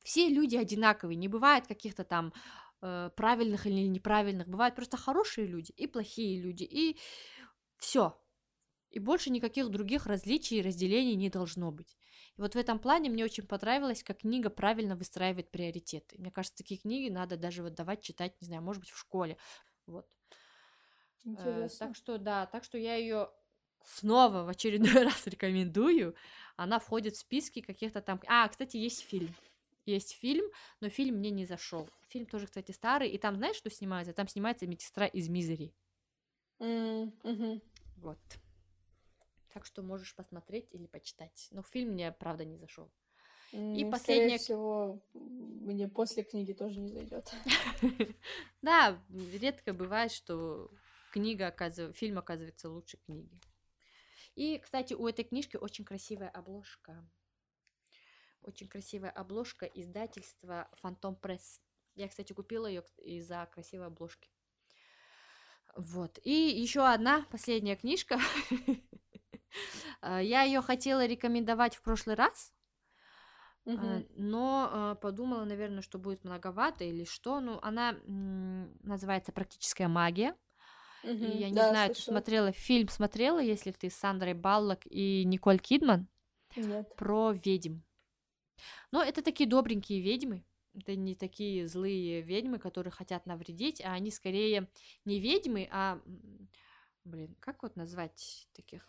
все 0.03 0.29
люди 0.29 0.55
одинаковые, 0.55 1.17
не 1.17 1.27
бывает 1.27 1.67
каких-то 1.67 2.03
там 2.03 2.33
э, 2.81 3.09
правильных 3.15 3.65
или 3.67 3.87
неправильных, 3.87 4.47
бывают 4.47 4.75
просто 4.75 4.97
хорошие 4.97 5.47
люди 5.47 5.71
и 5.71 5.87
плохие 5.87 6.41
люди, 6.41 6.63
и 6.63 6.97
все. 7.77 8.19
И 8.89 8.99
больше 8.99 9.29
никаких 9.29 9.69
других 9.69 10.07
различий 10.07 10.57
и 10.57 10.61
разделений 10.61 11.15
не 11.15 11.29
должно 11.29 11.71
быть. 11.71 11.95
И 12.37 12.41
вот 12.41 12.55
в 12.55 12.57
этом 12.57 12.79
плане 12.79 13.09
мне 13.09 13.23
очень 13.23 13.45
понравилось, 13.45 14.03
как 14.03 14.19
книга 14.19 14.49
правильно 14.49 14.95
выстраивает 14.95 15.51
приоритеты. 15.51 16.17
Мне 16.17 16.31
кажется, 16.31 16.57
такие 16.57 16.79
книги 16.79 17.09
надо 17.09 17.37
даже 17.37 17.61
вот 17.61 17.75
давать 17.75 18.01
читать, 18.01 18.39
не 18.41 18.47
знаю, 18.47 18.63
может 18.63 18.81
быть, 18.81 18.89
в 18.89 18.97
школе. 18.97 19.37
Вот. 19.85 20.07
Интересно. 21.23 21.85
Э, 21.85 21.87
так 21.87 21.95
что 21.95 22.17
да, 22.17 22.45
так 22.47 22.63
что 22.63 22.77
я 22.77 22.95
ее 22.95 23.29
снова 23.83 24.43
в 24.43 24.49
очередной 24.49 25.03
раз 25.03 25.27
рекомендую. 25.27 26.15
Она 26.55 26.79
входит 26.79 27.15
в 27.15 27.19
списки 27.19 27.61
каких-то 27.61 28.01
там. 28.01 28.19
А, 28.27 28.47
кстати, 28.47 28.77
есть 28.77 29.01
фильм. 29.01 29.33
Есть 29.89 30.13
фильм, 30.13 30.45
но 30.81 30.89
фильм 30.89 31.15
мне 31.15 31.31
не 31.31 31.45
зашел. 31.45 31.89
Фильм 32.09 32.27
тоже, 32.27 32.45
кстати, 32.45 32.71
старый. 32.71 33.09
И 33.09 33.17
там, 33.17 33.35
знаешь, 33.35 33.55
что 33.55 33.71
снимается? 33.71 34.13
Там 34.13 34.27
снимается 34.27 34.67
медсестра 34.67 35.07
из 35.07 35.29
Мизери. 35.29 35.73
Mm-hmm. 36.59 37.61
Вот. 37.97 38.19
Так 39.51 39.65
что 39.65 39.81
можешь 39.81 40.15
посмотреть 40.15 40.67
или 40.71 40.85
почитать. 40.85 41.47
Но 41.51 41.63
фильм 41.63 41.93
мне, 41.93 42.11
правда, 42.11 42.45
не 42.45 42.57
зашел. 42.57 42.91
И 43.51 43.83
последняя... 43.91 44.37
Скорее 44.37 44.37
всего, 44.37 45.01
мне 45.13 45.87
после 45.87 46.23
книги 46.23 46.53
тоже 46.53 46.79
не 46.79 46.91
зайдет. 46.91 47.33
Да, 48.61 49.01
редко 49.09 49.73
бывает, 49.73 50.11
что 50.11 50.69
книга 51.11 51.47
оказывается, 51.47 51.97
фильм 51.97 52.19
оказывается 52.19 52.69
лучше 52.69 52.97
книги. 52.97 53.39
И, 54.35 54.59
кстати, 54.59 54.93
у 54.93 55.07
этой 55.07 55.25
книжки 55.25 55.57
очень 55.57 55.83
красивая 55.83 56.29
обложка. 56.29 57.03
Очень 58.41 58.67
красивая 58.67 59.11
обложка 59.11 59.65
издательства 59.65 60.69
Фантом 60.73 61.15
Пресс. 61.15 61.61
Я, 61.95 62.07
кстати, 62.07 62.33
купила 62.33 62.67
ее 62.67 62.83
из-за 62.97 63.47
красивой 63.51 63.87
обложки. 63.87 64.29
Вот. 65.75 66.19
И 66.23 66.31
еще 66.31 66.87
одна 66.87 67.25
последняя 67.31 67.75
книжка. 67.75 68.19
Я 70.01 70.43
ее 70.43 70.61
хотела 70.61 71.05
рекомендовать 71.05 71.75
в 71.75 71.81
прошлый 71.81 72.15
раз, 72.15 72.53
Uh-huh. 73.65 74.07
Но 74.15 74.97
подумала, 75.01 75.43
наверное, 75.45 75.81
что 75.81 75.99
будет 75.99 76.23
многовато 76.23 76.85
или 76.85 77.03
что. 77.03 77.39
Ну, 77.39 77.59
она 77.61 77.95
называется 78.05 79.31
«Практическая 79.31 79.87
магия». 79.87 80.35
Uh-huh. 81.03 81.31
И 81.31 81.37
я 81.37 81.49
не 81.49 81.55
да, 81.55 81.69
знаю, 81.69 81.93
слышала. 81.93 81.93
ты 81.93 82.11
смотрела 82.11 82.51
фильм, 82.51 82.87
смотрела, 82.89 83.39
если 83.39 83.71
ты 83.71 83.89
с 83.89 83.95
Сандрой 83.95 84.33
Баллок 84.33 84.79
и 84.85 85.23
Николь 85.23 85.59
Кидман? 85.59 86.07
Нет. 86.55 86.95
Про 86.95 87.31
ведьм. 87.31 87.81
Но 88.91 89.03
это 89.03 89.21
такие 89.21 89.49
добренькие 89.49 90.01
ведьмы. 90.01 90.43
Это 90.73 90.95
не 90.95 91.15
такие 91.15 91.67
злые 91.67 92.21
ведьмы, 92.21 92.59
которые 92.59 92.91
хотят 92.91 93.25
навредить, 93.25 93.81
а 93.81 93.93
они 93.93 94.11
скорее 94.11 94.69
не 95.05 95.19
ведьмы, 95.19 95.67
а... 95.71 96.01
Блин, 97.05 97.35
как 97.39 97.63
вот 97.63 97.75
назвать 97.75 98.47
таких? 98.53 98.87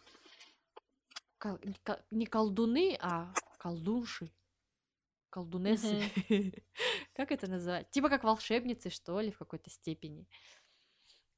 Кол... 1.39 1.59
Не 2.11 2.27
колдуны, 2.27 2.99
а 3.01 3.33
колдунши 3.59 4.31
колдунессы. 5.31 6.03
Mm-hmm. 6.29 6.63
как 7.15 7.33
это 7.33 7.49
называть? 7.49 7.91
Типа 7.91 8.09
как 8.09 8.25
волшебницы, 8.25 8.91
что 8.91 9.21
ли, 9.21 9.31
в 9.31 9.39
какой-то 9.39 9.71
степени. 9.71 10.29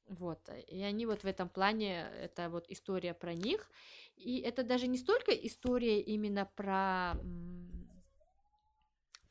Вот. 0.07 0.49
И 0.67 0.81
они 0.81 1.05
вот 1.05 1.23
в 1.23 1.27
этом 1.27 1.47
плане, 1.47 2.09
это 2.17 2.49
вот 2.49 2.65
история 2.69 3.13
про 3.13 3.33
них. 3.33 3.71
И 4.15 4.39
это 4.39 4.63
даже 4.63 4.87
не 4.87 4.97
столько 4.97 5.31
история 5.31 6.01
именно 6.01 6.45
про, 6.55 7.13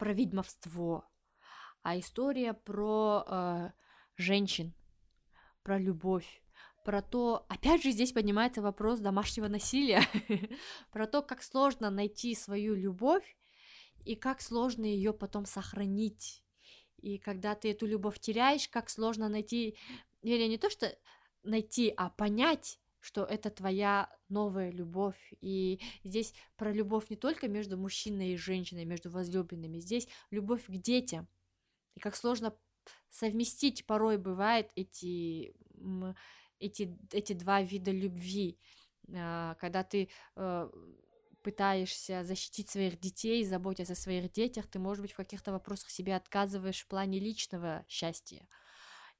про 0.02 0.14
ведьмовство, 0.14 1.08
а 1.82 1.96
история 1.96 2.54
про 2.54 3.24
э, 3.24 3.70
женщин, 4.16 4.74
про 5.62 5.78
любовь, 5.78 6.42
про 6.84 7.02
то, 7.02 7.46
опять 7.48 7.84
же, 7.84 7.92
здесь 7.92 8.10
поднимается 8.10 8.62
вопрос 8.62 8.98
домашнего 8.98 9.46
насилия, 9.46 10.02
про 10.90 11.06
то, 11.06 11.22
как 11.22 11.40
сложно 11.40 11.88
найти 11.88 12.34
свою 12.34 12.74
любовь 12.74 13.36
и 14.04 14.16
как 14.16 14.40
сложно 14.40 14.86
ее 14.86 15.12
потом 15.12 15.46
сохранить. 15.46 16.42
И 16.96 17.18
когда 17.18 17.54
ты 17.54 17.70
эту 17.70 17.86
любовь 17.86 18.18
теряешь, 18.18 18.68
как 18.68 18.90
сложно 18.90 19.28
найти, 19.28 19.78
или 20.22 20.48
не 20.48 20.58
то, 20.58 20.68
что 20.68 20.98
найти, 21.44 21.94
а 21.96 22.10
понять, 22.10 22.80
что 23.02 23.24
это 23.24 23.50
твоя 23.50 24.08
новая 24.28 24.70
любовь. 24.70 25.32
И 25.40 25.80
здесь 26.04 26.34
про 26.56 26.72
любовь 26.72 27.10
не 27.10 27.16
только 27.16 27.48
между 27.48 27.76
мужчиной 27.76 28.32
и 28.32 28.36
женщиной, 28.36 28.84
между 28.84 29.10
возлюбленными, 29.10 29.80
здесь 29.80 30.08
любовь 30.30 30.64
к 30.66 30.70
детям. 30.70 31.28
И 31.96 32.00
как 32.00 32.14
сложно 32.14 32.56
совместить 33.10 33.86
порой 33.86 34.18
бывает 34.18 34.70
эти, 34.76 35.52
эти, 36.60 36.96
эти 37.10 37.32
два 37.32 37.60
вида 37.60 37.90
любви, 37.90 38.58
а, 39.12 39.56
когда 39.56 39.82
ты 39.82 40.08
э, 40.36 40.70
пытаешься 41.42 42.22
защитить 42.22 42.70
своих 42.70 43.00
детей, 43.00 43.44
заботясь 43.44 43.90
о 43.90 43.96
своих 43.96 44.30
детях, 44.30 44.68
ты, 44.68 44.78
может 44.78 45.02
быть, 45.02 45.12
в 45.12 45.16
каких-то 45.16 45.50
вопросах 45.50 45.90
себе 45.90 46.14
отказываешь 46.14 46.82
в 46.82 46.86
плане 46.86 47.18
личного 47.18 47.84
счастья 47.88 48.46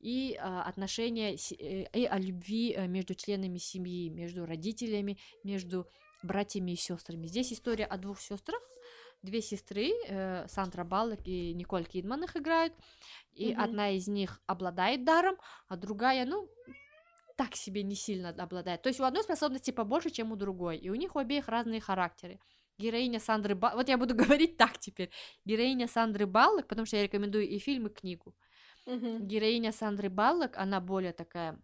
и 0.03 0.36
а, 0.38 0.62
отношения 0.64 1.34
э, 1.34 1.86
и 1.92 2.05
о 2.05 2.18
любви 2.18 2.74
э, 2.76 2.86
между 2.88 3.14
членами 3.14 3.59
семьи, 3.59 4.11
между 4.11 4.44
родителями, 4.44 5.16
между 5.44 5.86
братьями 6.22 6.72
и 6.72 6.76
сестрами. 6.76 7.26
Здесь 7.28 7.53
история 7.53 7.86
о 7.86 7.96
двух 7.98 8.20
сестрах, 8.20 8.61
две 9.22 9.40
сестры, 9.40 9.92
э, 10.09 10.46
Сандра 10.48 10.84
Баллок 10.84 11.20
и 11.24 11.55
Николь 11.55 11.84
Кидман 11.84 12.24
их 12.24 12.36
играют, 12.36 12.74
и 13.32 13.53
mm-hmm. 13.53 13.62
одна 13.62 13.90
из 13.90 14.09
них 14.09 14.40
обладает 14.46 15.05
даром, 15.05 15.36
а 15.68 15.76
другая, 15.76 16.26
ну, 16.26 16.48
так 17.36 17.55
себе 17.55 17.84
не 17.84 17.94
сильно 17.94 18.30
обладает. 18.30 18.82
То 18.82 18.88
есть 18.88 19.00
у 19.00 19.05
одной 19.05 19.22
способности 19.22 19.70
побольше, 19.70 20.11
чем 20.11 20.32
у 20.32 20.36
другой, 20.36 20.78
и 20.78 20.90
у 20.90 20.94
них 20.96 21.14
у 21.14 21.20
обеих 21.20 21.48
разные 21.48 21.80
характеры. 21.80 22.40
Героиня 22.78 23.20
Сандры 23.20 23.55
Баллок, 23.55 23.76
вот 23.76 23.88
я 23.88 23.98
буду 23.98 24.14
говорить 24.16 24.57
так 24.57 24.78
теперь, 24.78 25.11
героиня 25.44 25.86
Сандры 25.86 26.26
Баллок, 26.26 26.66
потому 26.66 26.86
что 26.86 26.96
я 26.96 27.05
рекомендую 27.05 27.48
и 27.48 27.59
фильм, 27.61 27.86
и 27.86 27.90
книгу. 27.90 28.34
Угу. 28.87 29.18
Героиня 29.20 29.72
Сандры 29.72 30.11
Баллок, 30.11 30.57
она 30.57 30.80
более 30.80 31.12
такая 31.12 31.61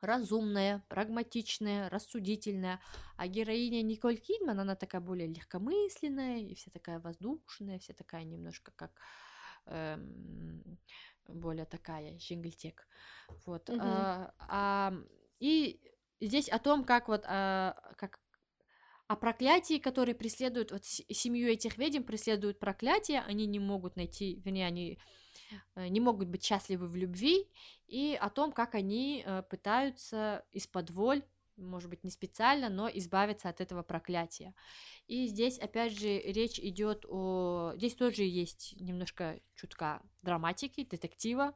разумная, 0.00 0.84
прагматичная, 0.88 1.88
рассудительная, 1.90 2.80
а 3.16 3.26
героиня 3.26 3.82
Николь 3.82 4.16
Кидман, 4.16 4.60
она 4.60 4.76
такая 4.76 5.00
более 5.00 5.26
легкомысленная, 5.28 6.38
и 6.38 6.54
вся 6.54 6.70
такая 6.70 7.00
воздушная, 7.00 7.78
вся 7.78 7.94
такая 7.94 8.24
немножко 8.24 8.72
как 8.76 8.92
эм, 9.66 10.78
более 11.26 11.66
такая 11.66 12.18
щенгельтек. 12.18 12.86
Вот. 13.44 13.68
Угу. 13.68 13.80
А, 13.82 14.34
а, 14.38 14.94
и 15.40 15.80
здесь 16.20 16.48
о 16.48 16.58
том, 16.58 16.84
как 16.84 17.08
вот 17.08 17.24
а, 17.26 17.76
как 17.96 18.20
о 19.08 19.16
проклятии, 19.16 19.78
которые 19.78 20.14
преследуют, 20.14 20.70
вот 20.70 20.84
семью 20.84 21.48
этих 21.48 21.78
ведьм 21.78 22.02
преследуют 22.02 22.58
проклятие, 22.58 23.22
они 23.22 23.46
не 23.46 23.58
могут 23.58 23.96
найти, 23.96 24.40
вернее, 24.44 24.66
они 24.66 24.98
не 25.76 26.00
могут 26.00 26.28
быть 26.28 26.44
счастливы 26.44 26.88
в 26.88 26.96
любви, 26.96 27.48
и 27.86 28.18
о 28.20 28.30
том, 28.30 28.52
как 28.52 28.74
они 28.74 29.22
э, 29.24 29.42
пытаются 29.42 30.44
из-под 30.52 30.90
воль 30.90 31.22
может 31.58 31.90
быть, 31.90 32.04
не 32.04 32.10
специально, 32.10 32.68
но 32.68 32.88
избавиться 32.88 33.48
от 33.48 33.60
этого 33.60 33.82
проклятия. 33.82 34.54
И 35.06 35.26
здесь, 35.26 35.58
опять 35.58 35.98
же, 35.98 36.20
речь 36.20 36.58
идет 36.58 37.04
о... 37.08 37.72
Здесь 37.76 37.94
тоже 37.94 38.22
есть 38.22 38.74
немножко 38.80 39.40
чутка 39.54 40.02
драматики, 40.22 40.84
детектива, 40.84 41.54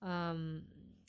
эм, 0.00 0.66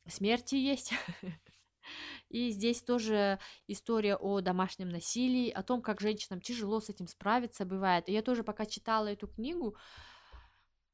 смерти 0.08 0.56
есть. 0.56 0.94
И 2.30 2.52
здесь 2.52 2.82
тоже 2.82 3.40
история 3.68 4.16
о 4.16 4.40
домашнем 4.40 4.90
насилии, 4.90 5.50
о 5.50 5.64
том, 5.64 5.82
как 5.82 6.00
женщинам 6.00 6.40
тяжело 6.40 6.80
с 6.80 6.90
этим 6.90 7.08
справиться 7.08 7.66
бывает. 7.66 8.08
И 8.08 8.14
я 8.14 8.22
тоже 8.22 8.44
пока 8.44 8.66
читала 8.66 9.08
эту 9.08 9.28
книгу, 9.28 9.76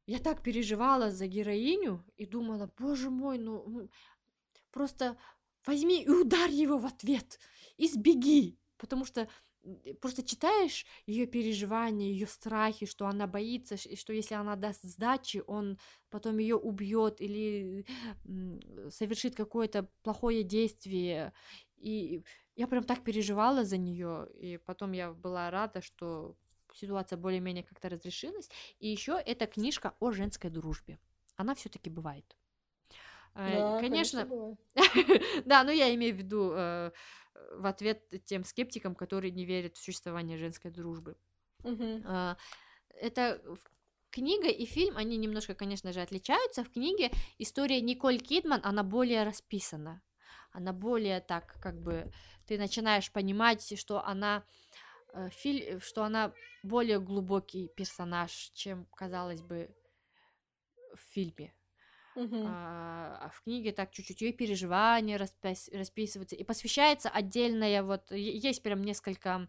я 0.07 0.19
так 0.19 0.41
переживала 0.41 1.11
за 1.11 1.27
героиню 1.27 2.03
и 2.15 2.25
думала, 2.25 2.71
боже 2.79 3.09
мой, 3.09 3.37
ну 3.37 3.89
просто 4.71 5.17
возьми 5.65 6.03
и 6.03 6.09
ударь 6.09 6.51
его 6.51 6.77
в 6.77 6.85
ответ, 6.85 7.39
и 7.75 7.87
сбеги, 7.87 8.57
потому 8.77 9.05
что 9.05 9.27
просто 9.99 10.23
читаешь 10.23 10.85
ее 11.05 11.25
переживания, 11.25 12.07
ее 12.07 12.25
страхи, 12.25 12.85
что 12.85 13.07
она 13.07 13.27
боится, 13.27 13.75
что 13.77 14.13
если 14.13 14.35
она 14.35 14.55
даст 14.55 14.83
сдачи, 14.83 15.43
он 15.45 15.77
потом 16.09 16.37
ее 16.37 16.55
убьет 16.55 17.19
или 17.19 17.85
совершит 18.89 19.35
какое-то 19.35 19.89
плохое 20.03 20.43
действие. 20.43 21.33
И 21.75 22.23
я 22.55 22.67
прям 22.67 22.83
так 22.85 23.03
переживала 23.03 23.65
за 23.65 23.77
нее, 23.77 24.27
и 24.35 24.57
потом 24.57 24.93
я 24.93 25.11
была 25.11 25.51
рада, 25.51 25.81
что 25.81 26.37
ситуация 26.77 27.17
более-менее 27.17 27.63
как-то 27.63 27.89
разрешилась. 27.89 28.49
И 28.79 28.87
еще 28.87 29.21
эта 29.25 29.47
книжка 29.47 29.95
о 29.99 30.11
женской 30.11 30.49
дружбе. 30.49 30.99
Она 31.35 31.55
все-таки 31.55 31.89
бывает. 31.89 32.35
Э, 33.35 33.53
да, 33.53 33.79
конечно. 33.79 34.25
конечно 34.25 34.57
да, 35.45 35.63
но 35.63 35.71
я 35.71 35.93
имею 35.93 36.15
в 36.15 36.17
виду 36.17 36.51
э, 36.53 36.91
в 37.51 37.65
ответ 37.65 38.03
тем 38.25 38.43
скептикам, 38.43 38.95
которые 38.95 39.31
не 39.31 39.45
верят 39.45 39.77
в 39.77 39.83
существование 39.83 40.37
женской 40.37 40.71
дружбы. 40.71 41.15
Угу. 41.63 42.03
Это 42.99 43.41
книга 44.09 44.49
и 44.49 44.65
фильм, 44.65 44.97
они 44.97 45.17
немножко, 45.17 45.53
конечно 45.53 45.93
же, 45.93 46.01
отличаются. 46.01 46.63
В 46.63 46.71
книге 46.71 47.11
история 47.37 47.81
Николь 47.81 48.19
Кидман, 48.19 48.61
она 48.63 48.83
более 48.83 49.23
расписана. 49.23 50.01
Она 50.51 50.73
более 50.73 51.19
так, 51.19 51.57
как 51.61 51.79
бы, 51.79 52.11
ты 52.47 52.57
начинаешь 52.57 53.11
понимать, 53.11 53.77
что 53.77 54.03
она 54.03 54.43
э, 55.13 55.29
филь, 55.29 55.79
что 55.81 56.03
она 56.03 56.33
более 56.63 56.99
глубокий 56.99 57.69
персонаж, 57.69 58.31
чем, 58.53 58.85
казалось 58.95 59.41
бы, 59.41 59.69
в 60.93 60.99
фильме. 61.13 61.53
Uh-huh. 62.15 62.45
А, 62.47 63.19
а 63.21 63.29
в 63.29 63.41
книге 63.41 63.71
так 63.71 63.91
чуть-чуть 63.91 64.21
ее 64.21 64.33
переживания 64.33 65.19
распис- 65.19 65.69
расписываются 65.71 66.35
и 66.35 66.43
посвящается 66.43 67.09
отдельная 67.09 67.83
вот 67.83 68.11
есть 68.11 68.63
прям 68.63 68.81
несколько 68.81 69.47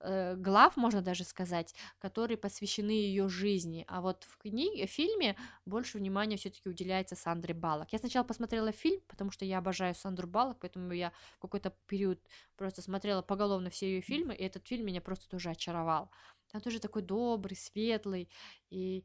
э, 0.00 0.34
глав, 0.36 0.76
можно 0.76 1.02
даже 1.02 1.24
сказать, 1.24 1.74
которые 1.98 2.36
посвящены 2.38 2.90
ее 2.90 3.28
жизни. 3.28 3.84
А 3.88 4.00
вот 4.00 4.24
в 4.24 4.38
книге, 4.38 4.86
в 4.86 4.90
фильме 4.90 5.36
больше 5.66 5.98
внимания 5.98 6.36
все-таки 6.36 6.68
уделяется 6.68 7.16
Сандре 7.16 7.54
Балок. 7.54 7.92
Я 7.92 7.98
сначала 7.98 8.24
посмотрела 8.24 8.72
фильм, 8.72 9.00
потому 9.08 9.30
что 9.30 9.44
я 9.44 9.58
обожаю 9.58 9.94
Сандру 9.94 10.26
Балок, 10.26 10.58
поэтому 10.60 10.92
я 10.92 11.12
в 11.36 11.40
какой-то 11.40 11.74
период 11.86 12.20
просто 12.56 12.82
смотрела 12.82 13.22
поголовно 13.22 13.70
все 13.70 13.86
ее 13.86 14.00
фильмы, 14.00 14.34
и 14.34 14.42
этот 14.44 14.66
фильм 14.66 14.86
меня 14.86 15.00
просто 15.00 15.28
тоже 15.28 15.50
очаровал. 15.50 16.10
Он 16.52 16.60
тоже 16.60 16.80
такой 16.80 17.02
добрый, 17.02 17.56
светлый, 17.56 18.28
и 18.70 19.04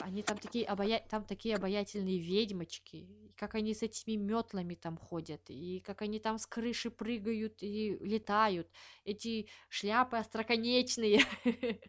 они 0.00 0.22
там 0.22 0.38
такие, 0.38 0.66
обая... 0.66 1.04
там 1.08 1.24
такие 1.24 1.56
обаятельные 1.56 2.18
ведьмочки, 2.18 3.08
как 3.36 3.54
они 3.54 3.74
с 3.74 3.82
этими 3.82 4.16
метлами 4.16 4.74
там 4.74 4.96
ходят, 4.96 5.42
и 5.48 5.80
как 5.80 6.02
они 6.02 6.18
там 6.18 6.38
с 6.38 6.46
крыши 6.46 6.90
прыгают 6.90 7.62
и 7.62 7.96
летают, 8.00 8.68
эти 9.04 9.48
шляпы 9.68 10.16
остроконечные, 10.16 11.20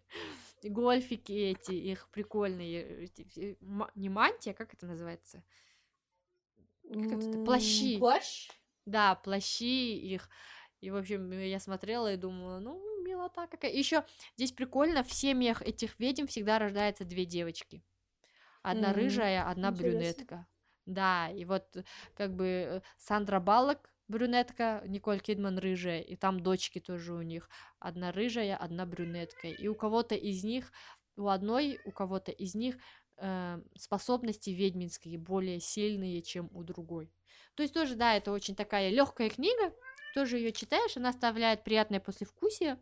гольфики 0.63 1.31
эти, 1.31 1.71
их 1.71 2.09
прикольные, 2.09 3.09
не 3.95 4.09
мантия, 4.09 4.53
как 4.53 4.73
это 4.73 4.85
называется? 4.85 5.43
Как 6.83 7.19
это? 7.19 7.43
Плащи. 7.43 7.97
Плащ? 7.97 8.49
Да, 8.85 9.15
плащи 9.15 9.97
их. 9.97 10.29
И, 10.79 10.91
в 10.91 10.95
общем, 10.95 11.31
я 11.31 11.59
смотрела 11.59 12.13
и 12.13 12.17
думала, 12.17 12.59
ну, 12.59 12.79
милота 13.03 13.47
какая. 13.47 13.71
Еще 13.71 14.05
здесь 14.35 14.51
прикольно, 14.51 15.03
в 15.03 15.11
семьях 15.11 15.61
этих 15.61 15.99
ведьм 15.99 16.27
всегда 16.27 16.59
рождаются 16.59 17.03
две 17.03 17.25
девочки. 17.25 17.83
Одна 18.69 18.91
mm-hmm. 18.91 18.95
рыжая, 18.95 19.49
одна 19.49 19.69
Интересно. 19.69 19.99
брюнетка. 19.99 20.47
Да, 20.85 21.29
и 21.29 21.45
вот 21.45 21.77
как 22.15 22.35
бы 22.35 22.45
э, 22.45 22.81
Сандра 22.97 23.39
Баллок 23.39 23.89
брюнетка, 24.09 24.83
Николь 24.85 25.21
Кидман 25.21 25.57
рыжая, 25.57 26.01
и 26.01 26.17
там 26.17 26.41
дочки 26.41 26.79
тоже 26.79 27.13
у 27.13 27.21
них. 27.21 27.49
Одна 27.79 28.11
рыжая, 28.11 28.57
одна 28.57 28.85
брюнетка. 28.85 29.47
И 29.47 29.67
у 29.69 29.75
кого-то 29.75 30.15
из 30.15 30.43
них, 30.43 30.73
у 31.15 31.27
одной, 31.27 31.79
у 31.85 31.91
кого-то 31.91 32.31
из 32.31 32.55
них 32.55 32.75
э, 33.17 33.61
способности 33.77 34.49
ведьминские 34.49 35.17
более 35.17 35.61
сильные, 35.61 36.21
чем 36.21 36.49
у 36.53 36.63
другой. 36.63 37.09
То 37.55 37.63
есть 37.63 37.73
тоже, 37.73 37.95
да, 37.95 38.15
это 38.15 38.33
очень 38.33 38.55
такая 38.55 38.89
легкая 38.89 39.29
книга, 39.29 39.73
тоже 40.13 40.37
ее 40.37 40.51
читаешь, 40.51 40.97
она 40.97 41.09
оставляет 41.09 41.63
приятное 41.63 42.01
послевкусие, 42.01 42.79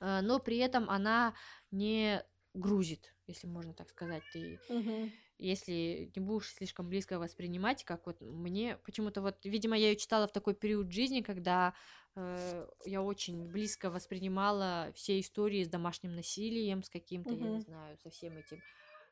э, 0.00 0.20
но 0.20 0.38
при 0.38 0.58
этом 0.58 0.90
она 0.90 1.32
не 1.70 2.22
грузит 2.52 3.14
если 3.28 3.46
можно 3.46 3.74
так 3.74 3.90
сказать. 3.90 4.22
Ты, 4.32 4.58
угу. 4.68 5.10
если 5.38 6.10
не 6.14 6.20
будешь 6.20 6.52
слишком 6.52 6.88
близко 6.88 7.18
воспринимать, 7.18 7.84
как 7.84 8.06
вот 8.06 8.20
мне 8.20 8.76
почему-то 8.84 9.22
вот, 9.22 9.44
видимо, 9.44 9.76
я 9.76 9.90
ее 9.90 9.96
читала 9.96 10.26
в 10.26 10.32
такой 10.32 10.54
период 10.54 10.90
жизни, 10.90 11.20
когда 11.20 11.74
э, 12.14 12.68
я 12.84 13.02
очень 13.02 13.46
близко 13.50 13.90
воспринимала 13.90 14.92
все 14.94 15.20
истории 15.20 15.62
с 15.62 15.68
домашним 15.68 16.14
насилием, 16.14 16.82
с 16.82 16.90
каким-то, 16.90 17.34
угу. 17.34 17.44
я 17.44 17.50
не 17.50 17.60
знаю, 17.60 17.96
со 17.98 18.10
всем 18.10 18.36
этим, 18.36 18.60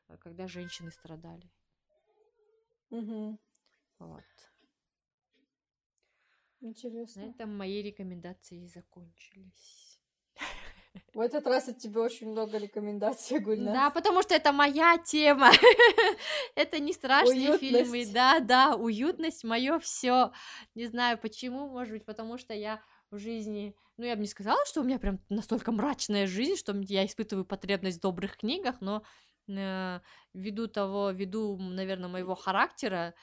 э, 0.09 0.17
когда 0.17 0.47
женщины 0.47 0.91
страдали. 0.91 1.49
Угу. 2.89 3.39
Вот. 3.99 4.23
Интересно. 6.61 7.23
На 7.23 7.29
этом 7.29 7.55
мои 7.55 7.81
рекомендации 7.81 8.65
закончились. 8.65 9.99
В 11.13 11.19
этот 11.19 11.47
раз 11.47 11.67
от 11.67 11.77
тебя 11.79 12.01
очень 12.01 12.29
много 12.29 12.57
рекомендаций, 12.57 13.39
Гульнас. 13.39 13.73
Да, 13.73 13.89
потому 13.89 14.21
что 14.21 14.35
это 14.35 14.51
моя 14.51 14.97
тема. 14.97 15.51
это 16.55 16.79
не 16.79 16.93
страшные 16.93 17.57
фильмы. 17.57 18.05
Да, 18.13 18.39
да, 18.39 18.75
уютность 18.75 19.43
мое 19.43 19.79
все. 19.79 20.31
Не 20.75 20.85
знаю 20.87 21.17
почему, 21.17 21.67
может 21.67 21.93
быть, 21.93 22.05
потому 22.05 22.37
что 22.37 22.53
я 22.53 22.81
в 23.09 23.17
жизни, 23.17 23.75
ну, 23.97 24.05
я 24.05 24.15
бы 24.15 24.21
не 24.21 24.27
сказала, 24.27 24.63
что 24.65 24.81
у 24.81 24.83
меня 24.83 24.99
прям 24.99 25.19
настолько 25.29 25.71
мрачная 25.71 26.27
жизнь, 26.27 26.55
что 26.55 26.75
я 26.87 27.05
испытываю 27.05 27.45
потребность 27.45 27.99
в 27.99 28.01
добрых 28.01 28.37
книгах, 28.37 28.81
но 28.81 29.03
ввиду 29.47 30.67
того, 30.67 31.11
ввиду, 31.11 31.57
наверное, 31.57 32.09
моего 32.09 32.35
характера 32.35 33.13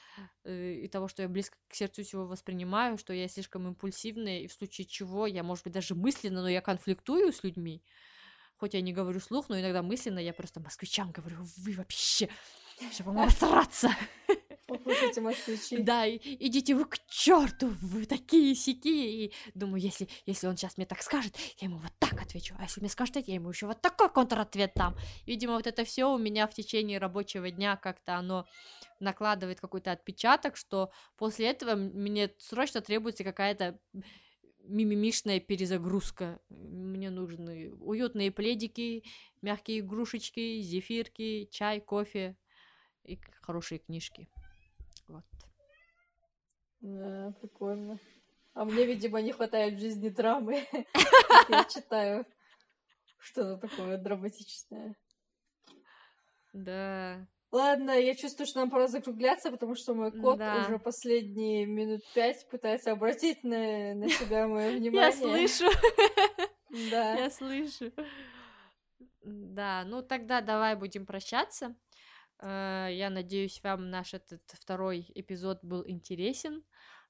э, 0.43 0.73
и 0.73 0.87
того, 0.87 1.07
что 1.07 1.21
я 1.21 1.29
близко 1.29 1.57
к 1.67 1.73
сердцу 1.73 2.03
всего 2.03 2.25
воспринимаю, 2.25 2.97
что 2.97 3.13
я 3.13 3.27
слишком 3.27 3.67
импульсивная, 3.67 4.39
и 4.39 4.47
в 4.47 4.53
случае 4.53 4.85
чего 4.85 5.27
я, 5.27 5.43
может 5.43 5.63
быть, 5.63 5.73
даже 5.73 5.95
мысленно, 5.95 6.41
но 6.41 6.49
я 6.49 6.61
конфликтую 6.61 7.31
с 7.31 7.43
людьми, 7.43 7.83
хоть 8.57 8.73
я 8.73 8.81
не 8.81 8.93
говорю 8.93 9.19
слух, 9.19 9.49
но 9.49 9.59
иногда 9.59 9.81
мысленно 9.83 10.19
я 10.19 10.33
просто 10.33 10.59
москвичам 10.59 11.11
говорю, 11.11 11.37
вы 11.57 11.73
вообще, 11.73 12.29
чтобы 12.91 13.11
вам 13.11 13.23
обосраться. 13.23 13.95
Послушайте, 14.67 15.21
москвичи. 15.21 15.77
Да, 15.77 16.05
и, 16.07 16.17
идите 16.39 16.73
вы 16.73 16.85
к 16.85 16.97
черту, 17.07 17.67
вы 17.81 18.05
такие 18.05 18.55
сики. 18.55 18.87
И 18.87 19.33
думаю, 19.53 19.79
если, 19.79 20.07
если 20.25 20.47
он 20.47 20.57
сейчас 20.57 20.77
мне 20.77 20.87
так 20.87 21.03
скажет, 21.03 21.35
я 21.59 21.67
ему 21.67 21.77
вот 21.77 21.91
так 21.99 22.19
отвечу. 22.19 22.55
А 22.57 22.63
если 22.63 22.79
мне 22.81 22.89
скажет 22.89 23.15
я 23.27 23.35
ему 23.35 23.49
еще 23.49 23.67
вот 23.67 23.81
такой 23.81 24.09
контратвет 24.09 24.73
там. 24.73 24.95
Видимо, 25.27 25.53
вот 25.53 25.67
это 25.67 25.85
все 25.85 26.05
у 26.11 26.17
меня 26.17 26.47
в 26.47 26.53
течение 26.53 26.97
рабочего 26.97 27.51
дня 27.51 27.75
как-то 27.77 28.15
оно 28.15 28.47
накладывает 28.99 29.61
какой-то 29.61 29.91
отпечаток, 29.91 30.57
что 30.57 30.91
после 31.15 31.47
этого 31.47 31.75
мне 31.75 32.31
срочно 32.39 32.81
требуется 32.81 33.23
какая-то 33.23 33.79
мимимишная 34.63 35.39
перезагрузка. 35.39 36.39
Мне 36.49 37.11
нужны 37.11 37.71
уютные 37.75 38.31
пледики, 38.31 39.03
мягкие 39.43 39.79
игрушечки, 39.79 40.61
зефирки, 40.61 41.47
чай, 41.51 41.81
кофе 41.81 42.35
и 43.05 43.19
хорошие 43.41 43.79
книжки. 43.79 44.27
Вот. 45.07 45.23
Да, 46.81 47.33
прикольно. 47.41 47.99
А 48.53 48.65
мне, 48.65 48.85
видимо, 48.85 49.21
не 49.21 49.31
хватает 49.31 49.75
в 49.75 49.79
жизни 49.79 50.09
драмы. 50.09 50.65
Я 51.49 51.65
читаю 51.65 52.25
что-то 53.17 53.67
такое 53.67 53.97
драматичное. 53.97 54.95
Да. 56.53 57.27
Ладно, 57.51 57.91
я 57.91 58.15
чувствую, 58.15 58.47
что 58.47 58.59
нам 58.59 58.69
пора 58.69 58.87
закругляться, 58.87 59.49
потому 59.49 59.75
что 59.75 59.93
мой 59.93 60.11
кот 60.11 60.39
да. 60.39 60.61
уже 60.61 60.77
последние 60.77 61.65
минут 61.65 62.01
пять 62.13 62.45
пытается 62.49 62.91
обратить 62.91 63.43
на, 63.43 63.93
на 63.93 64.09
себя 64.09 64.47
мое 64.47 64.71
внимание. 64.77 64.91
Я 64.91 65.11
слышу. 65.11 65.65
Да. 66.91 67.15
Я 67.15 67.29
слышу. 67.29 67.91
Да, 69.23 69.83
ну 69.85 70.01
тогда 70.01 70.41
давай 70.41 70.75
будем 70.75 71.05
прощаться. 71.05 71.75
Э, 72.39 72.89
я 72.91 73.09
надеюсь, 73.09 73.61
вам 73.63 73.89
наш 73.89 74.13
этот 74.13 74.41
второй 74.47 75.05
эпизод 75.15 75.59
был 75.63 75.83
интересен. 75.87 76.63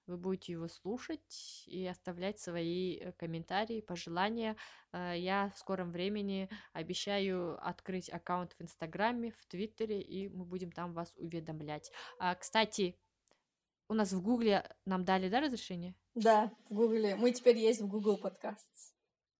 Вы 0.08 0.18
будете 0.18 0.52
его 0.52 0.68
слушать 0.68 1.64
и 1.66 1.86
оставлять 1.88 2.40
свои 2.40 2.98
э, 2.98 3.12
комментарии, 3.14 3.82
пожелания. 3.82 4.56
Э, 4.92 5.14
я 5.18 5.52
в 5.56 5.58
скором 5.58 5.92
времени 5.92 6.50
обещаю 6.74 7.58
открыть 7.68 8.10
аккаунт 8.10 8.54
в 8.54 8.62
Инстаграме, 8.62 9.32
в 9.32 9.46
Твиттере, 9.48 10.02
и 10.02 10.30
мы 10.30 10.46
будем 10.46 10.72
там 10.72 10.94
вас 10.94 11.14
уведомлять. 11.18 11.92
А, 12.20 12.36
кстати, 12.36 12.96
у 13.88 13.94
нас 13.94 14.14
в 14.14 14.22
Гугле 14.22 14.64
нам 14.86 15.06
дали, 15.06 15.30
да, 15.30 15.42
разрешение? 15.42 15.96
Да, 16.14 16.52
в 16.70 16.76
Гугле. 16.76 17.16
Мы 17.16 17.32
теперь 17.32 17.58
есть 17.58 17.82
в 17.82 17.88
Google 17.88 18.20
Podcasts. 18.22 18.95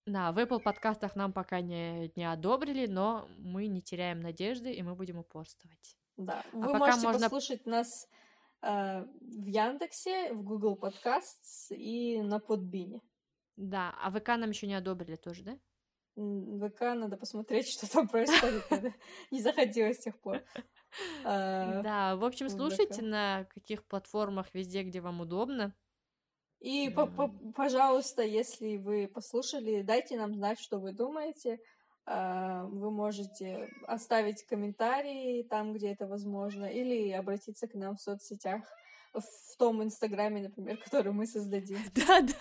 Да, 0.06 0.32
в 0.32 0.38
Apple 0.38 0.60
подкастах 0.60 1.16
нам 1.16 1.34
пока 1.34 1.62
не, 1.62 2.12
не 2.16 2.32
одобрили, 2.32 2.86
но 2.86 3.28
мы 3.40 3.68
не 3.68 3.82
теряем 3.82 4.20
надежды, 4.20 4.72
и 4.72 4.84
мы 4.84 4.96
будем 4.96 5.18
упорствовать. 5.18 5.98
Да, 6.18 6.44
а 6.54 6.58
вы 6.58 6.78
можете 6.78 7.08
можно... 7.08 7.22
послушать 7.22 7.66
нас 7.66 8.08
э, 8.62 9.04
в 9.04 9.46
Яндексе, 9.46 10.34
в 10.34 10.44
Google 10.44 10.78
Podcasts 10.80 11.76
и 11.76 12.22
на 12.22 12.40
Подбине. 12.40 13.02
Да, 13.58 13.96
а 14.02 14.12
ВК 14.12 14.28
нам 14.30 14.50
еще 14.50 14.68
не 14.68 14.76
одобрили 14.76 15.16
тоже, 15.16 15.44
да? 15.44 15.58
ВК 16.16 16.82
надо 16.82 17.18
посмотреть, 17.18 17.68
что 17.72 17.92
там 17.92 18.08
происходит. 18.08 18.64
Не 19.32 19.42
заходила 19.42 19.94
с 19.94 20.00
тех 20.00 20.18
пор. 20.20 20.42
А, 21.24 21.82
да, 21.84 22.16
в 22.16 22.24
общем, 22.24 22.50
слушайте 22.50 23.02
на 23.02 23.46
каких 23.46 23.86
платформах 23.86 24.54
везде, 24.54 24.84
где 24.84 25.02
вам 25.02 25.22
удобно. 25.22 25.74
И, 26.66 26.90
пожалуйста, 27.56 28.24
если 28.24 28.78
вы 28.78 29.08
послушали, 29.08 29.84
дайте 29.84 30.18
нам 30.18 30.34
знать, 30.34 30.60
что 30.60 30.80
вы 30.80 30.94
думаете. 30.94 31.60
А, 32.08 32.64
вы 32.66 32.90
можете 32.90 33.70
оставить 33.86 34.44
комментарии 34.48 35.44
там, 35.44 35.74
где 35.74 35.92
это 35.92 36.08
возможно, 36.08 36.66
или 36.66 37.12
обратиться 37.12 37.68
к 37.68 37.76
нам 37.76 37.98
в 37.98 38.02
соцсетях, 38.02 38.64
в 39.14 39.58
том 39.60 39.84
инстаграме, 39.84 40.42
например, 40.42 40.78
который 40.84 41.12
мы 41.12 41.28
создадим. 41.28 41.78
Да, 41.94 42.22
да. 42.22 42.34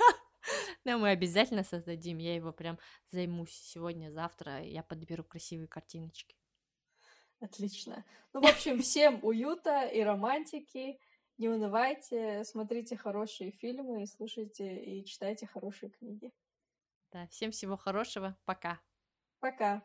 Да, 0.86 0.96
мы 0.96 1.10
обязательно 1.10 1.62
создадим. 1.62 2.16
Я 2.16 2.34
его 2.34 2.51
прям 2.51 2.78
займусь 3.10 3.52
сегодня, 3.52 4.10
завтра. 4.10 4.62
Я 4.62 4.82
подберу 4.82 5.24
красивые 5.24 5.68
картиночки. 5.68 6.34
Отлично. 7.40 8.06
Ну, 8.32 8.40
в 8.40 8.46
общем, 8.46 8.80
всем 8.80 9.20
уюта 9.22 9.84
и 9.84 10.01
романтики. 10.01 10.98
Не 11.39 11.48
унывайте, 11.48 12.44
смотрите 12.44 12.97
хорошие 12.97 13.51
фильмы, 13.51 14.06
слушайте 14.06 14.77
и 14.77 15.05
читайте 15.05 15.47
хорошие 15.47 15.90
книги. 15.90 16.32
Да, 17.12 17.27
всем 17.28 17.51
всего 17.51 17.77
хорошего. 17.77 18.36
Пока. 18.44 18.81
Пока. 19.40 19.82